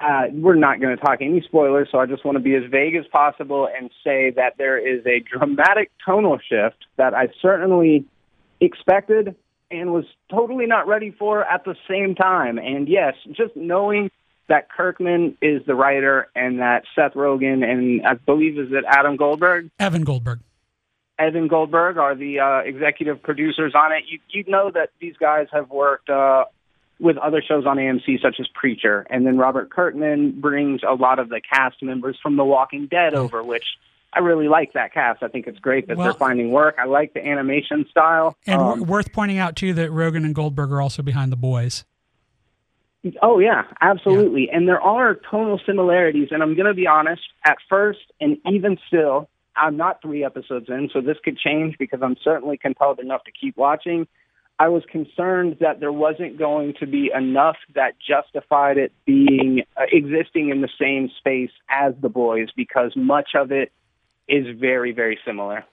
uh, 0.00 0.24
we're 0.32 0.54
not 0.54 0.80
going 0.80 0.96
to 0.96 1.02
talk 1.02 1.18
any 1.20 1.40
spoilers, 1.42 1.88
so 1.90 1.98
I 1.98 2.06
just 2.06 2.24
want 2.24 2.36
to 2.36 2.42
be 2.42 2.54
as 2.54 2.62
vague 2.70 2.94
as 2.96 3.06
possible 3.12 3.68
and 3.76 3.90
say 4.04 4.30
that 4.30 4.54
there 4.58 4.78
is 4.78 5.04
a 5.06 5.20
dramatic 5.20 5.90
tonal 6.04 6.38
shift 6.38 6.86
that 6.96 7.14
I 7.14 7.28
certainly 7.42 8.04
expected 8.60 9.34
and 9.70 9.92
was 9.92 10.04
totally 10.30 10.66
not 10.66 10.86
ready 10.86 11.10
for 11.10 11.44
at 11.44 11.64
the 11.64 11.76
same 11.88 12.14
time. 12.14 12.58
And 12.58 12.88
yes, 12.88 13.14
just 13.32 13.54
knowing 13.56 14.10
that 14.48 14.68
Kirkman 14.68 15.38
is 15.40 15.62
the 15.66 15.74
writer 15.74 16.28
and 16.34 16.58
that 16.58 16.82
Seth 16.94 17.14
Rogen 17.14 17.64
and 17.64 18.04
I 18.06 18.14
believe 18.14 18.58
is 18.58 18.72
it 18.72 18.84
Adam 18.86 19.16
Goldberg 19.16 19.70
Evan 19.78 20.02
Goldberg. 20.02 20.40
Evan 21.18 21.48
Goldberg 21.48 21.98
are 21.98 22.14
the 22.14 22.40
uh, 22.40 22.58
executive 22.58 23.22
producers 23.22 23.74
on 23.74 23.92
it. 23.92 24.04
You 24.08 24.18
you 24.30 24.44
know 24.50 24.70
that 24.70 24.90
these 25.00 25.16
guys 25.18 25.46
have 25.52 25.70
worked 25.70 26.08
uh, 26.08 26.46
with 26.98 27.16
other 27.18 27.42
shows 27.46 27.66
on 27.66 27.76
AMC 27.76 28.20
such 28.22 28.36
as 28.40 28.48
Preacher, 28.48 29.06
and 29.10 29.26
then 29.26 29.38
Robert 29.38 29.70
Kirkman 29.70 30.40
brings 30.40 30.80
a 30.82 30.94
lot 30.94 31.18
of 31.18 31.28
the 31.28 31.40
cast 31.40 31.82
members 31.82 32.18
from 32.22 32.36
The 32.36 32.44
Walking 32.44 32.86
Dead 32.86 33.14
over, 33.14 33.42
which 33.42 33.64
I 34.12 34.18
really 34.20 34.48
like 34.48 34.72
that 34.72 34.92
cast. 34.92 35.22
I 35.22 35.28
think 35.28 35.46
it's 35.46 35.58
great 35.58 35.86
that 35.88 35.96
Well- 35.96 36.04
they're 36.06 36.14
finding 36.14 36.50
work. 36.50 36.76
I 36.78 36.84
like 36.86 37.14
the 37.14 37.24
animation 37.26 37.86
style. 37.90 38.36
And 38.46 38.60
Um, 38.60 38.66
w- 38.80 38.84
worth 38.84 39.12
pointing 39.12 39.38
out 39.38 39.56
too 39.56 39.72
that 39.74 39.90
Rogen 39.90 40.24
and 40.24 40.34
Goldberg 40.34 40.72
are 40.72 40.80
also 40.80 41.02
behind 41.02 41.30
the 41.30 41.36
boys. 41.36 41.84
Oh 43.22 43.38
yeah, 43.38 43.64
absolutely. 43.80 44.50
And 44.50 44.68
there 44.68 44.80
are 44.80 45.14
tonal 45.14 45.58
similarities. 45.64 46.28
And 46.32 46.42
I'm 46.42 46.54
going 46.54 46.66
to 46.66 46.74
be 46.74 46.86
honest. 46.86 47.22
At 47.44 47.56
first, 47.68 48.00
and 48.20 48.36
even 48.50 48.78
still, 48.88 49.28
I'm 49.56 49.76
not 49.76 50.02
three 50.02 50.24
episodes 50.24 50.68
in, 50.68 50.90
so 50.92 51.00
this 51.00 51.16
could 51.24 51.38
change 51.38 51.76
because 51.78 52.00
I'm 52.02 52.16
certainly 52.22 52.58
compelled 52.58 52.98
enough 52.98 53.24
to 53.24 53.30
keep 53.32 53.56
watching. 53.56 54.06
I 54.58 54.68
was 54.68 54.82
concerned 54.90 55.56
that 55.60 55.80
there 55.80 55.92
wasn't 55.92 56.36
going 56.38 56.74
to 56.80 56.86
be 56.86 57.10
enough 57.16 57.56
that 57.74 57.94
justified 58.06 58.76
it 58.76 58.92
being 59.06 59.62
uh, 59.78 59.84
existing 59.90 60.50
in 60.50 60.60
the 60.60 60.68
same 60.78 61.08
space 61.16 61.50
as 61.70 61.94
the 62.02 62.10
boys 62.10 62.48
because 62.54 62.92
much 62.94 63.30
of 63.34 63.50
it 63.52 63.72
is 64.30 64.58
very, 64.58 64.92
very 64.92 65.18
similar. 65.26 65.64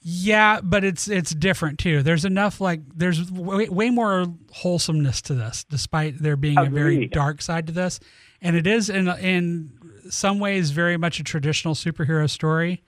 Yeah, 0.00 0.60
but 0.62 0.84
it's 0.84 1.08
it's 1.08 1.34
different 1.34 1.78
too. 1.78 2.02
There's 2.02 2.24
enough 2.24 2.60
like 2.60 2.80
there's 2.94 3.30
way, 3.32 3.68
way 3.68 3.90
more 3.90 4.26
wholesomeness 4.52 5.20
to 5.22 5.34
this, 5.34 5.64
despite 5.64 6.22
there 6.22 6.36
being 6.36 6.58
a 6.58 6.66
very 6.66 7.06
dark 7.06 7.42
side 7.42 7.66
to 7.66 7.72
this, 7.72 7.98
and 8.40 8.54
it 8.54 8.66
is 8.66 8.88
in 8.88 9.08
in 9.08 9.72
some 10.08 10.38
ways 10.38 10.70
very 10.70 10.96
much 10.96 11.18
a 11.18 11.24
traditional 11.24 11.74
superhero 11.74 12.30
story, 12.30 12.84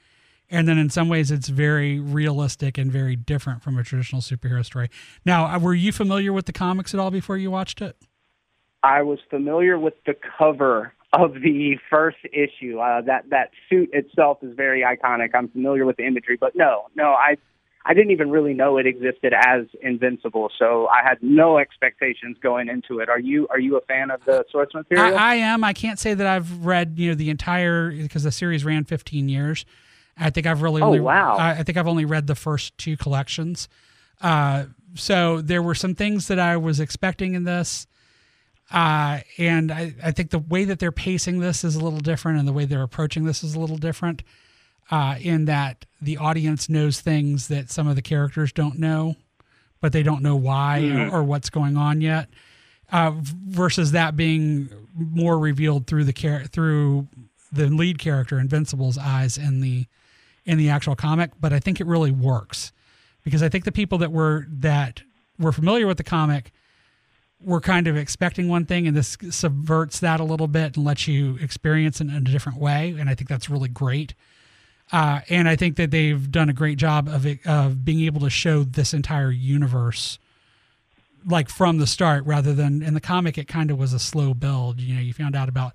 and 0.48 0.68
then 0.68 0.78
in 0.78 0.88
some 0.88 1.08
ways 1.08 1.32
it's 1.32 1.48
very 1.48 1.98
realistic 1.98 2.78
and 2.78 2.92
very 2.92 3.16
different 3.16 3.60
from 3.62 3.76
a 3.76 3.82
traditional 3.82 4.22
superhero 4.22 4.64
story. 4.64 4.88
Now, 5.24 5.46
uh, 5.46 5.58
were 5.58 5.74
you 5.74 5.90
familiar 5.90 6.32
with 6.32 6.46
the 6.46 6.52
comics 6.52 6.94
at 6.94 7.00
all 7.00 7.10
before 7.10 7.36
you 7.36 7.50
watched 7.50 7.82
it? 7.82 7.96
I 8.84 9.02
was 9.02 9.18
familiar 9.28 9.78
with 9.78 9.94
the 10.06 10.14
cover 10.38 10.94
of 11.12 11.34
the 11.34 11.76
first 11.88 12.18
issue. 12.32 12.78
Uh, 12.78 13.00
that 13.02 13.30
that 13.30 13.50
suit 13.68 13.90
itself 13.92 14.38
is 14.42 14.54
very 14.56 14.82
iconic. 14.82 15.30
I'm 15.34 15.48
familiar 15.48 15.84
with 15.84 15.96
the 15.96 16.06
imagery, 16.06 16.36
but 16.40 16.54
no, 16.54 16.84
no, 16.94 17.12
I 17.12 17.36
I 17.84 17.94
didn't 17.94 18.10
even 18.10 18.30
really 18.30 18.52
know 18.52 18.76
it 18.76 18.86
existed 18.86 19.32
as 19.34 19.66
Invincible, 19.80 20.50
so 20.58 20.86
I 20.88 21.02
had 21.02 21.18
no 21.22 21.58
expectations 21.58 22.36
going 22.42 22.68
into 22.68 23.00
it. 23.00 23.08
Are 23.08 23.18
you 23.18 23.48
are 23.48 23.58
you 23.58 23.76
a 23.76 23.80
fan 23.82 24.10
of 24.10 24.20
the 24.26 24.44
source 24.52 24.72
material? 24.74 25.16
I, 25.16 25.32
I 25.32 25.34
am. 25.36 25.64
I 25.64 25.72
can't 25.72 25.98
say 25.98 26.14
that 26.14 26.26
I've 26.26 26.64
read 26.64 26.94
you 26.98 27.08
know 27.08 27.14
the 27.14 27.30
entire 27.30 27.90
because 27.90 28.22
the 28.22 28.32
series 28.32 28.64
ran 28.64 28.84
15 28.84 29.28
years. 29.28 29.64
I 30.16 30.30
think 30.30 30.46
I've 30.46 30.60
really 30.60 30.82
Oh, 30.82 30.86
only 30.86 31.00
wow. 31.00 31.36
I, 31.36 31.50
I 31.52 31.62
think 31.62 31.78
I've 31.78 31.88
only 31.88 32.04
read 32.04 32.26
the 32.26 32.34
first 32.34 32.76
two 32.76 32.96
collections. 32.96 33.68
Uh, 34.20 34.66
so 34.94 35.40
there 35.40 35.62
were 35.62 35.74
some 35.74 35.94
things 35.94 36.28
that 36.28 36.38
I 36.38 36.58
was 36.58 36.80
expecting 36.80 37.34
in 37.34 37.44
this. 37.44 37.86
Uh, 38.70 39.20
and 39.36 39.72
I, 39.72 39.94
I 40.02 40.12
think 40.12 40.30
the 40.30 40.38
way 40.38 40.64
that 40.64 40.78
they're 40.78 40.92
pacing 40.92 41.40
this 41.40 41.64
is 41.64 41.74
a 41.74 41.80
little 41.80 41.98
different, 41.98 42.38
and 42.38 42.46
the 42.46 42.52
way 42.52 42.64
they're 42.64 42.82
approaching 42.82 43.24
this 43.24 43.42
is 43.42 43.54
a 43.54 43.60
little 43.60 43.78
different. 43.78 44.22
Uh, 44.90 45.14
in 45.20 45.44
that 45.44 45.84
the 46.02 46.16
audience 46.16 46.68
knows 46.68 47.00
things 47.00 47.46
that 47.46 47.70
some 47.70 47.86
of 47.86 47.94
the 47.94 48.02
characters 48.02 48.52
don't 48.52 48.76
know, 48.76 49.14
but 49.80 49.92
they 49.92 50.02
don't 50.02 50.20
know 50.20 50.34
why 50.34 50.80
or, 50.88 51.18
or 51.18 51.22
what's 51.22 51.48
going 51.48 51.76
on 51.76 52.00
yet. 52.00 52.28
Uh, 52.90 53.12
versus 53.20 53.92
that 53.92 54.16
being 54.16 54.68
more 54.94 55.38
revealed 55.38 55.86
through 55.86 56.02
the 56.02 56.12
char- 56.12 56.44
through 56.44 57.06
the 57.52 57.68
lead 57.68 58.00
character 58.00 58.40
Invincible's 58.40 58.98
eyes 58.98 59.38
in 59.38 59.60
the 59.60 59.86
in 60.44 60.58
the 60.58 60.70
actual 60.70 60.96
comic. 60.96 61.30
But 61.40 61.52
I 61.52 61.60
think 61.60 61.80
it 61.80 61.86
really 61.86 62.10
works 62.10 62.72
because 63.22 63.44
I 63.44 63.48
think 63.48 63.64
the 63.64 63.72
people 63.72 63.98
that 63.98 64.10
were 64.10 64.46
that 64.48 65.02
were 65.38 65.52
familiar 65.52 65.86
with 65.86 65.98
the 65.98 66.04
comic 66.04 66.50
were 67.42 67.60
kind 67.60 67.86
of 67.86 67.96
expecting 67.96 68.48
one 68.48 68.66
thing, 68.66 68.86
and 68.86 68.96
this 68.96 69.16
subverts 69.30 70.00
that 70.00 70.20
a 70.20 70.24
little 70.24 70.48
bit 70.48 70.76
and 70.76 70.84
lets 70.84 71.08
you 71.08 71.36
experience 71.40 72.00
it 72.00 72.08
in 72.08 72.14
a 72.14 72.20
different 72.20 72.58
way. 72.58 72.94
And 72.98 73.08
I 73.08 73.14
think 73.14 73.28
that's 73.28 73.48
really 73.48 73.68
great. 73.68 74.14
Uh, 74.92 75.20
and 75.28 75.48
I 75.48 75.56
think 75.56 75.76
that 75.76 75.90
they've 75.90 76.30
done 76.30 76.48
a 76.48 76.52
great 76.52 76.76
job 76.76 77.08
of 77.08 77.24
it, 77.24 77.46
of 77.46 77.84
being 77.84 78.04
able 78.04 78.20
to 78.22 78.30
show 78.30 78.64
this 78.64 78.92
entire 78.92 79.30
universe 79.30 80.18
like 81.26 81.48
from 81.48 81.78
the 81.78 81.86
start 81.86 82.24
rather 82.24 82.54
than 82.54 82.82
in 82.82 82.94
the 82.94 83.00
comic 83.00 83.36
it 83.36 83.46
kind 83.46 83.70
of 83.70 83.78
was 83.78 83.92
a 83.92 83.98
slow 83.98 84.32
build 84.32 84.80
you 84.80 84.94
know 84.94 85.00
you 85.00 85.12
found 85.12 85.36
out 85.36 85.50
about 85.50 85.72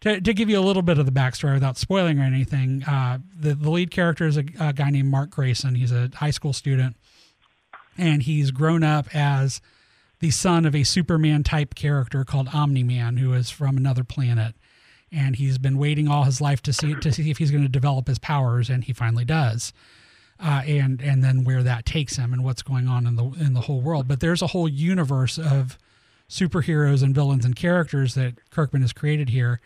to, 0.00 0.18
to 0.20 0.32
give 0.32 0.48
you 0.48 0.58
a 0.58 0.62
little 0.62 0.80
bit 0.82 0.98
of 0.98 1.06
the 1.06 1.12
backstory 1.12 1.52
without 1.52 1.76
spoiling 1.76 2.18
or 2.18 2.22
anything 2.22 2.82
uh, 2.84 3.18
the, 3.38 3.54
the 3.54 3.70
lead 3.70 3.90
character 3.90 4.26
is 4.26 4.38
a, 4.38 4.44
a 4.58 4.72
guy 4.72 4.88
named 4.88 5.10
mark 5.10 5.30
grayson 5.30 5.74
he's 5.74 5.92
a 5.92 6.10
high 6.14 6.30
school 6.30 6.54
student 6.54 6.96
and 7.96 8.22
he's 8.22 8.50
grown 8.50 8.82
up 8.82 9.14
as 9.14 9.60
the 10.20 10.30
son 10.30 10.64
of 10.64 10.74
a 10.74 10.84
superman 10.84 11.42
type 11.42 11.74
character 11.74 12.24
called 12.24 12.48
omni-man 12.52 13.16
who 13.16 13.32
is 13.32 13.50
from 13.50 13.76
another 13.76 14.04
planet 14.04 14.54
and 15.10 15.36
he's 15.36 15.58
been 15.58 15.78
waiting 15.78 16.08
all 16.08 16.24
his 16.24 16.40
life 16.40 16.62
to 16.62 16.72
see 16.72 16.94
to 16.94 17.12
see 17.12 17.30
if 17.30 17.38
he's 17.38 17.50
going 17.50 17.62
to 17.62 17.68
develop 17.68 18.06
his 18.08 18.18
powers 18.18 18.68
and 18.68 18.84
he 18.84 18.92
finally 18.92 19.24
does 19.24 19.72
uh, 20.40 20.62
and 20.66 21.00
and 21.00 21.22
then 21.22 21.44
where 21.44 21.62
that 21.62 21.84
takes 21.84 22.16
him 22.16 22.32
and 22.32 22.44
what's 22.44 22.62
going 22.62 22.88
on 22.88 23.06
in 23.06 23.16
the 23.16 23.24
in 23.40 23.54
the 23.54 23.62
whole 23.62 23.80
world. 23.80 24.06
But 24.06 24.20
there's 24.20 24.42
a 24.42 24.48
whole 24.48 24.68
universe 24.68 25.38
of 25.38 25.78
superheroes 26.28 27.02
and 27.02 27.14
villains 27.14 27.44
and 27.44 27.56
characters 27.56 28.14
that 28.14 28.34
Kirkman 28.50 28.82
has 28.82 28.92
created 28.92 29.30
here 29.30 29.60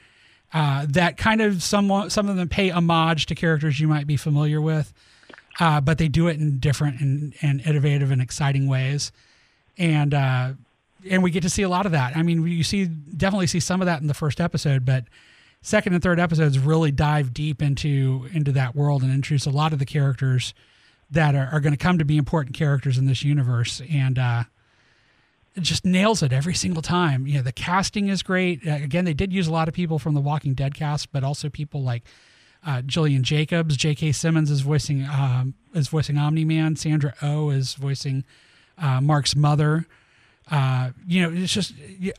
uh, 0.54 0.86
that 0.88 1.16
kind 1.16 1.40
of 1.40 1.62
some 1.62 2.08
some 2.10 2.28
of 2.28 2.36
them 2.36 2.48
pay 2.48 2.70
homage 2.70 3.26
to 3.26 3.34
characters 3.34 3.80
you 3.80 3.88
might 3.88 4.06
be 4.06 4.16
familiar 4.16 4.60
with, 4.60 4.92
uh, 5.60 5.80
but 5.80 5.98
they 5.98 6.08
do 6.08 6.28
it 6.28 6.38
in 6.38 6.58
different 6.58 7.00
and, 7.00 7.34
and 7.42 7.60
innovative 7.62 8.10
and 8.10 8.22
exciting 8.22 8.66
ways. 8.68 9.12
And 9.78 10.14
uh, 10.14 10.52
and 11.08 11.22
we 11.22 11.30
get 11.30 11.42
to 11.42 11.50
see 11.50 11.62
a 11.62 11.68
lot 11.68 11.86
of 11.86 11.92
that. 11.92 12.16
I 12.16 12.22
mean, 12.22 12.46
you 12.46 12.62
see 12.62 12.86
definitely 12.86 13.46
see 13.46 13.60
some 13.60 13.80
of 13.80 13.86
that 13.86 14.00
in 14.00 14.06
the 14.06 14.14
first 14.14 14.40
episode, 14.40 14.84
but 14.84 15.04
second 15.62 15.94
and 15.94 16.02
third 16.02 16.20
episodes 16.20 16.58
really 16.58 16.92
dive 16.92 17.32
deep 17.32 17.62
into 17.62 18.28
into 18.32 18.52
that 18.52 18.74
world 18.74 19.02
and 19.02 19.12
introduce 19.12 19.46
a 19.46 19.50
lot 19.50 19.72
of 19.72 19.78
the 19.78 19.86
characters 19.86 20.54
that 21.10 21.34
are, 21.34 21.48
are 21.52 21.60
going 21.60 21.72
to 21.72 21.78
come 21.78 21.98
to 21.98 22.04
be 22.04 22.16
important 22.16 22.56
characters 22.56 22.98
in 22.98 23.06
this 23.06 23.22
universe 23.22 23.80
and 23.90 24.18
uh 24.18 24.42
it 25.54 25.60
just 25.60 25.84
nails 25.84 26.22
it 26.22 26.32
every 26.32 26.54
single 26.54 26.82
time 26.82 27.26
you 27.26 27.36
know 27.36 27.42
the 27.42 27.52
casting 27.52 28.08
is 28.08 28.22
great 28.24 28.66
uh, 28.66 28.72
again 28.72 29.04
they 29.04 29.14
did 29.14 29.32
use 29.32 29.46
a 29.46 29.52
lot 29.52 29.68
of 29.68 29.74
people 29.74 30.00
from 30.00 30.14
the 30.14 30.20
walking 30.20 30.52
dead 30.52 30.74
cast 30.74 31.12
but 31.12 31.22
also 31.22 31.48
people 31.48 31.82
like 31.82 32.02
uh, 32.64 32.80
Gillian 32.82 33.24
Jacobs, 33.24 33.76
J.K. 33.76 34.12
Simmons 34.12 34.50
is 34.50 34.60
voicing 34.60 35.04
um, 35.04 35.54
is 35.74 35.88
voicing 35.88 36.16
Omni 36.16 36.44
Man. 36.44 36.76
Sandra 36.76 37.14
O 37.22 37.46
oh 37.46 37.50
is 37.50 37.74
voicing 37.74 38.24
uh, 38.82 39.00
Mark's 39.00 39.34
mother. 39.34 39.86
Uh, 40.50 40.90
you 41.06 41.22
know, 41.22 41.42
it's 41.42 41.54
just 41.54 41.72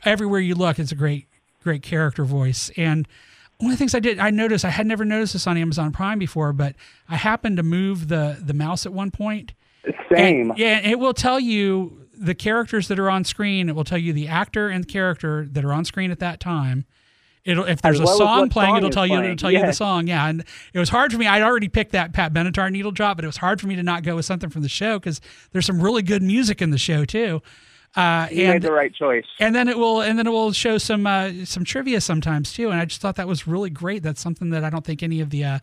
everywhere 0.04 0.40
you 0.40 0.56
look, 0.56 0.78
it's 0.78 0.90
a 0.90 0.96
great, 0.96 1.28
great 1.62 1.82
character 1.82 2.24
voice. 2.24 2.70
And 2.76 3.06
one 3.58 3.70
of 3.70 3.76
the 3.76 3.78
things 3.78 3.94
I 3.94 4.00
did, 4.00 4.18
I 4.18 4.30
noticed, 4.30 4.64
I 4.64 4.70
had 4.70 4.86
never 4.86 5.04
noticed 5.04 5.34
this 5.34 5.46
on 5.46 5.56
Amazon 5.56 5.92
Prime 5.92 6.18
before, 6.18 6.52
but 6.52 6.74
I 7.08 7.16
happened 7.16 7.58
to 7.58 7.62
move 7.62 8.08
the 8.08 8.36
the 8.40 8.54
mouse 8.54 8.86
at 8.86 8.92
one 8.92 9.10
point. 9.10 9.52
Same. 10.12 10.50
And, 10.50 10.58
yeah, 10.58 10.80
it 10.80 10.98
will 10.98 11.14
tell 11.14 11.38
you 11.38 12.06
the 12.16 12.34
characters 12.34 12.88
that 12.88 12.98
are 12.98 13.10
on 13.10 13.24
screen. 13.24 13.68
It 13.68 13.74
will 13.76 13.84
tell 13.84 13.98
you 13.98 14.12
the 14.12 14.28
actor 14.28 14.68
and 14.68 14.88
character 14.88 15.46
that 15.52 15.64
are 15.64 15.72
on 15.72 15.84
screen 15.84 16.10
at 16.10 16.18
that 16.20 16.40
time. 16.40 16.86
It'll 17.44 17.64
if 17.64 17.82
there's 17.82 18.00
a 18.00 18.06
song 18.06 18.48
playing, 18.48 18.70
song 18.70 18.78
it'll 18.78 18.90
tell 18.90 19.06
you 19.06 19.14
it'll 19.14 19.22
playing. 19.24 19.36
tell 19.36 19.50
you 19.52 19.60
the 19.60 19.72
song. 19.72 20.06
Yeah, 20.06 20.26
and 20.28 20.44
it 20.72 20.78
was 20.78 20.88
hard 20.88 21.12
for 21.12 21.18
me. 21.18 21.26
I'd 21.26 21.42
already 21.42 21.68
picked 21.68 21.92
that 21.92 22.12
Pat 22.12 22.32
Benatar 22.32 22.70
needle 22.72 22.90
drop, 22.90 23.18
but 23.18 23.24
it 23.24 23.28
was 23.28 23.36
hard 23.36 23.60
for 23.60 23.66
me 23.66 23.76
to 23.76 23.82
not 23.82 24.02
go 24.02 24.16
with 24.16 24.24
something 24.24 24.48
from 24.50 24.62
the 24.62 24.68
show 24.68 24.98
because 24.98 25.20
there's 25.52 25.66
some 25.66 25.80
really 25.82 26.02
good 26.02 26.22
music 26.22 26.62
in 26.62 26.70
the 26.70 26.78
show 26.78 27.04
too. 27.04 27.42
Uh, 27.96 28.26
you 28.30 28.46
made 28.46 28.54
and 28.56 28.62
the 28.64 28.72
right 28.72 28.92
choice. 28.94 29.24
and 29.38 29.54
then 29.54 29.68
it 29.68 29.78
will 29.78 30.00
and 30.00 30.18
then 30.18 30.26
it 30.26 30.30
will 30.30 30.52
show 30.52 30.78
some 30.78 31.06
uh, 31.06 31.30
some 31.44 31.64
trivia 31.64 32.00
sometimes 32.00 32.52
too 32.52 32.68
and 32.70 32.80
i 32.80 32.84
just 32.84 33.00
thought 33.00 33.14
that 33.14 33.28
was 33.28 33.46
really 33.46 33.70
great 33.70 34.02
that's 34.02 34.20
something 34.20 34.50
that 34.50 34.64
i 34.64 34.68
don't 34.70 34.84
think 34.84 35.00
any 35.00 35.20
of 35.20 35.30
the 35.30 35.44
uh, 35.44 35.58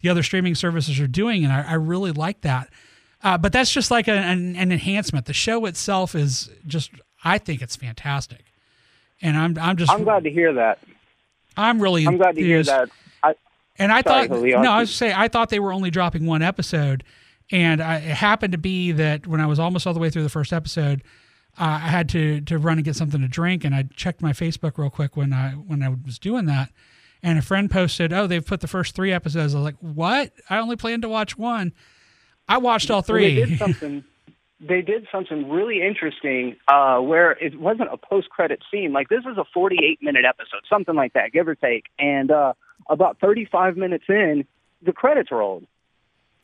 the 0.00 0.08
other 0.08 0.24
streaming 0.24 0.56
services 0.56 0.98
are 0.98 1.06
doing 1.06 1.44
and 1.44 1.52
i, 1.52 1.62
I 1.62 1.74
really 1.74 2.10
like 2.10 2.40
that 2.40 2.68
Uh, 3.22 3.38
but 3.38 3.52
that's 3.52 3.70
just 3.70 3.92
like 3.92 4.08
an, 4.08 4.56
an 4.56 4.72
enhancement. 4.72 5.26
The 5.26 5.32
show 5.32 5.66
itself 5.66 6.14
is 6.16 6.50
just, 6.66 6.90
I 7.22 7.38
think 7.38 7.62
it's 7.62 7.76
fantastic, 7.76 8.44
and 9.22 9.36
I'm 9.36 9.56
I'm 9.58 9.76
just 9.76 9.92
I'm 9.92 10.02
glad 10.02 10.24
to 10.24 10.30
hear 10.30 10.52
that. 10.54 10.78
I'm 11.58 11.80
really 11.82 12.06
I'm 12.06 12.16
glad 12.16 12.36
to 12.36 12.42
hear 12.42 12.62
that. 12.62 12.90
I, 13.22 13.34
And 13.78 13.92
I 13.92 14.02
Sorry, 14.02 14.28
thought 14.28 14.36
Julio. 14.36 14.62
no, 14.62 14.70
I 14.72 14.80
was 14.80 14.94
say 14.94 15.12
I 15.14 15.28
thought 15.28 15.50
they 15.50 15.58
were 15.60 15.72
only 15.72 15.90
dropping 15.90 16.24
one 16.26 16.42
episode, 16.42 17.04
and 17.50 17.80
I, 17.82 17.96
it 17.96 18.02
happened 18.16 18.52
to 18.52 18.58
be 18.58 18.92
that 18.92 19.26
when 19.26 19.40
I 19.40 19.46
was 19.46 19.58
almost 19.58 19.86
all 19.86 19.94
the 19.94 20.00
way 20.00 20.10
through 20.10 20.22
the 20.22 20.28
first 20.28 20.52
episode, 20.52 21.02
uh, 21.58 21.64
I 21.82 21.88
had 21.88 22.08
to 22.10 22.40
to 22.42 22.58
run 22.58 22.78
and 22.78 22.84
get 22.84 22.96
something 22.96 23.20
to 23.20 23.28
drink, 23.28 23.64
and 23.64 23.74
I 23.74 23.84
checked 23.94 24.22
my 24.22 24.32
Facebook 24.32 24.78
real 24.78 24.90
quick 24.90 25.16
when 25.16 25.32
I 25.32 25.50
when 25.50 25.82
I 25.82 25.88
was 25.88 26.18
doing 26.18 26.46
that, 26.46 26.70
and 27.22 27.38
a 27.38 27.42
friend 27.42 27.70
posted, 27.70 28.12
"Oh, 28.12 28.26
they've 28.26 28.44
put 28.46 28.60
the 28.60 28.68
first 28.68 28.94
three 28.94 29.12
episodes." 29.12 29.54
I 29.54 29.58
was 29.58 29.64
like, 29.64 29.76
"What? 29.80 30.32
I 30.48 30.58
only 30.58 30.76
planned 30.76 31.02
to 31.02 31.08
watch 31.08 31.36
one." 31.36 31.72
I 32.48 32.56
watched 32.58 32.90
all 32.90 33.04
Well, 33.06 33.18
They 33.18 33.34
three. 33.34 33.44
did 33.46 33.58
something. 33.58 34.04
They 34.60 34.82
did 34.82 35.06
something 35.12 35.48
really 35.48 35.80
interesting 35.82 36.56
uh, 36.66 36.98
where 36.98 37.32
it 37.32 37.58
wasn't 37.58 37.92
a 37.92 37.96
post-credit 37.96 38.62
scene. 38.70 38.92
Like 38.92 39.08
this 39.08 39.20
is 39.20 39.38
a 39.38 39.44
48-minute 39.56 40.24
episode, 40.24 40.62
something 40.68 40.94
like 40.94 41.12
that, 41.12 41.32
give 41.32 41.46
or 41.46 41.54
take. 41.54 41.86
And 41.98 42.30
uh, 42.30 42.54
about 42.88 43.18
35 43.20 43.76
minutes 43.76 44.04
in, 44.08 44.46
the 44.82 44.92
credits 44.92 45.30
rolled, 45.30 45.66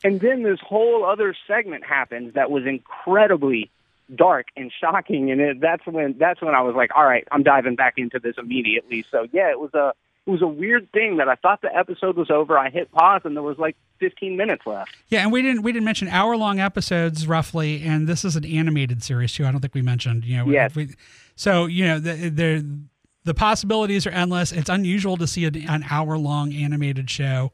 and 0.03 0.19
then 0.19 0.43
this 0.43 0.59
whole 0.59 1.05
other 1.05 1.35
segment 1.47 1.85
happens 1.85 2.33
that 2.35 2.51
was 2.51 2.65
incredibly 2.65 3.71
dark 4.13 4.47
and 4.55 4.71
shocking. 4.79 5.31
And 5.31 5.41
it, 5.41 5.61
that's 5.61 5.85
when 5.85 6.17
that's 6.17 6.41
when 6.41 6.53
I 6.53 6.61
was 6.61 6.75
like, 6.75 6.91
all 6.95 7.05
right, 7.05 7.27
I'm 7.31 7.43
diving 7.43 7.75
back 7.75 7.95
into 7.97 8.19
this 8.19 8.35
immediately. 8.37 9.05
So 9.09 9.27
yeah, 9.31 9.49
it 9.49 9.59
was 9.59 9.73
a 9.73 9.93
it 10.25 10.31
was 10.31 10.41
a 10.41 10.47
weird 10.47 10.91
thing 10.91 11.17
that 11.17 11.29
I 11.29 11.35
thought 11.35 11.61
the 11.61 11.75
episode 11.75 12.17
was 12.17 12.29
over. 12.31 12.57
I 12.57 12.69
hit 12.69 12.91
pause, 12.91 13.21
and 13.25 13.35
there 13.35 13.43
was 13.43 13.57
like 13.57 13.75
15 13.99 14.35
minutes 14.35 14.63
left. 14.65 14.91
Yeah, 15.09 15.21
and 15.21 15.31
we 15.31 15.41
didn't 15.41 15.61
we 15.61 15.71
didn't 15.71 15.85
mention 15.85 16.07
hour 16.07 16.35
long 16.35 16.59
episodes 16.59 17.27
roughly, 17.27 17.81
and 17.83 18.07
this 18.07 18.25
is 18.25 18.35
an 18.35 18.45
animated 18.45 19.03
series 19.03 19.33
too. 19.33 19.45
I 19.45 19.51
don't 19.51 19.61
think 19.61 19.73
we 19.75 19.81
mentioned. 19.81 20.25
You 20.25 20.37
know, 20.37 20.45
Yes. 20.51 20.75
we, 20.75 20.89
so 21.35 21.65
you 21.67 21.85
know 21.85 21.99
the 21.99 22.29
the 22.29 22.79
the 23.23 23.33
possibilities 23.33 24.05
are 24.07 24.11
endless. 24.11 24.51
It's 24.51 24.69
unusual 24.69 25.17
to 25.17 25.27
see 25.27 25.45
an, 25.45 25.55
an 25.67 25.85
hour 25.89 26.17
long 26.17 26.53
animated 26.53 27.09
show 27.09 27.51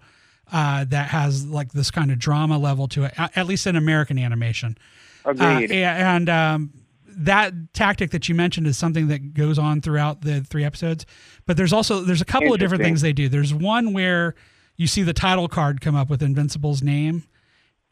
uh, 0.51 0.85
that 0.85 1.09
has 1.09 1.45
like 1.45 1.71
this 1.73 1.91
kind 1.91 2.11
of 2.11 2.19
drama 2.19 2.57
level 2.57 2.87
to 2.89 3.03
it, 3.05 3.13
at 3.17 3.45
least 3.47 3.67
in 3.67 3.75
American 3.75 4.17
animation. 4.19 4.77
Uh, 5.25 5.29
Agreed. 5.31 5.69
yeah, 5.71 6.15
and 6.15 6.29
um, 6.29 6.73
that 7.17 7.53
tactic 7.73 8.11
that 8.11 8.29
you 8.29 8.35
mentioned 8.35 8.67
is 8.67 8.77
something 8.77 9.07
that 9.07 9.33
goes 9.33 9.57
on 9.59 9.81
throughout 9.81 10.21
the 10.21 10.41
three 10.41 10.63
episodes. 10.63 11.05
But 11.45 11.57
there's 11.57 11.73
also 11.73 12.01
there's 12.01 12.21
a 12.21 12.25
couple 12.25 12.53
of 12.53 12.59
different 12.59 12.83
things 12.83 13.01
they 13.01 13.13
do. 13.13 13.29
There's 13.29 13.53
one 13.53 13.93
where 13.93 14.35
you 14.77 14.87
see 14.87 15.03
the 15.03 15.13
title 15.13 15.47
card 15.47 15.81
come 15.81 15.95
up 15.95 16.09
with 16.09 16.23
Invincible's 16.23 16.81
name, 16.81 17.23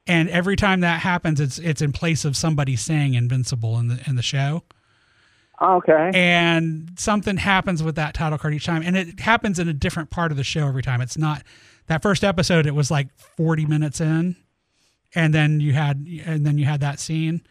and 0.07 0.29
every 0.29 0.55
time 0.55 0.79
that 0.81 1.01
happens, 1.01 1.39
it's 1.39 1.59
it's 1.59 1.81
in 1.81 1.91
place 1.91 2.25
of 2.25 2.35
somebody 2.35 2.75
saying 2.75 3.13
Invincible 3.13 3.77
in 3.77 3.87
the 3.87 4.01
in 4.07 4.15
the 4.15 4.21
show. 4.21 4.63
okay. 5.61 6.11
And 6.13 6.91
something 6.97 7.37
happens 7.37 7.83
with 7.83 7.95
that 7.95 8.13
title 8.13 8.37
card 8.37 8.53
each 8.53 8.65
time, 8.65 8.81
and 8.83 8.97
it 8.97 9.19
happens 9.19 9.59
in 9.59 9.67
a 9.67 9.73
different 9.73 10.09
part 10.09 10.31
of 10.31 10.37
the 10.37 10.43
show 10.43 10.67
every 10.67 10.83
time. 10.83 11.01
It's 11.01 11.17
not 11.17 11.43
that 11.87 12.01
first 12.01 12.23
episode. 12.23 12.65
It 12.65 12.75
was 12.75 12.89
like 12.89 13.07
40 13.37 13.65
minutes 13.65 13.99
in, 14.01 14.35
and 15.13 15.33
then 15.33 15.59
you 15.59 15.73
had 15.73 16.07
and 16.25 16.45
then 16.45 16.57
you 16.57 16.65
had 16.65 16.81
that 16.81 16.99
scene. 16.99 17.41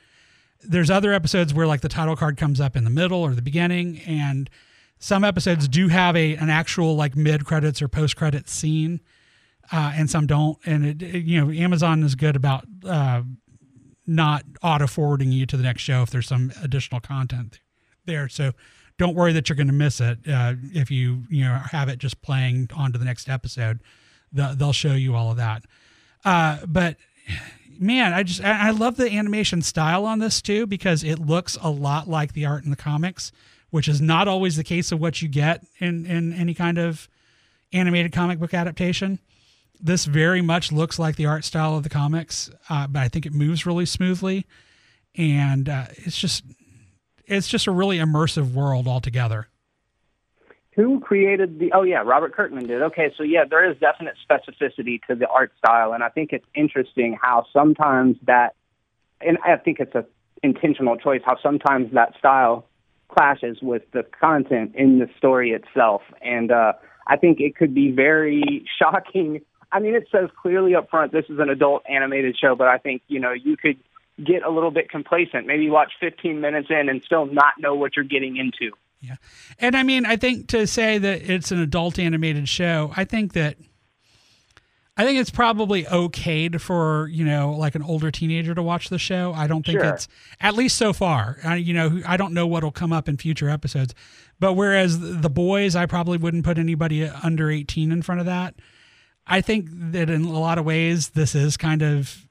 There's 0.62 0.90
other 0.90 1.12
episodes 1.12 1.54
where 1.54 1.66
like 1.66 1.80
the 1.82 1.88
title 1.88 2.16
card 2.16 2.36
comes 2.36 2.60
up 2.60 2.76
in 2.76 2.84
the 2.84 2.90
middle 2.90 3.20
or 3.22 3.34
the 3.34 3.42
beginning, 3.42 4.00
and 4.06 4.50
some 4.98 5.22
episodes 5.24 5.68
do 5.68 5.88
have 5.88 6.16
a 6.16 6.34
an 6.36 6.50
actual 6.50 6.96
like 6.96 7.14
mid 7.16 7.44
credits 7.44 7.80
or 7.80 7.88
post 7.88 8.16
credits 8.16 8.52
scene, 8.52 9.00
uh, 9.72 9.92
and 9.94 10.10
some 10.10 10.26
don't. 10.26 10.58
And 10.66 10.84
it, 10.84 11.02
it- 11.02 11.24
you 11.24 11.40
know 11.44 11.52
Amazon 11.52 12.02
is 12.02 12.14
good 12.16 12.34
about 12.36 12.64
uh, 12.84 13.22
not 14.06 14.42
auto 14.62 14.86
forwarding 14.86 15.30
you 15.30 15.46
to 15.46 15.56
the 15.56 15.62
next 15.62 15.82
show 15.82 16.02
if 16.02 16.10
there's 16.10 16.26
some 16.26 16.52
additional 16.62 17.00
content 17.00 17.60
there. 18.06 18.28
So 18.28 18.52
don't 18.96 19.14
worry 19.14 19.32
that 19.34 19.48
you're 19.48 19.56
going 19.56 19.66
to 19.68 19.72
miss 19.72 20.00
it 20.00 20.18
uh, 20.28 20.54
if 20.74 20.90
you 20.90 21.22
you 21.30 21.44
know 21.44 21.60
have 21.70 21.88
it 21.88 21.98
just 22.00 22.20
playing 22.20 22.68
on 22.74 22.92
to 22.92 22.98
the 22.98 23.04
next 23.04 23.28
episode. 23.28 23.80
The, 24.32 24.54
they'll 24.58 24.72
show 24.72 24.92
you 24.94 25.14
all 25.14 25.30
of 25.30 25.36
that. 25.36 25.62
Uh, 26.24 26.58
but 26.66 26.96
man, 27.78 28.12
I 28.12 28.22
just 28.22 28.42
I 28.42 28.70
love 28.70 28.96
the 28.96 29.10
animation 29.10 29.62
style 29.62 30.04
on 30.04 30.18
this 30.18 30.42
too 30.42 30.66
because 30.66 31.04
it 31.04 31.18
looks 31.18 31.56
a 31.60 31.70
lot 31.70 32.08
like 32.08 32.32
the 32.32 32.46
art 32.46 32.64
in 32.64 32.70
the 32.70 32.76
comics, 32.76 33.32
which 33.70 33.88
is 33.88 34.00
not 34.00 34.28
always 34.28 34.56
the 34.56 34.64
case 34.64 34.92
of 34.92 35.00
what 35.00 35.22
you 35.22 35.28
get 35.28 35.64
in 35.78 36.06
in 36.06 36.32
any 36.32 36.54
kind 36.54 36.78
of 36.78 37.08
animated 37.72 38.12
comic 38.12 38.38
book 38.38 38.54
adaptation. 38.54 39.18
This 39.80 40.06
very 40.06 40.42
much 40.42 40.72
looks 40.72 40.98
like 40.98 41.16
the 41.16 41.26
art 41.26 41.44
style 41.44 41.76
of 41.76 41.84
the 41.84 41.88
comics, 41.88 42.50
uh, 42.68 42.86
but 42.88 43.00
I 43.00 43.08
think 43.08 43.26
it 43.26 43.32
moves 43.32 43.64
really 43.64 43.86
smoothly, 43.86 44.44
and 45.14 45.68
uh, 45.68 45.86
it's 45.90 46.18
just 46.18 46.44
it's 47.26 47.48
just 47.48 47.66
a 47.66 47.72
really 47.72 47.98
immersive 47.98 48.52
world 48.52 48.88
altogether. 48.88 49.48
Who 50.78 51.00
created 51.00 51.58
the? 51.58 51.72
Oh 51.72 51.82
yeah, 51.82 52.04
Robert 52.06 52.36
Kirkman 52.36 52.68
did. 52.68 52.82
Okay, 52.82 53.12
so 53.16 53.24
yeah, 53.24 53.42
there 53.50 53.68
is 53.68 53.76
definite 53.78 54.14
specificity 54.30 55.00
to 55.08 55.16
the 55.16 55.26
art 55.26 55.50
style, 55.58 55.92
and 55.92 56.04
I 56.04 56.08
think 56.08 56.32
it's 56.32 56.46
interesting 56.54 57.18
how 57.20 57.46
sometimes 57.52 58.16
that, 58.28 58.54
and 59.20 59.38
I 59.44 59.56
think 59.56 59.80
it's 59.80 59.96
a 59.96 60.06
intentional 60.44 60.96
choice. 60.96 61.20
How 61.26 61.36
sometimes 61.42 61.92
that 61.94 62.16
style 62.16 62.64
clashes 63.08 63.58
with 63.60 63.90
the 63.90 64.04
content 64.20 64.76
in 64.76 65.00
the 65.00 65.08
story 65.18 65.50
itself, 65.50 66.02
and 66.22 66.52
uh, 66.52 66.74
I 67.08 67.16
think 67.16 67.40
it 67.40 67.56
could 67.56 67.74
be 67.74 67.90
very 67.90 68.64
shocking. 68.78 69.40
I 69.72 69.80
mean, 69.80 69.96
it 69.96 70.06
says 70.12 70.30
clearly 70.40 70.76
up 70.76 70.90
front 70.90 71.10
this 71.10 71.24
is 71.28 71.40
an 71.40 71.50
adult 71.50 71.82
animated 71.90 72.36
show, 72.40 72.54
but 72.54 72.68
I 72.68 72.78
think 72.78 73.02
you 73.08 73.18
know 73.18 73.32
you 73.32 73.56
could 73.56 73.78
get 74.24 74.44
a 74.44 74.50
little 74.50 74.70
bit 74.70 74.88
complacent. 74.88 75.44
Maybe 75.44 75.68
watch 75.70 75.90
15 75.98 76.40
minutes 76.40 76.68
in 76.70 76.88
and 76.88 77.02
still 77.04 77.26
not 77.26 77.54
know 77.58 77.74
what 77.74 77.96
you're 77.96 78.04
getting 78.04 78.36
into. 78.36 78.76
Yeah. 79.00 79.16
And 79.58 79.76
I 79.76 79.82
mean, 79.82 80.04
I 80.06 80.16
think 80.16 80.48
to 80.48 80.66
say 80.66 80.98
that 80.98 81.30
it's 81.30 81.52
an 81.52 81.60
adult 81.60 81.98
animated 81.98 82.48
show, 82.48 82.92
I 82.96 83.04
think 83.04 83.32
that 83.34 83.56
I 84.96 85.04
think 85.04 85.20
it's 85.20 85.30
probably 85.30 85.86
okay 85.86 86.48
to, 86.48 86.58
for, 86.58 87.06
you 87.12 87.24
know, 87.24 87.52
like 87.52 87.76
an 87.76 87.82
older 87.82 88.10
teenager 88.10 88.52
to 88.56 88.62
watch 88.64 88.88
the 88.88 88.98
show. 88.98 89.32
I 89.32 89.46
don't 89.46 89.64
think 89.64 89.78
Sure. 89.78 89.94
it's 89.94 90.08
at 90.40 90.54
least 90.54 90.76
so 90.76 90.92
far. 90.92 91.38
I, 91.44 91.54
you 91.54 91.72
know, 91.72 92.02
I 92.04 92.16
don't 92.16 92.34
know 92.34 92.48
what'll 92.48 92.72
come 92.72 92.92
up 92.92 93.08
in 93.08 93.16
future 93.16 93.48
episodes. 93.48 93.94
But 94.40 94.54
whereas 94.54 94.98
the 95.20 95.30
boys, 95.30 95.76
I 95.76 95.86
probably 95.86 96.18
wouldn't 96.18 96.44
put 96.44 96.58
anybody 96.58 97.04
under 97.04 97.48
18 97.48 97.92
in 97.92 98.02
front 98.02 98.18
of 98.20 98.26
that. 98.26 98.56
I 99.24 99.40
think 99.40 99.68
that 99.70 100.10
in 100.10 100.24
a 100.24 100.38
lot 100.38 100.58
of 100.58 100.64
ways 100.64 101.10
this 101.10 101.36
is 101.36 101.56
kind 101.56 101.82
of 101.82 102.26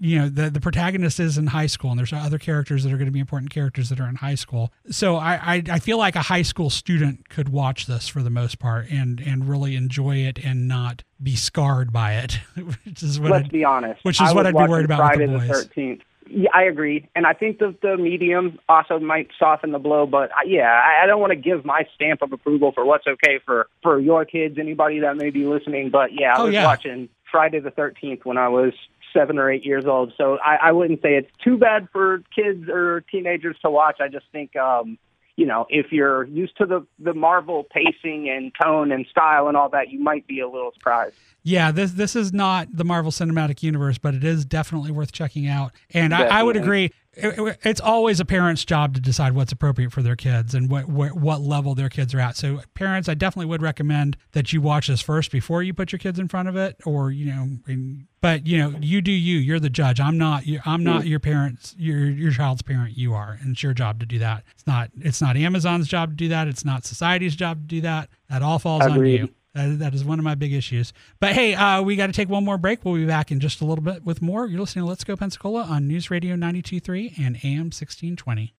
you 0.00 0.18
know 0.18 0.28
the 0.28 0.48
the 0.50 0.60
protagonist 0.60 1.18
is 1.18 1.38
in 1.38 1.48
high 1.48 1.66
school 1.66 1.90
and 1.90 1.98
there's 1.98 2.12
other 2.12 2.38
characters 2.38 2.84
that 2.84 2.92
are 2.92 2.96
going 2.96 3.06
to 3.06 3.12
be 3.12 3.18
important 3.18 3.50
characters 3.50 3.88
that 3.88 3.98
are 3.98 4.08
in 4.08 4.14
high 4.16 4.34
school 4.36 4.72
so 4.90 5.16
I, 5.16 5.34
I 5.56 5.62
i 5.72 5.78
feel 5.80 5.98
like 5.98 6.14
a 6.14 6.22
high 6.22 6.42
school 6.42 6.70
student 6.70 7.28
could 7.28 7.48
watch 7.48 7.86
this 7.86 8.06
for 8.06 8.22
the 8.22 8.30
most 8.30 8.58
part 8.60 8.88
and 8.90 9.20
and 9.20 9.48
really 9.48 9.74
enjoy 9.74 10.18
it 10.18 10.38
and 10.38 10.68
not 10.68 11.02
be 11.22 11.34
scarred 11.34 11.92
by 11.92 12.14
it 12.14 12.38
which 12.84 13.02
is 13.02 13.18
what 13.18 13.30
Let's 13.32 13.44
I'd- 13.46 13.52
be 13.52 13.64
honest. 13.64 14.04
which 14.04 14.20
is 14.20 14.28
I 14.30 14.32
what 14.34 14.46
I'd 14.46 14.54
be 14.54 14.66
worried 14.66 14.84
about 14.84 14.98
Friday 14.98 15.26
with 15.26 15.40
the 15.42 15.46
the. 15.48 15.52
Thirteenth. 15.54 16.00
Yeah, 16.30 16.50
I 16.54 16.64
agree, 16.64 17.08
and 17.16 17.26
I 17.26 17.32
think 17.32 17.58
the 17.58 17.74
the 17.80 17.96
medium 17.96 18.58
also 18.68 18.98
might 19.00 19.28
soften 19.38 19.72
the 19.72 19.78
blow. 19.78 20.04
But 20.06 20.30
I- 20.36 20.44
yeah, 20.46 20.70
I, 20.70 21.04
I 21.04 21.06
don't 21.06 21.22
want 21.22 21.30
to 21.30 21.36
give 21.36 21.64
my 21.64 21.86
stamp 21.94 22.20
of 22.20 22.32
approval 22.34 22.70
for 22.70 22.84
what's 22.84 23.06
okay 23.06 23.38
for 23.46 23.66
for 23.82 23.98
your 23.98 24.26
kids, 24.26 24.58
anybody 24.58 25.00
that 25.00 25.16
may 25.16 25.30
be 25.30 25.46
listening. 25.46 25.88
But 25.88 26.10
yeah, 26.12 26.34
I 26.36 26.40
Oh, 26.42 26.44
was 26.44 26.52
yeah. 26.52 26.66
watching 26.66 27.08
Friday 27.32 27.60
the 27.60 27.70
Thirteenth 27.70 28.26
when 28.26 28.36
I 28.36 28.48
was 28.48 28.74
seven 29.12 29.38
or 29.38 29.50
eight 29.50 29.64
years 29.64 29.84
old. 29.86 30.12
So 30.16 30.38
I, 30.38 30.68
I 30.68 30.72
wouldn't 30.72 31.02
say 31.02 31.14
it's 31.16 31.30
too 31.42 31.56
bad 31.56 31.88
for 31.92 32.22
kids 32.34 32.68
or 32.68 33.02
teenagers 33.02 33.56
to 33.62 33.70
watch. 33.70 34.00
I 34.00 34.08
just 34.08 34.26
think. 34.32 34.56
um 34.56 34.98
you 35.38 35.46
know, 35.46 35.66
if 35.70 35.92
you're 35.92 36.24
used 36.24 36.56
to 36.56 36.66
the 36.66 36.84
the 36.98 37.14
Marvel 37.14 37.64
pacing 37.70 38.28
and 38.28 38.50
tone 38.60 38.90
and 38.90 39.06
style 39.08 39.46
and 39.46 39.56
all 39.56 39.68
that, 39.68 39.88
you 39.88 40.00
might 40.00 40.26
be 40.26 40.40
a 40.40 40.48
little 40.48 40.72
surprised. 40.74 41.14
Yeah, 41.44 41.70
this 41.70 41.92
this 41.92 42.16
is 42.16 42.32
not 42.32 42.66
the 42.72 42.82
Marvel 42.82 43.12
Cinematic 43.12 43.62
Universe, 43.62 43.98
but 43.98 44.16
it 44.16 44.24
is 44.24 44.44
definitely 44.44 44.90
worth 44.90 45.12
checking 45.12 45.46
out. 45.46 45.70
And 45.94 46.12
I, 46.12 46.40
I 46.40 46.42
would 46.42 46.56
agree. 46.56 46.90
It- 47.14 47.38
it- 47.38 47.58
it's 47.64 47.80
always 47.80 48.20
a 48.20 48.24
parent's 48.24 48.64
job 48.64 48.94
to 48.94 49.00
decide 49.00 49.32
what's 49.32 49.50
appropriate 49.52 49.92
for 49.92 50.02
their 50.02 50.14
kids 50.16 50.54
and 50.54 50.70
what, 50.70 50.88
what 50.88 51.14
what 51.18 51.40
level 51.40 51.74
their 51.74 51.88
kids 51.88 52.14
are 52.14 52.20
at. 52.20 52.36
So, 52.36 52.60
parents, 52.74 53.08
I 53.08 53.14
definitely 53.14 53.46
would 53.46 53.62
recommend 53.62 54.16
that 54.32 54.52
you 54.52 54.60
watch 54.60 54.86
this 54.88 55.00
first 55.00 55.30
before 55.32 55.62
you 55.62 55.72
put 55.74 55.90
your 55.90 55.98
kids 55.98 56.18
in 56.18 56.28
front 56.28 56.48
of 56.48 56.56
it, 56.56 56.76
or 56.84 57.10
you 57.10 57.26
know, 57.26 57.48
and- 57.66 58.04
but 58.20 58.46
you 58.46 58.58
know, 58.58 58.74
you 58.80 59.00
do 59.00 59.12
you. 59.12 59.38
You're 59.38 59.60
the 59.60 59.70
judge. 59.70 60.00
I'm 60.00 60.18
not. 60.18 60.42
I'm 60.66 60.82
not 60.84 61.06
your 61.06 61.20
parents. 61.20 61.74
Your 61.78 62.08
your 62.10 62.32
child's 62.32 62.62
parent. 62.62 62.96
You 62.98 63.14
are, 63.14 63.38
and 63.40 63.52
it's 63.52 63.62
your 63.62 63.74
job 63.74 64.00
to 64.00 64.06
do 64.06 64.18
that. 64.18 64.42
It's 64.54 64.66
not. 64.66 64.90
It's 65.00 65.20
not 65.20 65.36
Amazon's 65.36 65.86
job 65.88 66.10
to 66.10 66.16
do 66.16 66.28
that. 66.28 66.48
It's 66.48 66.64
not 66.64 66.84
society's 66.84 67.36
job 67.36 67.58
to 67.62 67.66
do 67.66 67.80
that. 67.82 68.10
That 68.28 68.42
all 68.42 68.58
falls 68.58 68.82
on 68.90 68.98
you. 69.20 69.28
That, 69.54 69.78
that 69.78 69.94
is 69.94 70.04
one 70.04 70.18
of 70.18 70.24
my 70.24 70.34
big 70.34 70.52
issues. 70.52 70.92
But 71.20 71.32
hey, 71.32 71.54
uh, 71.54 71.82
we 71.82 71.96
got 71.96 72.08
to 72.08 72.12
take 72.12 72.28
one 72.28 72.44
more 72.44 72.58
break. 72.58 72.84
We'll 72.84 72.94
be 72.94 73.06
back 73.06 73.30
in 73.30 73.40
just 73.40 73.60
a 73.60 73.64
little 73.64 73.84
bit 73.84 74.04
with 74.04 74.22
more. 74.22 74.46
You're 74.46 74.60
listening 74.60 74.84
to 74.84 74.88
Let's 74.88 75.04
Go 75.04 75.16
Pensacola 75.16 75.62
on 75.62 75.88
News 75.88 76.10
Radio 76.10 76.36
92.3 76.36 77.18
and 77.18 77.36
AM 77.42 77.70
1620. 77.70 78.54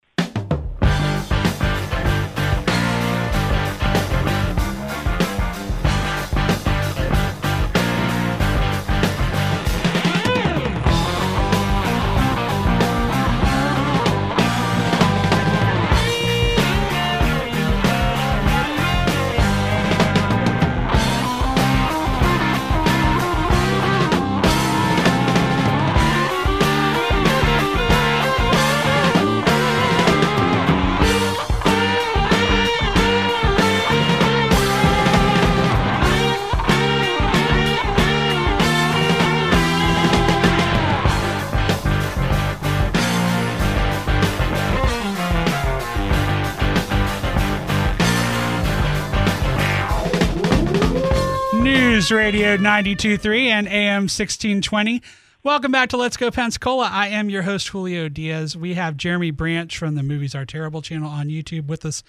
Radio 52.11 52.57
92.3 52.57 53.47
and 53.47 53.67
AM 53.67 54.03
1620. 54.03 55.01
Welcome 55.43 55.71
back 55.71 55.89
to 55.89 55.97
Let's 55.97 56.17
Go 56.17 56.31
Pensacola. 56.31 56.89
I 56.91 57.07
am 57.07 57.29
your 57.29 57.43
host, 57.43 57.67
Julio 57.69 58.09
Diaz. 58.09 58.57
We 58.57 58.73
have 58.73 58.97
Jeremy 58.97 59.31
Branch 59.31 59.77
from 59.77 59.95
the 59.95 60.03
Movies 60.03 60.33
Are 60.33 60.45
Terrible 60.45 60.81
channel 60.81 61.09
on 61.09 61.27
YouTube 61.27 61.67
with 61.67 61.85
us 61.85 62.03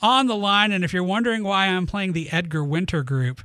on 0.00 0.26
the 0.26 0.36
line. 0.36 0.72
And 0.72 0.84
if 0.84 0.92
you're 0.92 1.04
wondering 1.04 1.44
why 1.44 1.66
I'm 1.66 1.86
playing 1.86 2.12
the 2.12 2.30
Edgar 2.30 2.64
Winter 2.64 3.02
group, 3.02 3.42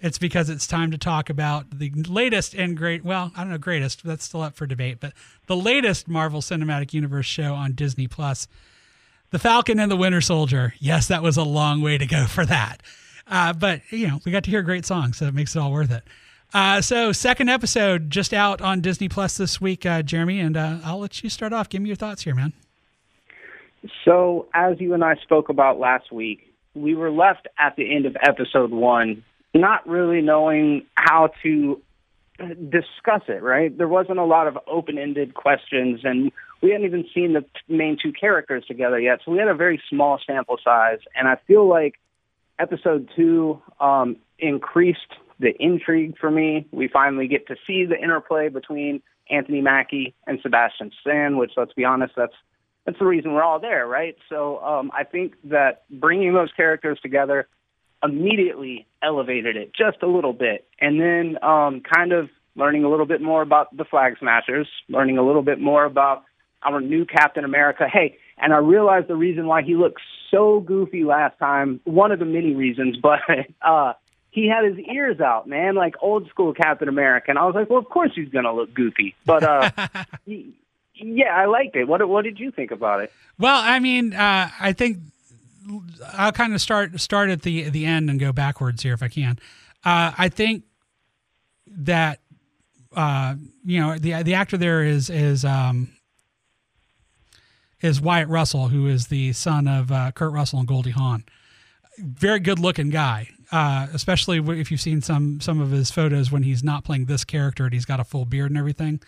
it's 0.00 0.18
because 0.18 0.48
it's 0.48 0.66
time 0.66 0.90
to 0.90 0.98
talk 0.98 1.28
about 1.28 1.78
the 1.78 1.90
latest 1.90 2.54
and 2.54 2.76
great, 2.76 3.04
well, 3.04 3.32
I 3.36 3.40
don't 3.40 3.50
know, 3.50 3.58
greatest, 3.58 4.04
that's 4.04 4.24
still 4.24 4.42
up 4.42 4.54
for 4.54 4.66
debate, 4.66 4.98
but 5.00 5.12
the 5.46 5.56
latest 5.56 6.08
Marvel 6.08 6.40
Cinematic 6.40 6.92
Universe 6.92 7.26
show 7.26 7.54
on 7.54 7.72
Disney 7.72 8.08
Plus. 8.08 8.48
The 9.30 9.38
Falcon 9.38 9.80
and 9.80 9.90
the 9.90 9.96
Winter 9.96 10.20
Soldier. 10.20 10.74
Yes, 10.78 11.08
that 11.08 11.22
was 11.22 11.36
a 11.36 11.42
long 11.42 11.80
way 11.80 11.98
to 11.98 12.06
go 12.06 12.26
for 12.26 12.46
that. 12.46 12.82
Uh, 13.26 13.52
but, 13.52 13.80
you 13.90 14.06
know, 14.06 14.20
we 14.24 14.32
got 14.32 14.44
to 14.44 14.50
hear 14.50 14.62
great 14.62 14.84
songs, 14.84 15.18
so 15.18 15.26
it 15.26 15.34
makes 15.34 15.56
it 15.56 15.58
all 15.58 15.72
worth 15.72 15.90
it. 15.90 16.04
Uh, 16.52 16.80
so, 16.80 17.10
second 17.10 17.48
episode 17.48 18.10
just 18.10 18.32
out 18.32 18.60
on 18.60 18.80
Disney 18.80 19.08
Plus 19.08 19.36
this 19.36 19.60
week, 19.60 19.84
uh, 19.84 20.02
Jeremy, 20.02 20.38
and 20.38 20.56
uh, 20.56 20.78
I'll 20.84 21.00
let 21.00 21.22
you 21.24 21.28
start 21.28 21.52
off. 21.52 21.68
Give 21.68 21.82
me 21.82 21.88
your 21.88 21.96
thoughts 21.96 22.22
here, 22.22 22.34
man. 22.34 22.52
So, 24.04 24.46
as 24.54 24.80
you 24.80 24.94
and 24.94 25.02
I 25.02 25.16
spoke 25.16 25.48
about 25.48 25.80
last 25.80 26.12
week, 26.12 26.54
we 26.74 26.94
were 26.94 27.10
left 27.10 27.48
at 27.58 27.74
the 27.74 27.94
end 27.94 28.06
of 28.06 28.16
episode 28.22 28.70
one, 28.70 29.24
not 29.52 29.86
really 29.88 30.20
knowing 30.20 30.86
how 30.94 31.30
to 31.42 31.80
discuss 32.38 33.22
it, 33.28 33.42
right? 33.42 33.76
There 33.76 33.88
wasn't 33.88 34.18
a 34.18 34.24
lot 34.24 34.46
of 34.46 34.56
open 34.68 34.96
ended 34.96 35.34
questions, 35.34 36.02
and 36.04 36.30
we 36.62 36.70
hadn't 36.70 36.86
even 36.86 37.04
seen 37.12 37.32
the 37.32 37.44
main 37.68 37.98
two 38.00 38.12
characters 38.12 38.64
together 38.66 39.00
yet. 39.00 39.20
So, 39.24 39.32
we 39.32 39.38
had 39.38 39.48
a 39.48 39.54
very 39.54 39.82
small 39.90 40.20
sample 40.24 40.58
size, 40.62 41.00
and 41.16 41.26
I 41.26 41.36
feel 41.48 41.68
like 41.68 41.96
episode 42.58 43.10
two 43.16 43.60
um, 43.80 44.16
increased 44.38 45.00
the 45.40 45.52
intrigue 45.58 46.16
for 46.18 46.30
me. 46.30 46.66
We 46.70 46.88
finally 46.88 47.28
get 47.28 47.46
to 47.48 47.56
see 47.66 47.84
the 47.84 47.96
interplay 47.96 48.48
between 48.48 49.02
Anthony 49.30 49.60
Mackie 49.60 50.14
and 50.26 50.38
Sebastian 50.42 50.90
Stan, 51.00 51.36
which, 51.36 51.52
let's 51.56 51.72
be 51.72 51.84
honest, 51.84 52.14
that's 52.16 52.34
that's 52.86 52.98
the 52.98 53.06
reason 53.06 53.32
we're 53.32 53.42
all 53.42 53.60
there, 53.60 53.86
right? 53.86 54.14
So 54.28 54.62
um, 54.62 54.90
I 54.92 55.04
think 55.04 55.36
that 55.44 55.84
bringing 55.90 56.34
those 56.34 56.50
characters 56.54 56.98
together 57.02 57.48
immediately 58.02 58.86
elevated 59.02 59.56
it 59.56 59.72
just 59.74 60.02
a 60.02 60.06
little 60.06 60.34
bit, 60.34 60.66
and 60.78 61.00
then 61.00 61.42
um, 61.42 61.80
kind 61.80 62.12
of 62.12 62.28
learning 62.56 62.84
a 62.84 62.90
little 62.90 63.06
bit 63.06 63.22
more 63.22 63.40
about 63.40 63.74
the 63.74 63.84
Flag 63.84 64.16
Smashers, 64.20 64.68
learning 64.88 65.16
a 65.16 65.26
little 65.26 65.42
bit 65.42 65.58
more 65.58 65.84
about 65.84 66.24
our 66.62 66.80
new 66.80 67.06
Captain 67.06 67.44
America. 67.44 67.88
Hey, 67.90 68.18
and 68.38 68.52
I 68.52 68.58
realized 68.58 69.08
the 69.08 69.16
reason 69.16 69.46
why 69.46 69.62
he 69.62 69.74
looked 69.74 70.00
so 70.30 70.60
goofy 70.60 71.04
last 71.04 71.38
time. 71.38 71.80
One 71.84 72.12
of 72.12 72.18
the 72.18 72.24
many 72.24 72.54
reasons, 72.54 72.96
but 73.02 73.20
uh, 73.62 73.94
he 74.30 74.48
had 74.48 74.64
his 74.64 74.78
ears 74.92 75.20
out, 75.20 75.46
man, 75.48 75.74
like 75.74 75.94
old 76.00 76.28
school 76.28 76.52
Captain 76.52 76.88
America. 76.88 77.26
And 77.30 77.38
I 77.38 77.46
was 77.46 77.54
like, 77.54 77.70
well, 77.70 77.78
of 77.78 77.88
course 77.88 78.12
he's 78.14 78.28
gonna 78.28 78.52
look 78.52 78.74
goofy, 78.74 79.14
but 79.24 79.42
uh, 79.44 79.70
he, 80.26 80.54
yeah, 80.94 81.34
I 81.34 81.46
liked 81.46 81.76
it. 81.76 81.86
What 81.86 82.06
what 82.08 82.24
did 82.24 82.38
you 82.38 82.50
think 82.50 82.70
about 82.70 83.00
it? 83.00 83.12
Well, 83.38 83.60
I 83.60 83.78
mean, 83.78 84.14
uh, 84.14 84.50
I 84.60 84.72
think 84.72 84.98
I'll 86.12 86.32
kind 86.32 86.54
of 86.54 86.60
start 86.60 86.98
start 87.00 87.30
at 87.30 87.42
the 87.42 87.70
the 87.70 87.86
end 87.86 88.10
and 88.10 88.20
go 88.20 88.32
backwards 88.32 88.82
here 88.82 88.94
if 88.94 89.02
I 89.02 89.08
can. 89.08 89.38
Uh, 89.84 90.12
I 90.16 90.28
think 90.28 90.64
that 91.66 92.20
uh, 92.94 93.34
you 93.64 93.80
know 93.80 93.98
the 93.98 94.22
the 94.22 94.34
actor 94.34 94.56
there 94.56 94.82
is 94.82 95.10
is 95.10 95.44
um, 95.44 95.90
is 97.84 98.00
Wyatt 98.00 98.28
Russell, 98.28 98.68
who 98.68 98.86
is 98.86 99.08
the 99.08 99.34
son 99.34 99.68
of 99.68 99.92
uh, 99.92 100.10
Kurt 100.12 100.32
Russell 100.32 100.58
and 100.58 100.66
Goldie 100.66 100.92
Hawn. 100.92 101.22
Very 101.98 102.40
good 102.40 102.58
looking 102.58 102.88
guy, 102.88 103.28
uh, 103.52 103.88
especially 103.92 104.38
if 104.58 104.70
you've 104.70 104.80
seen 104.80 105.02
some 105.02 105.38
some 105.40 105.60
of 105.60 105.70
his 105.70 105.90
photos 105.90 106.32
when 106.32 106.42
he's 106.44 106.64
not 106.64 106.82
playing 106.82 107.04
this 107.04 107.24
character 107.24 107.64
and 107.64 107.74
he's 107.74 107.84
got 107.84 108.00
a 108.00 108.04
full 108.04 108.24
beard 108.24 108.50
and 108.50 108.58
everything. 108.58 109.00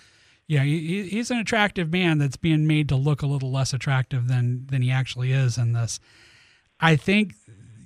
Yeah, 0.46 0.62
he, 0.62 1.04
he's 1.04 1.30
an 1.30 1.38
attractive 1.38 1.90
man 1.90 2.18
that's 2.18 2.36
being 2.36 2.66
made 2.66 2.88
to 2.90 2.96
look 2.96 3.22
a 3.22 3.26
little 3.26 3.50
less 3.50 3.72
attractive 3.72 4.28
than 4.28 4.66
than 4.66 4.82
he 4.82 4.90
actually 4.90 5.32
is 5.32 5.56
in 5.56 5.72
this. 5.72 5.98
I 6.78 6.96
think 6.96 7.32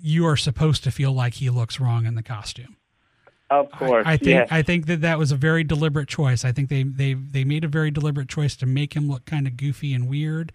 you 0.03 0.27
are 0.27 0.37
supposed 0.37 0.83
to 0.85 0.91
feel 0.91 1.13
like 1.13 1.35
he 1.35 1.51
looks 1.51 1.79
wrong 1.79 2.05
in 2.05 2.17
the 2.17 2.23
costume. 2.23 2.77
Of 3.49 3.71
course, 3.71 4.05
I, 4.07 4.15
I 4.15 4.17
think 4.17 4.29
yes. 4.29 4.49
I 4.51 4.63
think 4.63 4.87
that 4.87 5.03
that 5.03 5.19
was 5.19 5.31
a 5.31 5.37
very 5.37 5.63
deliberate 5.63 6.09
choice. 6.09 6.45
I 6.45 6.51
think 6.51 6.69
they 6.69 6.83
they 6.83 7.15
they 7.15 7.45
made 7.45 7.65
a 7.65 7.69
very 7.69 7.93
deliberate 7.93 8.29
choice 8.29 8.57
to 8.57 8.67
make 8.67 8.95
him 8.95 9.09
look 9.09 9.25
kind 9.25 9.47
of 9.47 9.57
goofy 9.57 9.95
and 9.95 10.09
weird. 10.09 10.53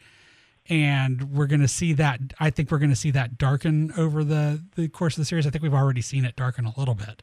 And 0.68 1.32
we're 1.32 1.46
going 1.46 1.62
to 1.62 1.68
see 1.68 1.94
that. 1.94 2.20
I 2.40 2.50
think 2.50 2.72
we're 2.72 2.80
going 2.80 2.90
to 2.90 2.96
see 2.96 3.12
that 3.12 3.38
darken 3.38 3.94
over 3.98 4.24
the 4.24 4.64
the 4.76 4.88
course 4.88 5.14
of 5.16 5.22
the 5.22 5.26
series. 5.26 5.46
I 5.46 5.52
think 5.52 5.62
we've 5.64 5.74
already 5.74 6.02
seen 6.02 6.26
it 6.26 6.36
darken 6.36 6.66
a 6.66 6.74
little 6.78 6.96
bit. 6.96 7.22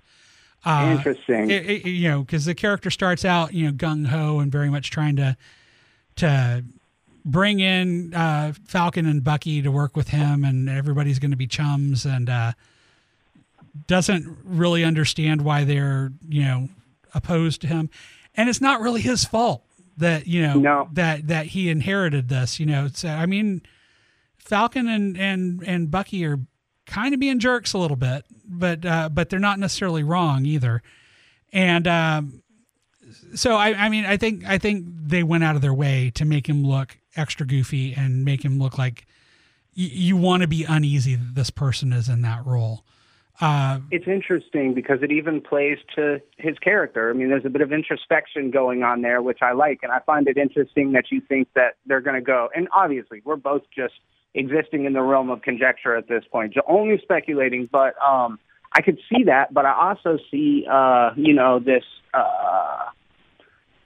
Uh, 0.64 0.94
Interesting. 0.96 1.50
it- 1.50 1.66
it- 1.68 1.86
you 1.88 2.08
know, 2.08 2.20
because 2.22 2.44
the 2.44 2.54
character 2.54 2.88
starts 2.88 3.24
out, 3.24 3.52
you 3.52 3.66
know, 3.66 3.72
gung 3.72 4.06
ho 4.06 4.38
and 4.38 4.52
very 4.52 4.70
much 4.70 4.90
trying 4.90 5.16
to 5.16 5.36
to 6.16 6.64
bring 7.24 7.58
in 7.60 8.14
uh, 8.14 8.52
Falcon 8.66 9.06
and 9.06 9.24
Bucky 9.24 9.60
to 9.62 9.70
work 9.72 9.96
with 9.96 10.08
him, 10.08 10.44
and 10.44 10.68
everybody's 10.68 11.18
going 11.18 11.30
to 11.32 11.36
be 11.36 11.46
chums, 11.48 12.04
and 12.06 12.30
uh, 12.30 12.52
doesn't 13.86 14.38
really 14.44 14.84
understand 14.84 15.42
why 15.42 15.64
they're 15.64 16.12
you 16.28 16.42
know 16.42 16.68
opposed 17.14 17.60
to 17.62 17.66
him, 17.66 17.90
and 18.36 18.48
it's 18.48 18.60
not 18.60 18.80
really 18.80 19.00
his 19.00 19.24
fault 19.24 19.64
that 19.96 20.26
you 20.26 20.42
know 20.42 20.54
No. 20.58 20.88
that 20.92 21.28
that 21.28 21.46
he 21.46 21.68
inherited 21.70 22.28
this. 22.28 22.58
You 22.60 22.66
know, 22.66 22.88
so 22.92 23.08
I 23.08 23.26
mean, 23.26 23.62
Falcon 24.36 24.88
and 24.88 25.16
and 25.18 25.62
and 25.66 25.90
Bucky 25.90 26.24
are 26.24 26.38
kind 26.86 27.14
of 27.14 27.20
being 27.20 27.38
jerks 27.38 27.72
a 27.72 27.78
little 27.78 27.96
bit, 27.96 28.24
but 28.44 28.84
uh, 28.84 29.08
but 29.08 29.28
they're 29.30 29.38
not 29.38 29.58
necessarily 29.58 30.02
wrong 30.02 30.44
either, 30.46 30.82
and. 31.52 31.86
Um, 31.86 32.38
so 33.34 33.56
I, 33.56 33.74
I 33.74 33.88
mean, 33.90 34.06
I 34.06 34.16
think 34.16 34.44
I 34.46 34.56
think 34.58 34.86
they 34.88 35.22
went 35.22 35.44
out 35.44 35.54
of 35.54 35.60
their 35.60 35.74
way 35.74 36.10
to 36.14 36.24
make 36.24 36.48
him 36.48 36.64
look 36.64 36.96
extra 37.14 37.46
goofy 37.46 37.92
and 37.94 38.24
make 38.24 38.42
him 38.42 38.58
look 38.58 38.78
like 38.78 39.06
y- 39.76 39.90
you 39.92 40.16
want 40.16 40.40
to 40.42 40.48
be 40.48 40.64
uneasy 40.64 41.14
that 41.16 41.34
this 41.34 41.50
person 41.50 41.92
is 41.92 42.08
in 42.08 42.22
that 42.22 42.46
role. 42.46 42.86
Uh, 43.42 43.80
it's 43.90 44.06
interesting 44.06 44.72
because 44.72 45.02
it 45.02 45.10
even 45.10 45.40
plays 45.40 45.76
to 45.96 46.22
his 46.38 46.56
character. 46.60 47.10
I 47.10 47.12
mean, 47.12 47.28
there's 47.28 47.44
a 47.44 47.50
bit 47.50 47.60
of 47.60 47.72
introspection 47.72 48.52
going 48.52 48.84
on 48.84 49.02
there, 49.02 49.20
which 49.20 49.40
I 49.42 49.50
like, 49.50 49.80
and 49.82 49.90
I 49.90 49.98
find 50.06 50.28
it 50.28 50.36
interesting 50.36 50.92
that 50.92 51.06
you 51.10 51.20
think 51.20 51.48
that 51.56 51.74
they're 51.84 52.00
going 52.00 52.14
to 52.14 52.22
go. 52.22 52.50
And 52.54 52.68
obviously, 52.70 53.20
we're 53.24 53.34
both 53.34 53.62
just 53.74 53.94
existing 54.32 54.84
in 54.84 54.92
the 54.92 55.02
realm 55.02 55.28
of 55.28 55.42
conjecture 55.42 55.96
at 55.96 56.06
this 56.06 56.22
point, 56.30 56.54
ju- 56.54 56.62
only 56.68 57.00
speculating. 57.02 57.68
But 57.70 58.00
um, 58.00 58.38
I 58.74 58.80
could 58.80 59.00
see 59.10 59.24
that, 59.24 59.52
but 59.52 59.66
I 59.66 59.88
also 59.88 60.18
see, 60.30 60.64
uh, 60.70 61.10
you 61.16 61.34
know, 61.34 61.58
this 61.58 61.82
uh, 62.14 62.90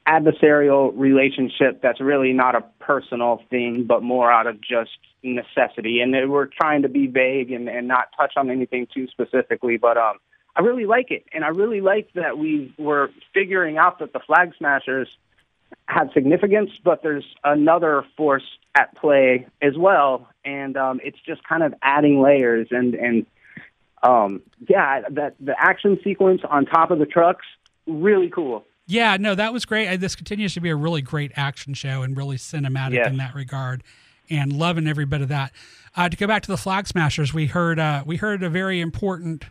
adversarial 0.06 0.92
relationship 0.94 1.80
that's 1.80 2.02
really 2.02 2.34
not 2.34 2.56
a 2.56 2.60
personal 2.78 3.40
thing, 3.48 3.86
but 3.88 4.02
more 4.02 4.30
out 4.30 4.46
of 4.46 4.60
just 4.60 4.98
necessity. 5.34 6.00
And 6.00 6.14
they 6.14 6.24
we're 6.24 6.46
trying 6.46 6.82
to 6.82 6.88
be 6.88 7.06
vague 7.06 7.50
and, 7.50 7.68
and 7.68 7.88
not 7.88 8.08
touch 8.18 8.34
on 8.36 8.50
anything 8.50 8.86
too 8.92 9.08
specifically, 9.08 9.76
but 9.76 9.96
um, 9.96 10.18
I 10.54 10.60
really 10.60 10.86
like 10.86 11.10
it, 11.10 11.24
and 11.34 11.44
I 11.44 11.48
really 11.48 11.80
like 11.80 12.08
that 12.14 12.38
we 12.38 12.74
were 12.78 13.10
figuring 13.34 13.76
out 13.76 13.98
that 13.98 14.12
the 14.12 14.20
Flag 14.20 14.52
Smashers 14.56 15.08
have 15.88 16.08
significance, 16.14 16.70
but 16.82 17.02
there's 17.02 17.24
another 17.44 18.04
force 18.16 18.44
at 18.74 18.94
play 18.96 19.46
as 19.60 19.76
well, 19.76 20.28
and 20.44 20.76
um, 20.76 21.00
it's 21.02 21.18
just 21.26 21.42
kind 21.44 21.62
of 21.62 21.74
adding 21.82 22.22
layers 22.22 22.68
and 22.70 22.94
and 22.94 23.26
um, 24.02 24.42
yeah, 24.68 25.02
that 25.10 25.34
the 25.40 25.54
action 25.58 25.98
sequence 26.04 26.42
on 26.48 26.64
top 26.66 26.90
of 26.90 26.98
the 26.98 27.06
trucks 27.06 27.44
really 27.86 28.28
cool. 28.30 28.64
yeah, 28.86 29.16
no, 29.18 29.34
that 29.34 29.52
was 29.52 29.64
great. 29.64 29.96
This 29.98 30.14
continues 30.16 30.54
to 30.54 30.60
be 30.60 30.70
a 30.70 30.76
really 30.76 31.02
great 31.02 31.32
action 31.36 31.74
show 31.74 32.02
and 32.02 32.16
really 32.16 32.36
cinematic 32.36 32.94
Yes. 32.94 33.08
in 33.08 33.16
that 33.18 33.34
regard, 33.34 33.82
and 34.30 34.52
loving 34.52 34.86
every 34.86 35.06
bit 35.06 35.22
of 35.22 35.28
that. 35.28 35.52
Uh, 35.96 36.08
to 36.08 36.16
go 36.16 36.26
back 36.26 36.42
to 36.42 36.50
the 36.50 36.56
Flag 36.56 36.86
Smashers, 36.86 37.32
we 37.32 37.46
heard 37.46 37.78
uh, 37.78 38.02
we 38.06 38.16
heard 38.16 38.42
a 38.42 38.50
very 38.50 38.80
important 38.80 39.44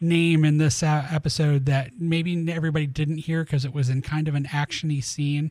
name 0.00 0.44
in 0.44 0.58
this 0.58 0.82
uh, 0.82 1.06
episode 1.10 1.66
that 1.66 1.90
maybe 1.98 2.50
everybody 2.50 2.86
didn't 2.86 3.18
hear 3.18 3.44
because 3.44 3.64
it 3.64 3.74
was 3.74 3.88
in 3.88 4.02
kind 4.02 4.28
of 4.28 4.34
an 4.34 4.44
actiony 4.44 5.02
scene. 5.02 5.50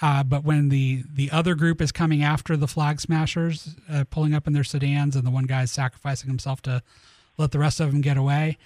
Uh, 0.00 0.22
but 0.22 0.44
when 0.44 0.68
the 0.68 1.02
the 1.12 1.30
other 1.30 1.54
group 1.54 1.80
is 1.80 1.90
coming 1.92 2.22
after 2.22 2.56
the 2.56 2.68
Flag 2.68 3.00
Smashers, 3.00 3.76
uh, 3.90 4.04
pulling 4.10 4.34
up 4.34 4.46
in 4.46 4.52
their 4.52 4.64
sedans, 4.64 5.16
and 5.16 5.26
the 5.26 5.30
one 5.30 5.44
guy 5.44 5.62
is 5.62 5.72
sacrificing 5.72 6.28
himself 6.28 6.62
to 6.62 6.82
let 7.36 7.50
the 7.50 7.58
rest 7.58 7.80
of 7.80 7.90
them 7.90 8.00
get 8.00 8.16
away, 8.16 8.58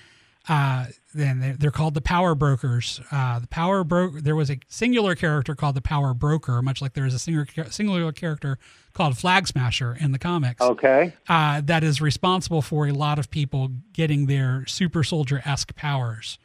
uh, 0.49 0.87
then 1.15 1.41
they're, 1.41 1.53
they're 1.55 1.71
called 1.71 1.95
the 1.95 2.01
Power 2.01 2.35
Brokers. 2.35 3.01
Uh, 3.13 3.39
the 3.39 3.47
Power 3.47 3.85
Broker. 3.85 4.21
There 4.21 4.35
was 4.35 4.51
a 4.51 4.59
singular 4.69 5.15
character 5.15 5.55
called 5.55 5.77
the 5.77 5.81
Power 5.83 6.15
Broker, 6.15 6.61
much 6.63 6.83
like 6.83 6.95
there 6.95 7.07
is 7.07 7.15
a 7.15 7.19
singular 7.19 7.47
singular 7.71 8.11
character 8.13 8.59
called 8.93 9.17
Flag 9.17 9.47
Smasher 9.47 9.97
in 10.01 10.13
the 10.13 10.19
comics 10.19 10.61
Okay. 10.61 11.15
uh, 11.29 11.61
that 11.63 11.83
is 11.85 12.01
responsible 12.01 12.61
for 12.61 12.87
a 12.89 12.93
lot 12.93 13.19
of 13.19 13.31
people 13.31 13.71
getting 13.93 14.27
their 14.27 14.65
super 14.67 15.03
soldier 15.05 15.41
esque 15.47 15.75
powers. 15.77 16.39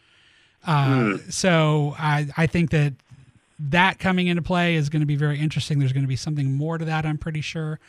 Uh, 0.65 1.17
So 1.29 1.95
I, 1.97 2.27
I 2.37 2.47
think 2.47 2.69
that 2.71 2.93
that 3.59 3.99
coming 3.99 4.27
into 4.27 4.41
play 4.41 4.75
is 4.75 4.89
going 4.89 4.99
to 5.01 5.05
be 5.05 5.15
very 5.15 5.39
interesting. 5.39 5.79
There's 5.79 5.91
going 5.93 6.03
to 6.03 6.07
be 6.09 6.15
something 6.15 6.53
more 6.53 6.77
to 6.77 6.85
that, 6.85 7.05
I'm 7.05 7.17
pretty 7.17 7.41
sure. 7.41 7.79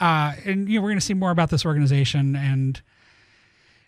Uh, 0.00 0.32
and 0.44 0.68
you 0.68 0.78
know, 0.78 0.82
we're 0.82 0.88
going 0.88 0.98
to 1.00 1.04
see 1.04 1.14
more 1.14 1.30
about 1.30 1.50
this 1.50 1.66
organization 1.66 2.34
and 2.34 2.80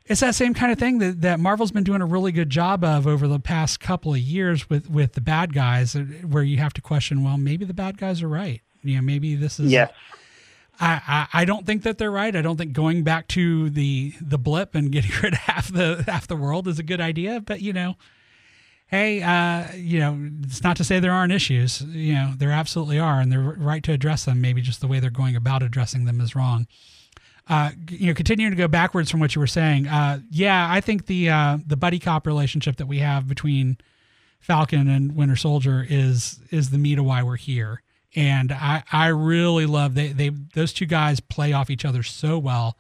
it's 0.07 0.21
that 0.21 0.35
same 0.35 0.53
kind 0.53 0.71
of 0.71 0.79
thing 0.79 0.99
that, 0.99 1.23
that 1.23 1.41
Marvel's 1.41 1.73
been 1.73 1.85
doing 1.85 2.03
a 2.03 2.07
really 2.07 2.33
good 2.33 2.51
job 2.51 2.85
of 2.85 3.07
over 3.07 3.27
the 3.27 3.41
past 3.41 3.81
couple 3.81 4.13
of 4.13 4.21
years 4.21 4.69
with 4.69 4.91
with 4.91 5.15
the 5.15 5.21
bad 5.21 5.55
guys, 5.55 5.97
uh, 5.97 6.01
where 6.27 6.43
you 6.43 6.59
have 6.59 6.75
to 6.75 6.83
question, 6.83 7.25
well, 7.25 7.39
maybe 7.39 7.65
the 7.65 7.75
bad 7.75 7.97
guys 7.97 8.23
are 8.23 8.29
right. 8.29 8.61
You 8.83 8.97
know, 8.97 9.03
maybe 9.03 9.35
this 9.35 9.59
is. 9.59 9.73
Yes. 9.73 9.93
I, 10.81 11.01
I, 11.07 11.43
I 11.43 11.45
don't 11.45 11.65
think 11.65 11.85
that 11.85 11.99
they're 11.99 12.11
right. 12.11 12.35
I 12.35 12.43
don't 12.43 12.57
think 12.57 12.73
going 12.73 13.05
back 13.05 13.29
to 13.29 13.71
the 13.71 14.13
the 14.21 14.39
blip 14.39 14.75
and 14.75 14.91
getting 14.93 15.13
rid 15.23 15.35
of 15.35 15.39
half 15.41 15.73
the 15.73 16.05
half 16.07 16.27
the 16.27 16.37
world 16.37 16.69
is 16.69 16.79
a 16.79 16.83
good 16.83 17.01
idea. 17.01 17.41
But 17.41 17.63
you 17.63 17.73
know, 17.73 17.97
hey, 18.89 19.23
uh, 19.23 19.73
you 19.75 20.01
know, 20.01 20.19
it's 20.43 20.63
not 20.63 20.77
to 20.77 20.85
say 20.85 21.01
there 21.01 21.13
aren't 21.13 21.33
issues. 21.33 21.81
You 21.81 22.15
know, 22.15 22.33
there 22.37 22.51
absolutely 22.51 22.99
are, 22.99 23.21
and 23.21 23.33
they're 23.33 23.41
right 23.41 23.83
to 23.85 23.93
address 23.93 24.25
them. 24.27 24.41
Maybe 24.41 24.61
just 24.61 24.81
the 24.81 24.87
way 24.87 25.01
they're 25.01 25.11
going 25.11 25.37
about 25.37 25.63
addressing 25.63 26.05
them 26.05 26.21
is 26.21 26.37
wrong. 26.37 26.67
Uh, 27.47 27.71
you 27.91 28.07
know, 28.07 28.15
continuing 28.15 28.51
to 28.53 28.57
go 28.57 28.67
backwards 28.69 29.11
from 29.11 29.21
what 29.21 29.35
you 29.35 29.41
were 29.41 29.47
saying. 29.47 29.87
Uh, 29.87 30.19
yeah, 30.31 30.67
I 30.71 30.81
think 30.81 31.07
the 31.07 31.29
uh, 31.29 31.59
the 31.67 31.77
buddy 31.77 31.99
cop 31.99 32.27
relationship 32.27 32.77
that 32.77 32.87
we 32.87 33.01
have 33.01 33.29
between 33.29 33.77
Falcon 34.41 34.89
and 34.89 35.15
Winter 35.15 35.37
Soldier 35.37 35.87
is 35.89 36.41
is 36.51 36.71
the 36.71 36.79
meat 36.79 36.99
of 36.99 37.05
why 37.05 37.23
we're 37.23 37.37
here. 37.37 37.83
And 38.17 38.53
I 38.53 38.83
I 38.93 39.09
really 39.09 39.67
love 39.67 39.95
they 39.95 40.09
they 40.09 40.31
those 40.31 40.73
two 40.73 40.87
guys 40.87 41.21
play 41.21 41.53
off 41.53 41.69
each 41.69 41.85
other 41.85 42.03
so 42.03 42.39
well. 42.39 42.79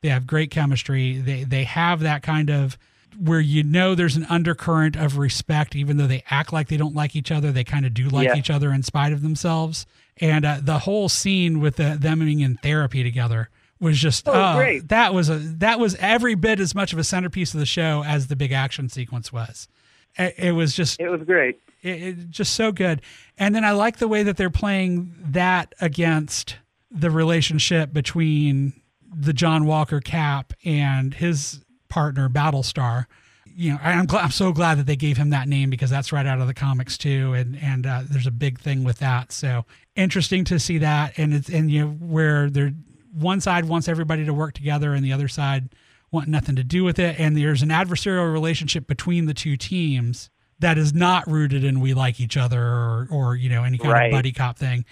They 0.00 0.08
have 0.08 0.26
great 0.26 0.50
chemistry. 0.50 1.18
They 1.18 1.44
they 1.44 1.64
have 1.64 2.00
that 2.00 2.22
kind 2.22 2.48
of 2.50 2.78
where 3.18 3.40
you 3.40 3.62
know 3.62 3.94
there's 3.94 4.16
an 4.16 4.26
undercurrent 4.30 4.96
of 4.96 5.18
respect, 5.18 5.74
even 5.74 5.96
though 5.96 6.06
they 6.06 6.22
act 6.30 6.52
like 6.52 6.68
they 6.68 6.76
don't 6.76 6.94
like 6.94 7.16
each 7.16 7.30
other. 7.30 7.50
They 7.50 7.64
kind 7.64 7.84
of 7.86 7.94
do 7.94 8.08
like 8.08 8.26
Yeah. 8.28 8.36
each 8.36 8.50
other 8.50 8.72
in 8.72 8.82
spite 8.82 9.12
of 9.12 9.22
themselves. 9.22 9.86
And 10.18 10.44
uh, 10.44 10.58
the 10.62 10.80
whole 10.80 11.08
scene 11.08 11.60
with 11.60 11.76
the, 11.76 11.96
them 11.98 12.20
being 12.20 12.40
in 12.40 12.56
therapy 12.56 13.02
together 13.02 13.48
was 13.80 13.98
just 13.98 14.26
Oh, 14.28 14.32
oh, 14.34 14.56
great. 14.56 14.88
that 14.88 15.12
was 15.14 15.28
a 15.28 15.36
that 15.38 15.78
was 15.78 15.94
every 15.96 16.34
bit 16.34 16.60
as 16.60 16.74
much 16.74 16.92
of 16.92 16.98
a 16.98 17.04
centerpiece 17.04 17.52
of 17.54 17.60
the 17.60 17.66
show 17.66 18.02
as 18.06 18.26
the 18.28 18.36
big 18.36 18.52
action 18.52 18.88
sequence 18.88 19.32
was. 19.32 19.68
It, 20.18 20.34
it 20.38 20.52
was 20.52 20.74
just 20.74 20.98
It 21.00 21.08
was 21.08 21.22
great. 21.22 21.60
it, 21.82 22.02
it 22.02 22.30
just 22.30 22.54
so 22.54 22.72
good. 22.72 23.02
And 23.38 23.54
then 23.54 23.64
I 23.64 23.72
like 23.72 23.98
the 23.98 24.08
way 24.08 24.22
that 24.22 24.36
they're 24.36 24.50
playing 24.50 25.14
that 25.30 25.74
against 25.80 26.56
the 26.90 27.10
relationship 27.10 27.92
between 27.92 28.72
the 29.14 29.32
John 29.32 29.66
Walker 29.66 30.00
Cap 30.00 30.52
and 30.64 31.12
his 31.14 31.60
partner 31.88 32.28
Battlestar. 32.28 33.06
You 33.58 33.72
know, 33.72 33.78
I'm 33.82 34.04
glad, 34.06 34.22
I'm 34.24 34.30
so 34.30 34.52
glad 34.52 34.78
that 34.78 34.86
they 34.86 34.96
gave 34.96 35.16
him 35.16 35.30
that 35.30 35.48
name 35.48 35.70
because 35.70 35.88
that's 35.88 36.12
right 36.12 36.26
out 36.26 36.40
of 36.40 36.46
the 36.46 36.52
comics 36.54 36.98
too, 36.98 37.32
and 37.32 37.56
and 37.62 37.86
uh, 37.86 38.02
there's 38.10 38.26
a 38.26 38.30
big 38.30 38.58
thing 38.60 38.84
with 38.84 38.98
that. 38.98 39.32
So 39.32 39.64
interesting 39.94 40.44
to 40.44 40.58
see 40.58 40.76
that, 40.78 41.18
and 41.18 41.32
it's 41.32 41.48
and 41.48 41.70
you 41.70 41.84
know 41.86 41.90
where 41.92 42.50
they're 42.50 42.72
one 43.16 43.40
side 43.40 43.64
wants 43.64 43.88
everybody 43.88 44.24
to 44.24 44.34
work 44.34 44.54
together, 44.54 44.92
and 44.94 45.04
the 45.04 45.12
other 45.12 45.28
side 45.28 45.70
want 46.10 46.28
nothing 46.28 46.56
to 46.56 46.64
do 46.64 46.84
with 46.84 46.98
it, 46.98 47.18
and 47.18 47.36
there's 47.36 47.62
an 47.62 47.70
adversarial 47.70 48.32
relationship 48.32 48.86
between 48.86 49.26
the 49.26 49.34
two 49.34 49.56
teams 49.56 50.30
that 50.58 50.78
is 50.78 50.94
not 50.94 51.26
rooted 51.30 51.64
in 51.64 51.80
we 51.80 51.92
like 51.94 52.20
each 52.20 52.36
other 52.36 52.62
or 52.62 53.08
or 53.10 53.36
you 53.36 53.48
know 53.48 53.64
any 53.64 53.78
kind 53.78 53.92
Right. 53.92 54.06
of 54.06 54.12
buddy 54.12 54.32
cop 54.32 54.58
thing. 54.58 54.84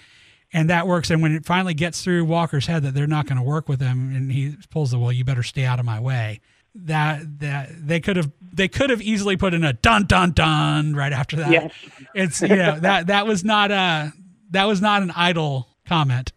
And 0.53 0.69
that 0.69 0.87
works. 0.87 1.09
And 1.09 1.21
when 1.21 1.33
it 1.33 1.43
finally 1.45 1.73
gets 1.73 2.01
through 2.03 2.23
walker's 2.25 2.67
head 2.67 2.83
that 2.83 2.93
they're 2.93 3.07
not 3.07 3.25
going 3.25 3.37
to 3.37 3.43
work 3.43 3.67
with 3.67 3.81
him 3.81 4.15
and 4.15 4.31
he 4.31 4.55
pulls 4.69 4.91
the 4.91 4.99
well 4.99 5.11
you 5.11 5.25
better 5.25 5.43
stay 5.43 5.65
out 5.65 5.79
of 5.79 5.85
my 5.85 5.99
way 5.99 6.39
that 6.75 7.39
that 7.39 7.69
they 7.87 7.99
could 7.99 8.15
have 8.15 8.31
they 8.53 8.67
could 8.67 8.89
have 8.89 9.01
easily 9.01 9.35
put 9.37 9.53
in 9.53 9.63
a 9.63 9.73
dun 9.73 10.05
dun 10.05 10.31
dun 10.31 10.93
right 10.93 11.11
after 11.13 11.35
that. 11.37 11.51
Yes. 11.51 11.71
it's 12.13 12.41
you 12.41 12.49
know 12.55 12.79
that 12.79 13.07
that 13.07 13.25
was 13.25 13.43
not 13.43 13.71
a 13.71 14.13
that 14.51 14.65
was 14.65 14.81
not 14.81 15.01
an 15.01 15.11
idle 15.15 15.67
comment 15.87 16.31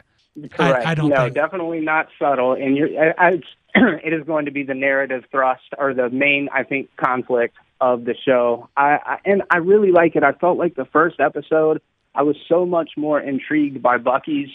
Correct. 0.51 0.87
I 0.87 0.95
don't 0.95 1.11
no, 1.11 1.25
think- 1.25 1.35
definitely 1.35 1.81
not 1.81 2.09
subtle. 2.19 2.53
And 2.53 2.77
you're, 2.77 2.89
I, 2.99 3.15
I, 3.19 3.31
it 4.05 4.13
is 4.13 4.25
going 4.27 4.47
to 4.47 4.51
be 4.51 4.63
the 4.63 4.75
narrative 4.75 5.25
thrust 5.31 5.63
or 5.77 5.95
the 5.95 6.11
main, 6.11 6.49
I 6.53 6.65
think, 6.65 6.95
conflict 6.97 7.57
of 7.81 8.05
the 8.05 8.15
show. 8.25 8.69
I, 8.77 8.99
I 9.05 9.19
and 9.25 9.43
I 9.51 9.59
really 9.59 9.93
like 9.93 10.17
it. 10.17 10.23
I 10.23 10.33
felt 10.33 10.59
like 10.59 10.75
the 10.75 10.87
first 10.87 11.21
episode, 11.21 11.81
I 12.15 12.23
was 12.23 12.37
so 12.49 12.67
much 12.67 12.91
more 12.97 13.21
intrigued 13.21 13.83
by 13.83 13.99
Bucky's 13.99 14.49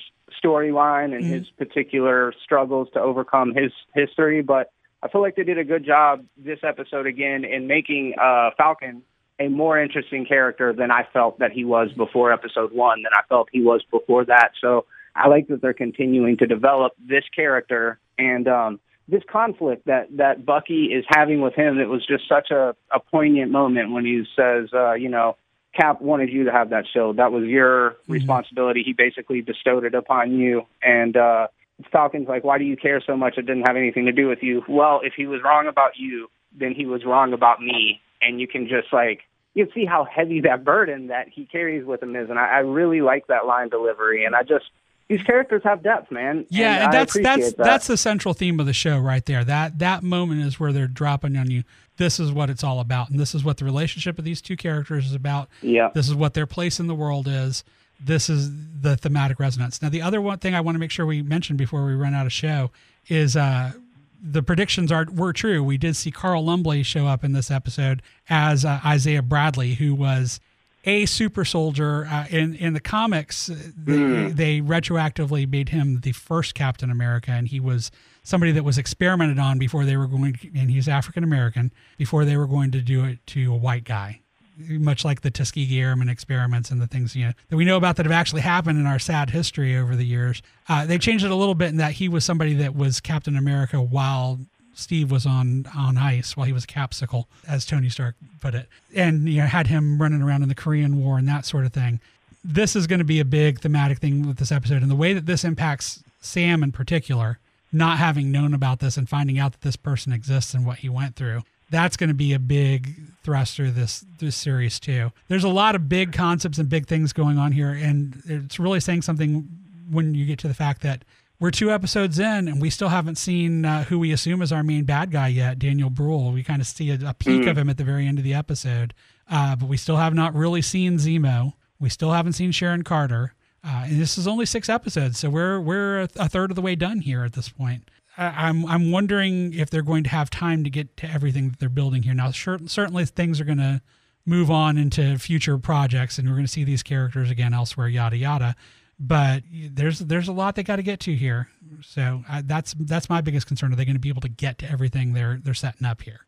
storyline 0.44 1.16
and 1.16 1.24
his 1.24 1.48
particular 1.58 2.34
struggles 2.44 2.90
to 2.94 3.00
overcome 3.00 3.54
his 3.54 3.72
history. 3.94 4.42
But 4.42 4.72
I 5.02 5.08
feel 5.10 5.22
like 5.22 5.36
they 5.36 5.44
did 5.44 5.58
a 5.58 5.64
good 5.64 5.86
job 5.86 6.26
this 6.38 6.60
episode 6.64 7.08
again 7.08 7.46
in 7.46 7.68
making 7.68 8.16
uh, 8.22 8.50
Falcon 8.58 9.04
a 9.40 9.48
more 9.48 9.80
interesting 9.80 10.26
character 10.26 10.74
than 10.74 10.92
I 10.92 11.08
felt 11.12 11.40
that 11.40 11.52
he 11.52 11.66
was 11.66 11.92
before 11.94 12.32
episode 12.32 12.72
one, 12.72 13.04
than 13.04 13.12
I 13.14 13.26
felt 13.28 13.50
he 13.52 13.62
was 13.62 13.84
before 13.90 14.26
that. 14.26 14.52
So 14.62 14.86
I 15.16 15.28
like 15.28 15.48
that 15.48 15.62
they're 15.62 15.74
continuing 15.74 16.38
to 16.38 16.48
develop 16.48 16.94
this 17.00 17.24
character 17.36 18.00
and 18.18 18.48
um, 18.48 18.80
this 19.08 19.24
conflict 19.32 19.86
that 19.86 20.08
that 20.18 20.46
Bucky 20.46 20.86
is 20.86 21.06
having 21.08 21.42
with 21.42 21.54
him. 21.54 21.80
It 21.80 21.90
was 21.90 22.06
just 22.06 22.28
such 22.28 22.52
a, 22.52 22.76
a 22.92 23.00
poignant 23.00 23.52
moment 23.52 23.92
when 23.92 24.06
he 24.06 24.24
says, 24.36 24.70
uh, 24.74 24.94
you 24.94 25.10
know, 25.10 25.36
Cap 25.76 26.02
wanted 26.02 26.30
you 26.30 26.46
to 26.46 26.52
have 26.52 26.70
that 26.70 26.86
shield. 26.92 27.18
That 27.18 27.32
was 27.32 27.46
your 27.46 27.98
responsibility. 28.08 28.84
He 28.84 28.94
basically 28.94 29.42
bestowed 29.42 29.86
it 29.86 29.96
upon 29.96 30.38
you. 30.38 30.68
And 30.82 31.18
uh, 31.18 31.48
Falcon's 31.92 32.28
like, 32.28 32.44
why 32.44 32.58
do 32.60 32.64
you 32.64 32.78
care 32.78 33.02
so 33.02 33.18
much? 33.18 33.38
It 33.38 33.48
didn't 33.48 33.64
have 33.64 33.76
anything 33.76 34.06
to 34.06 34.12
do 34.12 34.28
with 34.28 34.44
you. 34.44 34.64
Well, 34.68 35.02
if 35.04 35.14
he 35.18 35.26
was 35.26 35.42
wrong 35.44 35.68
about 35.68 35.98
you, 35.98 36.30
then 36.58 36.74
he 36.74 36.86
was 36.86 37.04
wrong 37.06 37.34
about 37.34 37.60
me. 37.60 38.02
And 38.22 38.40
you 38.40 38.48
can 38.48 38.68
just 38.68 38.94
like, 38.94 39.22
you 39.56 39.66
can 39.66 39.74
see 39.74 39.86
how 39.86 40.06
heavy 40.06 40.42
that 40.42 40.64
burden 40.64 41.08
that 41.08 41.28
he 41.30 41.46
carries 41.46 41.86
with 41.86 42.02
him 42.02 42.16
is. 42.16 42.30
And 42.30 42.40
I, 42.40 42.48
I 42.48 42.60
really 42.60 43.02
like 43.02 43.28
that 43.28 43.46
line 43.46 43.70
delivery. 43.70 44.26
And 44.26 44.36
I 44.36 44.44
just, 44.44 44.66
these 45.10 45.22
characters 45.24 45.62
have 45.64 45.84
depth, 45.84 46.12
man. 46.12 46.46
Yeah, 46.50 46.86
and, 46.86 46.94
that's 46.94 47.20
that's 47.20 47.54
that. 47.54 47.64
that's 47.64 47.88
the 47.88 47.98
central 47.98 48.34
theme 48.34 48.60
of 48.60 48.66
the 48.66 48.74
show 48.74 49.00
right 49.00 49.26
there. 49.26 49.44
That 49.44 49.80
that 49.80 50.04
moment 50.04 50.42
is 50.42 50.60
where 50.60 50.72
they're 50.72 50.88
dropping 50.88 51.36
on 51.38 51.52
you. 51.52 51.64
This 51.98 52.20
is 52.20 52.32
what 52.32 52.50
it's 52.50 52.64
all 52.64 52.80
about, 52.80 53.10
and 53.10 53.20
this 53.20 53.36
is 53.36 53.44
what 53.44 53.58
the 53.58 53.66
relationship 53.66 54.18
of 54.18 54.26
these 54.26 54.42
two 54.42 54.56
characters 54.58 55.06
is 55.06 55.14
about. 55.14 55.50
Yeah. 55.62 55.90
This 55.94 56.08
is 56.08 56.16
what 56.16 56.34
their 56.34 56.48
place 56.48 56.80
in 56.80 56.88
the 56.88 56.96
world 56.96 57.28
is. 57.28 57.64
This 58.00 58.30
is 58.30 58.50
the 58.82 58.98
thematic 58.98 59.40
resonance. 59.40 59.82
Now, 59.82 59.90
the 59.90 60.02
other 60.02 60.20
one 60.20 60.40
thing 60.40 60.56
I 60.56 60.62
want 60.62 60.76
to 60.76 60.80
make 60.80 60.92
sure 60.92 61.06
we 61.06 61.22
mention 61.22 61.56
before 61.56 61.86
we 61.86 61.94
run 61.94 62.14
out 62.14 62.26
of 62.26 62.34
show 62.34 62.72
is 63.08 63.38
uh, 63.38 63.74
the 64.22 64.42
predictions 64.42 64.92
are 64.92 65.06
were 65.14 65.34
true. 65.34 65.64
We 65.64 65.78
did 65.78 65.96
see 65.96 66.12
Carl 66.12 66.46
Lumbly 66.46 66.84
show 66.84 67.08
up 67.08 67.24
in 67.24 67.34
this 67.34 67.52
episode 67.52 68.02
as 68.30 68.66
uh, 68.66 68.80
Isaiah 68.86 69.22
Bradley, 69.22 69.76
who 69.76 69.94
was 69.94 70.40
a 70.86 71.06
super 71.06 71.46
soldier 71.46 72.06
uh, 72.10 72.26
in 72.30 72.56
in 72.56 72.74
the 72.74 72.80
comics. 72.80 73.50
uh, 73.50 73.56
They, 73.78 74.30
they 74.32 74.62
retroactively 74.62 75.50
made 75.50 75.70
him 75.70 76.02
the 76.02 76.12
first 76.12 76.56
Captain 76.56 76.90
America, 76.90 77.32
and 77.32 77.48
he 77.48 77.60
was 77.60 77.92
somebody 78.24 78.52
that 78.54 78.64
was 78.64 78.78
experimented 78.78 79.40
on 79.40 79.60
before 79.60 79.86
they 79.86 79.98
were 79.98 80.08
going. 80.08 80.34
To, 80.34 80.48
and 80.56 80.70
he's 80.70 80.88
African 80.88 81.24
American 81.24 81.72
before 81.98 82.26
they 82.26 82.38
were 82.38 82.48
going 82.48 82.72
to 82.72 82.82
do 82.82 83.04
it 83.06 83.26
to 83.28 83.54
a 83.54 83.58
white 83.58 83.84
guy 83.84 84.22
much 84.58 85.04
like 85.04 85.22
the 85.22 85.32
Tuskegee 85.32 85.80
Airmen 85.80 86.10
experiments 86.10 86.70
and 86.70 86.82
the 86.82 86.88
things 86.88 87.16
you 87.16 87.26
know 87.26 87.34
that 87.50 87.58
we 87.58 87.66
know 87.66 87.78
about 87.78 87.96
that 87.96 88.06
have 88.06 88.14
actually 88.14 88.42
happened 88.42 88.80
in 88.80 88.86
our 88.86 89.00
sad 89.00 89.30
history 89.30 89.76
over 89.76 89.96
the 89.96 90.06
years. 90.06 90.42
Uh, 90.70 90.86
they 90.86 90.98
changed 90.98 91.26
it 91.26 91.32
a 91.32 91.36
little 91.36 91.56
bit 91.56 91.70
in 91.70 91.78
that 91.78 91.94
he 91.94 92.08
was 92.08 92.24
somebody 92.24 92.54
that 92.54 92.76
was 92.76 93.00
Captain 93.00 93.36
America 93.36 93.82
while 93.82 94.40
Steve 94.74 95.12
was 95.12 95.26
on 95.26 95.66
on 95.76 95.98
ice, 95.98 96.36
while 96.36 96.46
he 96.46 96.54
was 96.54 96.64
a 96.64 96.68
capsicle, 96.68 97.26
as 97.48 97.66
Tony 97.66 97.90
Stark 97.90 98.16
put 98.40 98.56
it, 98.56 98.68
and 98.96 99.28
you 99.30 99.42
know 99.42 99.46
had 99.46 99.68
him 99.68 100.02
running 100.02 100.22
around 100.22 100.44
in 100.44 100.50
the 100.50 100.56
Korean 100.56 101.00
War 101.04 101.18
and 101.18 101.28
that 101.28 101.46
sort 101.46 101.66
of 101.66 101.74
thing. 101.74 102.00
This 102.44 102.76
is 102.76 102.88
going 102.88 103.00
to 103.00 103.06
be 103.06 103.20
a 103.20 103.26
big 103.26 103.62
thematic 103.62 104.00
thing 104.00 104.28
with 104.28 104.38
this 104.38 104.52
episode, 104.52 104.82
and 104.82 104.92
the 104.92 104.96
way 104.96 105.14
that 105.14 105.26
this 105.26 105.44
impacts 105.44 106.04
Sam 106.20 106.64
in 106.64 106.72
particular, 106.72 107.40
not 107.72 107.98
having 107.98 108.32
known 108.32 108.54
about 108.54 108.80
this 108.80 108.98
and 108.98 109.08
finding 109.08 109.40
out 109.40 109.54
that 109.54 109.62
this 109.62 109.76
person 109.76 110.12
exists 110.12 110.54
and 110.54 110.66
what 110.66 110.80
he 110.80 110.90
went 110.90 111.16
through 111.16 111.44
that's 111.74 111.98
going 111.98 112.10
to 112.10 112.14
be 112.14 112.34
a 112.34 112.40
big 112.40 112.96
thrust 113.24 113.56
through 113.56 113.72
this 113.72 114.06
this 114.20 114.36
series 114.36 114.80
too. 114.80 115.12
There's 115.28 115.44
a 115.44 115.50
lot 115.50 115.74
of 115.76 115.90
big 115.90 116.14
concepts 116.14 116.60
and 116.60 116.70
big 116.70 116.86
things 116.86 117.14
going 117.14 117.40
on 117.40 117.52
here, 117.52 117.72
and 117.72 118.22
it's 118.26 118.60
really 118.60 118.80
saying 118.80 119.02
something 119.02 119.50
when 119.90 120.14
you 120.14 120.26
get 120.26 120.38
to 120.40 120.48
the 120.48 120.54
fact 120.54 120.82
that 120.84 121.04
we're 121.44 121.52
two 121.52 121.70
episodes 121.70 122.20
in 122.20 122.48
and 122.48 122.62
we 122.62 122.70
still 122.70 122.88
haven't 122.88 123.18
seen 123.18 123.66
uh, 123.66 123.84
who 123.84 124.00
we 124.00 124.14
assume 124.14 124.42
is 124.42 124.54
our 124.54 124.64
main 124.64 124.86
bad 124.86 125.12
guy 125.12 125.28
yet, 125.28 125.60
Daniel 125.60 125.90
Bruhl. 125.90 126.32
We 126.32 126.42
kind 126.42 126.62
of 126.62 126.68
see 126.68 126.90
a, 126.90 126.98
a 127.06 127.14
peek 127.14 127.48
of 127.48 127.58
him 127.58 127.70
at 127.70 127.76
the 127.76 127.84
very 127.84 128.08
end 128.08 128.18
of 128.18 128.24
the 128.24 128.34
episode, 128.34 128.94
uh, 129.30 129.54
but 129.58 129.68
we 129.68 129.76
still 129.76 129.98
have 129.98 130.14
not 130.14 130.34
really 130.34 130.62
seen 130.62 130.94
Zemo. 131.00 131.52
We 131.82 131.90
still 131.90 132.14
haven't 132.14 132.32
seen 132.32 132.54
Sharon 132.54 132.84
Carter. 132.86 133.34
Uh, 133.62 133.84
and 133.88 134.00
this 134.00 134.18
is 134.18 134.26
only 134.26 134.46
six 134.46 134.70
episodes, 134.70 135.20
so 135.20 135.30
we're 135.30 135.60
we're 135.60 136.04
a, 136.04 136.10
a 136.16 136.30
third 136.30 136.50
of 136.50 136.56
the 136.56 136.62
way 136.62 136.76
done 136.76 137.02
here 137.02 137.26
at 137.26 137.34
this 137.34 137.50
point. 137.50 137.92
I- 138.18 138.48
I'm 138.48 138.66
I'm 138.66 138.90
wondering 138.92 139.54
if 139.54 139.70
they're 139.70 139.82
going 139.82 140.06
to 140.06 140.10
have 140.12 140.30
time 140.30 140.64
to 140.64 140.70
get 140.70 140.96
to 140.98 141.12
everything 141.12 141.50
that 141.50 141.60
they're 141.60 141.68
building 141.68 142.04
here. 142.04 142.14
Now, 142.14 142.32
cer- 142.32 142.68
certainly 142.68 143.04
things 143.06 143.42
are 143.42 143.46
going 143.46 143.58
to 143.58 143.82
move 144.26 144.50
on 144.50 144.78
into 144.78 145.18
future 145.18 145.58
projects, 145.58 146.18
and 146.18 146.30
we're 146.30 146.36
going 146.36 146.46
to 146.46 146.52
see 146.52 146.64
these 146.64 146.84
characters 146.84 147.30
again 147.30 147.54
elsewhere, 147.54 147.90
yada 147.90 148.16
yada. 148.16 148.56
But 149.00 149.44
there's 149.52 150.00
there's 150.00 150.28
a 150.28 150.34
lot 150.34 150.56
they 150.56 150.64
got 150.64 150.78
to 150.78 150.84
get 150.84 151.00
to 151.02 151.16
here. 151.16 151.50
So 151.82 152.24
I, 152.30 152.42
that's 152.42 152.74
that's 152.80 153.10
my 153.10 153.22
biggest 153.22 153.48
concern. 153.48 153.74
Are 153.74 153.76
they 153.76 153.86
going 153.86 153.96
to 153.96 154.00
be 154.00 154.10
able 154.10 154.22
to 154.22 154.30
get 154.30 154.60
to 154.60 154.70
everything 154.70 155.14
they're 155.14 155.40
they're 155.44 155.54
setting 155.54 155.86
up 155.86 156.02
here? 156.02 156.22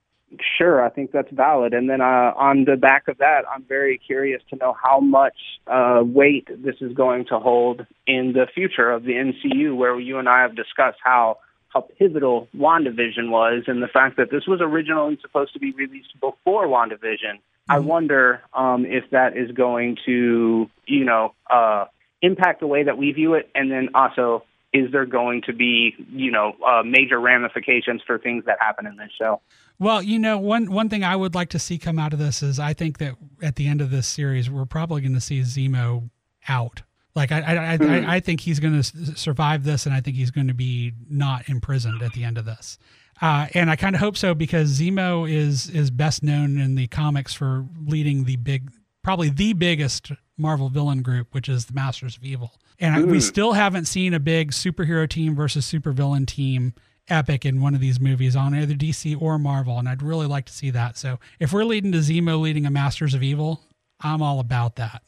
Sure, 0.58 0.84
I 0.84 0.90
think 0.90 1.12
that's 1.12 1.32
valid. 1.32 1.74
And 1.74 1.90
then 1.90 2.02
uh, 2.02 2.34
on 2.36 2.66
the 2.66 2.76
back 2.76 3.08
of 3.08 3.20
that, 3.20 3.44
I'm 3.50 3.64
very 3.64 3.98
curious 3.98 4.42
to 4.50 4.58
know 4.58 4.76
how 4.82 5.00
much 5.00 5.38
uh, 5.68 6.02
weight 6.04 6.48
this 6.64 6.76
is 6.82 6.94
going 6.94 7.26
to 7.28 7.40
hold 7.40 7.86
in 8.08 8.34
the 8.34 8.48
future 8.54 8.92
of 8.92 9.04
the 9.04 9.14
MCU, 9.14 9.76
where 9.76 9.98
you 10.00 10.18
and 10.18 10.28
I 10.28 10.42
have 10.42 10.56
discussed 10.56 10.98
how 11.04 11.38
how 11.70 11.82
pivotal 12.00 12.48
WandaVision 12.56 13.30
was 13.30 13.64
and 13.68 13.84
the 13.84 13.88
fact 13.88 14.16
that 14.18 14.32
this 14.32 14.48
was 14.48 14.62
originally 14.62 15.18
supposed 15.22 15.52
to 15.54 15.60
be 15.60 15.74
released 15.74 16.14
before 16.22 16.68
WandaVision. 16.68 17.40
I 17.68 17.80
wonder 17.80 18.42
um, 18.54 18.86
if 18.86 19.10
that 19.10 19.36
is 19.36 19.52
going 19.52 19.98
to, 20.06 20.70
you 20.86 21.04
know, 21.04 21.34
uh, 21.50 21.86
impact 22.22 22.60
the 22.60 22.68
way 22.68 22.84
that 22.84 22.98
we 22.98 23.12
view 23.12 23.34
it, 23.34 23.50
and 23.56 23.72
then 23.72 23.90
also 23.94 24.44
is 24.74 24.92
there 24.92 25.06
going 25.06 25.42
to 25.44 25.54
be, 25.54 25.96
you 26.12 26.32
know, 26.32 26.54
uh, 26.68 26.84
major 26.84 27.20
ramifications 27.20 28.02
for 28.06 28.18
things 28.18 28.44
that 28.46 28.58
happen 28.60 28.86
in 28.86 28.98
this 28.98 29.10
show? 29.18 29.42
Well, 29.80 30.02
you 30.02 30.20
know, 30.20 30.38
one 30.38 30.72
one 30.72 30.90
thing 30.90 31.04
I 31.04 31.16
would 31.16 31.34
like 31.34 31.50
to 31.50 31.60
see 31.60 31.78
come 31.78 31.98
out 31.98 32.14
of 32.14 32.20
this 32.20 32.44
is 32.44 32.60
I 32.60 32.74
think 32.74 32.98
that 32.98 33.16
at 33.42 33.56
the 33.56 33.68
end 33.68 33.82
of 33.82 33.90
this 33.90 34.08
series, 34.08 34.50
we're 34.50 34.66
probably 34.66 35.02
going 35.02 35.14
to 35.14 35.22
see 35.22 35.42
Zemo 35.42 36.10
out. 36.48 36.82
Like 37.16 37.32
I, 37.32 37.40
I, 37.40 37.54
I, 37.54 37.78
I, 37.82 38.16
I 38.16 38.20
think 38.20 38.42
he's 38.42 38.60
going 38.60 38.82
to 38.82 38.84
survive 39.16 39.64
this, 39.64 39.86
and 39.86 39.96
I 39.96 40.02
think 40.02 40.18
he's 40.18 40.32
going 40.32 40.48
to 40.48 40.54
be 40.54 40.94
not 41.10 41.48
imprisoned 41.48 42.02
at 42.02 42.12
the 42.12 42.26
end 42.26 42.38
of 42.38 42.44
this. 42.46 42.78
Uh, 43.22 43.48
and 43.54 43.72
I 43.72 43.78
kind 43.78 43.96
of 43.96 44.02
hope 44.02 44.18
so 44.18 44.34
because 44.34 44.78
Zemo 44.78 45.30
is 45.30 45.70
is 45.70 45.90
best 45.90 46.22
known 46.22 46.58
in 46.60 46.76
the 46.76 46.88
comics 46.88 47.34
for 47.34 47.66
leading 47.86 48.26
the 48.26 48.36
big, 48.36 48.72
probably 49.04 49.30
the 49.30 49.54
biggest 49.54 50.12
Marvel 50.38 50.70
villain 50.70 51.02
group, 51.02 51.34
which 51.34 51.50
is 51.50 51.66
the 51.66 51.74
Masters 51.74 52.18
of 52.18 52.24
Evil. 52.24 52.54
And 52.80 52.96
I- 52.96 53.02
we 53.04 53.18
hmm. 53.18 53.20
still 53.20 53.54
haven't 53.54 53.86
seen 53.86 54.14
a 54.14 54.20
big 54.20 54.52
superhero 54.52 55.08
team 55.08 55.36
versus 55.36 55.66
supervillain 55.66 56.28
team 56.28 56.74
epic 57.08 57.46
in 57.46 57.62
one 57.62 57.76
of 57.76 57.82
these 57.82 58.00
movies 58.00 58.36
on 58.36 58.56
either 58.56 58.74
DC 58.74 59.20
or 59.22 59.38
Marvel, 59.38 59.78
and 59.78 59.88
I'd 59.88 60.02
really 60.02 60.26
like 60.26 60.46
to 60.46 60.54
see 60.54 60.72
that. 60.72 60.98
So 60.98 61.20
if 61.40 61.54
we're 61.54 61.64
leading 61.64 61.92
to 61.92 62.00
Zemo 62.00 62.42
leading 62.42 62.66
a 62.66 62.72
Masters 62.72 63.14
of 63.14 63.22
Evil, 63.22 63.62
I'm 64.02 64.22
all 64.22 64.40
about 64.40 64.76
that. 64.78 65.04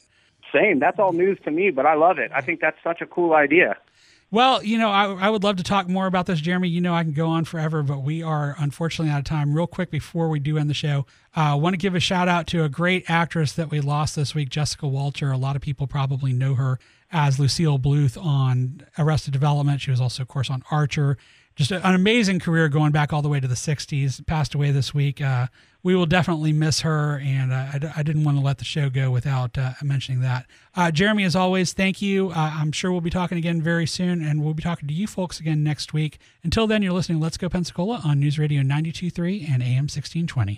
Same. 0.54 0.78
That's 0.78 0.98
all 0.98 1.12
news 1.12 1.38
to 1.44 1.50
me, 1.50 1.70
but 1.70 1.86
I 1.86 1.94
love 1.94 2.18
it. 2.18 2.30
I 2.34 2.40
think 2.40 2.60
that's 2.60 2.78
such 2.82 3.00
a 3.00 3.06
cool 3.06 3.34
idea. 3.34 3.76
Well, 4.30 4.62
you 4.62 4.76
know, 4.76 4.90
I, 4.90 5.06
I 5.14 5.30
would 5.30 5.42
love 5.42 5.56
to 5.56 5.62
talk 5.62 5.88
more 5.88 6.06
about 6.06 6.26
this, 6.26 6.40
Jeremy. 6.40 6.68
You 6.68 6.82
know, 6.82 6.94
I 6.94 7.02
can 7.02 7.12
go 7.12 7.28
on 7.28 7.46
forever, 7.46 7.82
but 7.82 8.02
we 8.02 8.22
are 8.22 8.54
unfortunately 8.58 9.10
out 9.10 9.20
of 9.20 9.24
time. 9.24 9.54
Real 9.54 9.66
quick 9.66 9.90
before 9.90 10.28
we 10.28 10.38
do 10.38 10.58
end 10.58 10.68
the 10.68 10.74
show, 10.74 11.06
I 11.34 11.52
uh, 11.52 11.56
want 11.56 11.72
to 11.72 11.78
give 11.78 11.94
a 11.94 12.00
shout 12.00 12.28
out 12.28 12.46
to 12.48 12.62
a 12.62 12.68
great 12.68 13.08
actress 13.08 13.54
that 13.54 13.70
we 13.70 13.80
lost 13.80 14.16
this 14.16 14.34
week, 14.34 14.50
Jessica 14.50 14.86
Walter. 14.86 15.30
A 15.30 15.38
lot 15.38 15.56
of 15.56 15.62
people 15.62 15.86
probably 15.86 16.34
know 16.34 16.54
her 16.56 16.78
as 17.10 17.38
Lucille 17.38 17.78
Bluth 17.78 18.22
on 18.22 18.82
Arrested 18.98 19.32
Development. 19.32 19.80
She 19.80 19.90
was 19.90 20.00
also, 20.00 20.22
of 20.24 20.28
course, 20.28 20.50
on 20.50 20.62
Archer. 20.70 21.16
Just 21.56 21.70
an 21.70 21.94
amazing 21.94 22.38
career 22.38 22.68
going 22.68 22.92
back 22.92 23.14
all 23.14 23.22
the 23.22 23.30
way 23.30 23.40
to 23.40 23.48
the 23.48 23.54
60s. 23.54 24.24
Passed 24.26 24.54
away 24.54 24.72
this 24.72 24.92
week. 24.92 25.22
Uh, 25.22 25.46
we 25.82 25.94
will 25.94 26.06
definitely 26.06 26.52
miss 26.52 26.80
her, 26.80 27.20
and 27.22 27.52
uh, 27.52 27.66
I, 27.72 27.92
I 27.98 28.02
didn't 28.02 28.24
want 28.24 28.36
to 28.36 28.44
let 28.44 28.58
the 28.58 28.64
show 28.64 28.90
go 28.90 29.10
without 29.10 29.56
uh, 29.56 29.72
mentioning 29.82 30.20
that. 30.22 30.46
Uh, 30.74 30.90
Jeremy, 30.90 31.24
as 31.24 31.36
always, 31.36 31.72
thank 31.72 32.02
you. 32.02 32.30
Uh, 32.30 32.52
I'm 32.54 32.72
sure 32.72 32.90
we'll 32.90 33.00
be 33.00 33.10
talking 33.10 33.38
again 33.38 33.62
very 33.62 33.86
soon, 33.86 34.22
and 34.22 34.42
we'll 34.42 34.54
be 34.54 34.62
talking 34.62 34.88
to 34.88 34.94
you 34.94 35.06
folks 35.06 35.38
again 35.40 35.62
next 35.62 35.92
week. 35.92 36.18
Until 36.42 36.66
then, 36.66 36.82
you're 36.82 36.92
listening 36.92 37.18
to 37.18 37.22
Let's 37.22 37.36
Go 37.36 37.48
Pensacola 37.48 38.00
on 38.04 38.18
News 38.20 38.38
Radio 38.38 38.62
92.3 38.62 39.48
and 39.48 39.62
AM 39.62 39.86
1620. 39.86 40.56